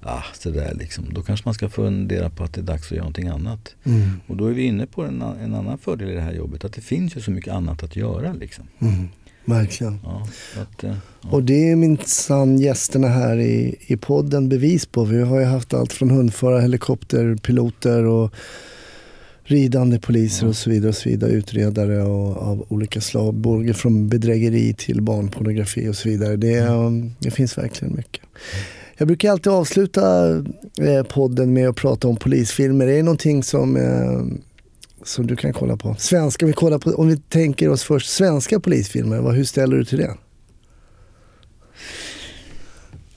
ah, 0.00 0.22
så 0.34 0.50
där 0.50 0.74
liksom, 0.74 1.04
då 1.14 1.22
kanske 1.22 1.48
man 1.48 1.54
ska 1.54 1.68
fundera 1.68 2.30
på 2.30 2.44
att 2.44 2.54
det 2.54 2.60
är 2.60 2.62
dags 2.62 2.86
att 2.86 2.90
göra 2.90 3.02
någonting 3.02 3.28
annat. 3.28 3.74
Mm. 3.84 4.10
Och 4.26 4.36
då 4.36 4.46
är 4.46 4.52
vi 4.52 4.62
inne 4.62 4.86
på 4.86 5.02
en, 5.02 5.22
en 5.22 5.54
annan 5.54 5.78
fördel 5.78 6.10
i 6.10 6.14
det 6.14 6.20
här 6.20 6.32
jobbet, 6.32 6.64
att 6.64 6.72
det 6.72 6.80
finns 6.80 7.16
ju 7.16 7.20
så 7.20 7.30
mycket 7.30 7.52
annat 7.52 7.82
att 7.82 7.96
göra. 7.96 8.32
Liksom. 8.32 8.64
Mm. 8.78 9.08
Verkligen. 9.44 9.98
Ja, 10.04 10.28
att, 10.62 10.84
eh, 10.84 10.96
ja. 11.20 11.28
Och 11.30 11.42
det 11.42 11.70
är 11.70 11.76
minsann 11.76 12.58
gästerna 12.58 13.08
här 13.08 13.38
i, 13.38 13.76
i 13.86 13.96
podden 13.96 14.48
bevis 14.48 14.86
på. 14.86 15.04
Vi 15.04 15.22
har 15.22 15.38
ju 15.38 15.44
haft 15.44 15.74
allt 15.74 15.92
från 15.92 16.10
hundförare, 16.10 16.60
helikopterpiloter 16.60 18.04
och 18.04 18.34
ridande 19.46 19.98
poliser 19.98 20.46
och 20.46 20.56
så 20.56 20.70
vidare. 20.70 20.88
och 20.88 20.94
så 20.96 21.08
vidare 21.08 21.32
Utredare 21.32 22.02
och, 22.02 22.36
av 22.36 22.66
olika 22.68 23.00
slag. 23.00 23.34
Både 23.34 23.74
från 23.74 24.08
bedrägeri 24.08 24.74
till 24.74 25.02
barnpornografi 25.02 25.88
och 25.88 25.96
så 25.96 26.08
vidare. 26.08 26.36
Det, 26.36 26.60
um, 26.60 27.14
det 27.18 27.30
finns 27.30 27.58
verkligen 27.58 27.96
mycket. 27.96 28.24
Jag 28.96 29.08
brukar 29.08 29.30
alltid 29.30 29.52
avsluta 29.52 30.30
eh, 30.80 31.02
podden 31.08 31.52
med 31.52 31.68
att 31.68 31.76
prata 31.76 32.08
om 32.08 32.16
polisfilmer. 32.16 32.86
Det 32.86 32.98
är 32.98 33.02
någonting 33.02 33.42
som, 33.42 33.76
eh, 33.76 34.38
som 35.04 35.26
du 35.26 35.36
kan 35.36 35.52
kolla 35.52 35.76
på. 35.76 35.96
Svenska, 35.98 36.46
vi, 36.46 36.52
kollar 36.52 36.78
på, 36.78 36.90
om 36.90 37.08
vi 37.08 37.16
tänker 37.16 37.68
oss 37.68 37.82
först 37.82 38.10
svenska 38.10 38.60
polisfilmer, 38.60 39.20
vad, 39.20 39.34
hur 39.34 39.44
ställer 39.44 39.76
du 39.76 39.84
till 39.84 39.98
det? 39.98 40.14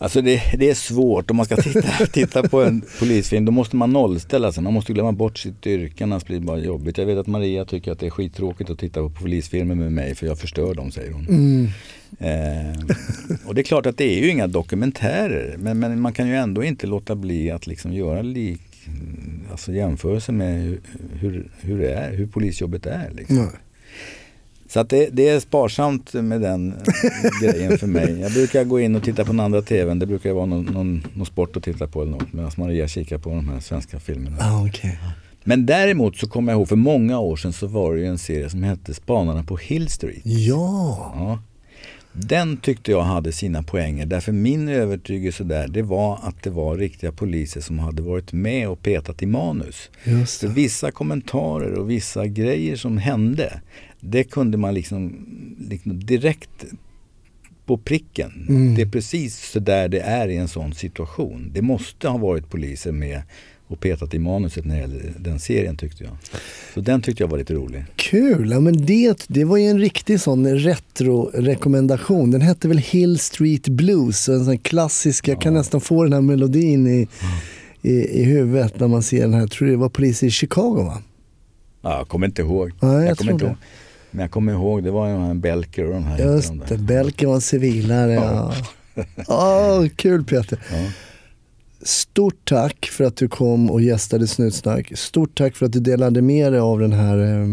Alltså 0.01 0.21
det, 0.21 0.41
det 0.57 0.69
är 0.69 0.73
svårt. 0.73 1.31
Om 1.31 1.37
man 1.37 1.45
ska 1.45 1.55
titta, 1.55 2.05
titta 2.11 2.49
på 2.49 2.63
en 2.63 2.81
polisfilm 2.99 3.45
då 3.45 3.51
måste 3.51 3.75
man 3.75 3.93
nollställa 3.93 4.51
sig. 4.51 4.63
Man 4.63 4.73
måste 4.73 4.93
glömma 4.93 5.11
bort 5.11 5.37
sitt 5.37 5.67
yrke 5.67 6.03
annars 6.03 6.25
blir 6.25 6.39
det 6.39 6.45
bara 6.45 6.59
jobbigt. 6.59 6.97
Jag 6.97 7.05
vet 7.05 7.17
att 7.17 7.27
Maria 7.27 7.65
tycker 7.65 7.91
att 7.91 7.99
det 7.99 8.05
är 8.05 8.09
skittråkigt 8.09 8.69
att 8.69 8.79
titta 8.79 9.01
på 9.01 9.09
polisfilmer 9.09 9.75
med 9.75 9.91
mig 9.91 10.15
för 10.15 10.27
jag 10.27 10.39
förstör 10.39 10.73
dem 10.73 10.91
säger 10.91 11.11
hon. 11.11 11.27
Mm. 11.27 11.67
Eh, 12.19 12.79
och 13.45 13.55
det 13.55 13.61
är 13.61 13.63
klart 13.63 13.85
att 13.85 13.97
det 13.97 14.17
är 14.17 14.21
ju 14.21 14.29
inga 14.29 14.47
dokumentärer 14.47 15.55
men, 15.57 15.79
men 15.79 16.01
man 16.01 16.13
kan 16.13 16.27
ju 16.27 16.35
ändå 16.35 16.63
inte 16.63 16.87
låta 16.87 17.15
bli 17.15 17.51
att 17.51 17.67
liksom 17.67 17.93
göra 17.93 18.21
lik, 18.21 18.61
alltså 19.51 19.71
jämförelse 19.71 20.31
med 20.31 20.77
hur, 21.13 21.47
hur, 21.61 21.81
är, 21.81 22.13
hur 22.13 22.27
polisjobbet 22.27 22.85
är. 22.85 23.11
Liksom. 23.13 23.37
Nej. 23.37 23.47
Så 24.69 24.79
att 24.79 24.89
det, 24.89 25.09
det 25.11 25.29
är 25.29 25.39
sparsamt 25.39 26.13
med 26.13 26.41
den 26.41 26.73
grejen 27.41 27.77
för 27.77 27.87
mig. 27.87 28.19
Jag 28.19 28.31
brukar 28.31 28.63
gå 28.63 28.79
in 28.79 28.95
och 28.95 29.03
titta 29.03 29.25
på 29.25 29.31
den 29.31 29.39
andra 29.39 29.61
tvn. 29.61 29.99
Det 29.99 30.05
brukar 30.05 30.33
vara 30.33 30.45
någon, 30.45 30.65
någon, 30.65 31.07
någon 31.13 31.25
sport 31.25 31.57
att 31.57 31.63
titta 31.63 31.87
på 31.87 32.01
eller 32.01 32.11
något. 32.11 32.33
Medan 32.33 32.51
Maria 32.57 32.87
kikar 32.87 33.17
på 33.17 33.29
de 33.29 33.49
här 33.49 33.59
svenska 33.59 33.99
filmerna. 33.99 34.37
Ah, 34.39 34.65
okej. 34.67 34.99
Men 35.43 35.65
däremot 35.65 36.17
så 36.17 36.27
kommer 36.27 36.51
jag 36.51 36.59
ihåg 36.59 36.69
för 36.69 36.75
många 36.75 37.19
år 37.19 37.35
sedan 37.35 37.53
så 37.53 37.67
var 37.67 37.93
det 37.93 37.99
ju 37.99 38.05
en 38.07 38.17
serie 38.17 38.49
som 38.49 38.63
hette 38.63 38.93
Spanarna 38.93 39.43
på 39.43 39.57
Hill 39.57 39.89
Street. 39.89 40.21
Ja. 40.23 41.13
Ja. 41.15 41.39
Den 42.13 42.57
tyckte 42.57 42.91
jag 42.91 43.01
hade 43.01 43.31
sina 43.31 43.63
poänger. 43.63 44.05
Därför 44.05 44.31
min 44.31 44.69
övertygelse 44.69 45.43
där 45.43 45.67
det 45.67 45.81
var 45.81 46.19
att 46.23 46.43
det 46.43 46.49
var 46.49 46.77
riktiga 46.77 47.11
poliser 47.11 47.61
som 47.61 47.79
hade 47.79 48.01
varit 48.01 48.33
med 48.33 48.69
och 48.69 48.81
petat 48.81 49.23
i 49.23 49.25
manus. 49.25 49.89
Just 50.03 50.39
Så 50.39 50.47
det. 50.47 50.53
vissa 50.53 50.91
kommentarer 50.91 51.73
och 51.73 51.89
vissa 51.89 52.27
grejer 52.27 52.75
som 52.75 52.97
hände, 52.97 53.61
det 53.99 54.23
kunde 54.23 54.57
man 54.57 54.73
liksom, 54.73 55.25
liksom 55.69 56.05
direkt 56.05 56.65
på 57.65 57.77
pricken. 57.77 58.45
Mm. 58.49 58.75
Det 58.75 58.81
är 58.81 58.85
precis 58.85 59.51
så 59.51 59.59
där 59.59 59.89
det 59.89 59.99
är 59.99 60.27
i 60.27 60.35
en 60.37 60.47
sån 60.47 60.73
situation. 60.73 61.51
Det 61.53 61.61
måste 61.61 62.07
ha 62.07 62.17
varit 62.17 62.49
poliser 62.49 62.91
med 62.91 63.21
och 63.67 63.79
petat 63.79 64.13
i 64.13 64.19
manuset 64.19 64.65
när 64.65 64.75
det 64.75 64.81
gäller 64.81 65.13
den 65.19 65.39
serien 65.39 65.77
tyckte 65.77 66.03
jag. 66.03 66.13
Så 66.73 66.81
den 66.81 67.01
tyckte 67.01 67.23
jag 67.23 67.27
var 67.27 67.37
lite 67.37 67.53
rolig. 67.53 67.83
Kul. 67.95 68.51
Ja, 68.51 68.59
men 68.59 68.85
det, 68.85 69.25
det 69.27 69.43
var 69.43 69.57
ju 69.57 69.65
en 69.65 69.79
riktig 69.79 70.19
sån 70.21 70.47
retro-rekommendation. 70.57 72.31
Den 72.31 72.41
hette 72.41 72.67
väl 72.67 72.77
Hill 72.77 73.19
Street 73.19 73.67
Blues. 73.67 74.29
En 74.29 74.45
sån 74.45 74.57
klassisk, 74.57 75.27
jag 75.27 75.41
kan 75.41 75.53
Ja. 75.53 75.59
nästan 75.59 75.81
få 75.81 76.03
den 76.03 76.13
här 76.13 76.21
melodin 76.21 76.87
i, 76.87 77.07
i, 77.81 77.91
i 78.21 78.23
huvudet 78.23 78.79
när 78.79 78.87
man 78.87 79.03
ser 79.03 79.21
den 79.21 79.33
här. 79.33 79.39
Jag 79.39 79.51
tror 79.51 79.67
det 79.67 79.75
var 79.77 79.89
polis 79.89 80.23
i 80.23 80.31
Chicago 80.31 80.83
va? 80.83 81.01
Ja, 81.81 81.97
jag 81.97 82.07
kommer 82.07 82.27
inte 82.27 82.41
ihåg. 82.41 82.71
Ja, 82.79 83.03
jag 83.03 83.17
kommer 83.17 83.31
tror 83.31 83.31
inte 83.33 83.45
ihåg. 83.45 83.55
Men 84.11 84.21
jag 84.21 84.31
kommer 84.31 84.53
ihåg, 84.53 84.83
det 84.83 84.91
var 84.91 85.07
ju 85.07 85.17
här 85.17 85.33
Belker 85.33 85.85
och 85.85 85.93
de 85.93 86.03
här. 86.03 86.19
Just 86.19 86.49
de 86.49 86.61
det, 86.67 86.77
Belker 86.77 87.27
var 87.27 87.35
en 87.35 87.41
civilare. 87.41 88.13
Ja. 88.13 88.53
Ja, 89.27 89.87
kul 89.95 90.23
Peter. 90.23 90.59
Ja. 90.71 90.91
Stort 91.81 92.49
tack 92.49 92.85
för 92.85 93.03
att 93.03 93.15
du 93.15 93.27
kom 93.27 93.71
och 93.71 93.81
gästade 93.81 94.27
Snutsnack. 94.27 94.97
Stort 94.97 95.37
tack 95.37 95.55
för 95.55 95.65
att 95.65 95.71
du 95.71 95.79
delade 95.79 96.21
med 96.21 96.53
dig 96.53 96.59
av 96.59 96.79
den 96.79 96.93
här 96.93 97.17
eh, 97.17 97.47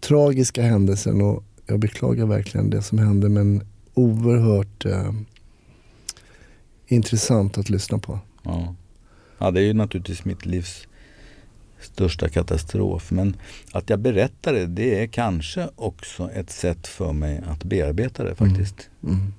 tragiska 0.00 0.62
händelsen. 0.62 1.22
Och 1.22 1.44
jag 1.66 1.78
beklagar 1.78 2.26
verkligen 2.26 2.70
det 2.70 2.82
som 2.82 2.98
hände 2.98 3.28
men 3.28 3.62
oerhört 3.94 4.84
eh, 4.84 5.12
intressant 6.86 7.58
att 7.58 7.70
lyssna 7.70 7.98
på. 7.98 8.18
Ja. 8.42 8.74
ja, 9.38 9.50
det 9.50 9.60
är 9.60 9.64
ju 9.64 9.72
naturligtvis 9.72 10.24
mitt 10.24 10.46
livs 10.46 10.86
största 11.82 12.28
katastrof. 12.28 13.10
Men 13.10 13.36
att 13.72 13.90
jag 13.90 13.98
berättar 13.98 14.52
det, 14.52 14.66
det 14.66 15.02
är 15.02 15.06
kanske 15.06 15.68
också 15.76 16.30
ett 16.30 16.50
sätt 16.50 16.86
för 16.86 17.12
mig 17.12 17.40
att 17.46 17.64
bearbeta 17.64 18.24
det 18.24 18.34
faktiskt. 18.34 18.90
Mm. 19.04 19.32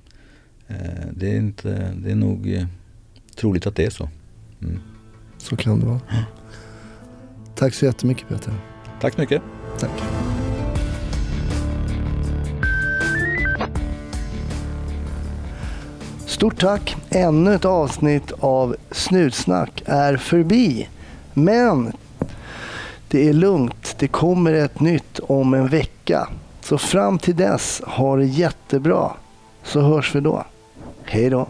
Eh, 0.68 1.08
Det, 1.12 1.32
är 1.32 1.38
inte, 1.38 1.94
det 1.98 2.12
är 2.12 2.16
nog 2.16 2.54
eh, 2.54 2.66
troligt 3.36 3.68
att 3.68 3.76
det 3.76 3.86
är 3.86 3.90
så. 3.90 4.10
Mm. 4.62 4.80
Så 5.38 5.56
kan 5.56 5.80
det 5.80 5.86
vara. 5.86 6.00
Tack 7.56 7.74
så 7.74 7.86
jättemycket 7.86 8.28
Peter. 8.30 8.54
Tack 9.02 9.14
så 9.14 9.22
mycket. 9.22 9.42
Tack. 9.80 9.92
Stort 16.26 16.60
tack! 16.60 16.96
Ännu 17.10 17.54
ett 17.56 17.66
avsnitt 17.66 18.32
av 18.40 18.76
Snutsnack 18.92 19.84
är 19.86 20.18
förbi. 20.18 20.88
Men 21.34 21.94
det 23.14 23.30
är 23.30 23.34
lugnt. 23.34 23.96
Det 24.00 24.08
kommer 24.08 24.54
ett 24.54 24.80
nytt 24.80 25.20
om 25.20 25.54
en 25.54 25.68
vecka. 25.68 26.28
Så 26.62 26.78
fram 26.78 27.20
till 27.20 27.36
dess, 27.36 27.82
ha 27.86 28.16
det 28.16 28.26
jättebra. 28.26 29.12
Så 29.64 29.82
hörs 29.82 30.16
vi 30.16 30.20
då. 30.20 30.44
Hej 31.04 31.30
då! 31.30 31.48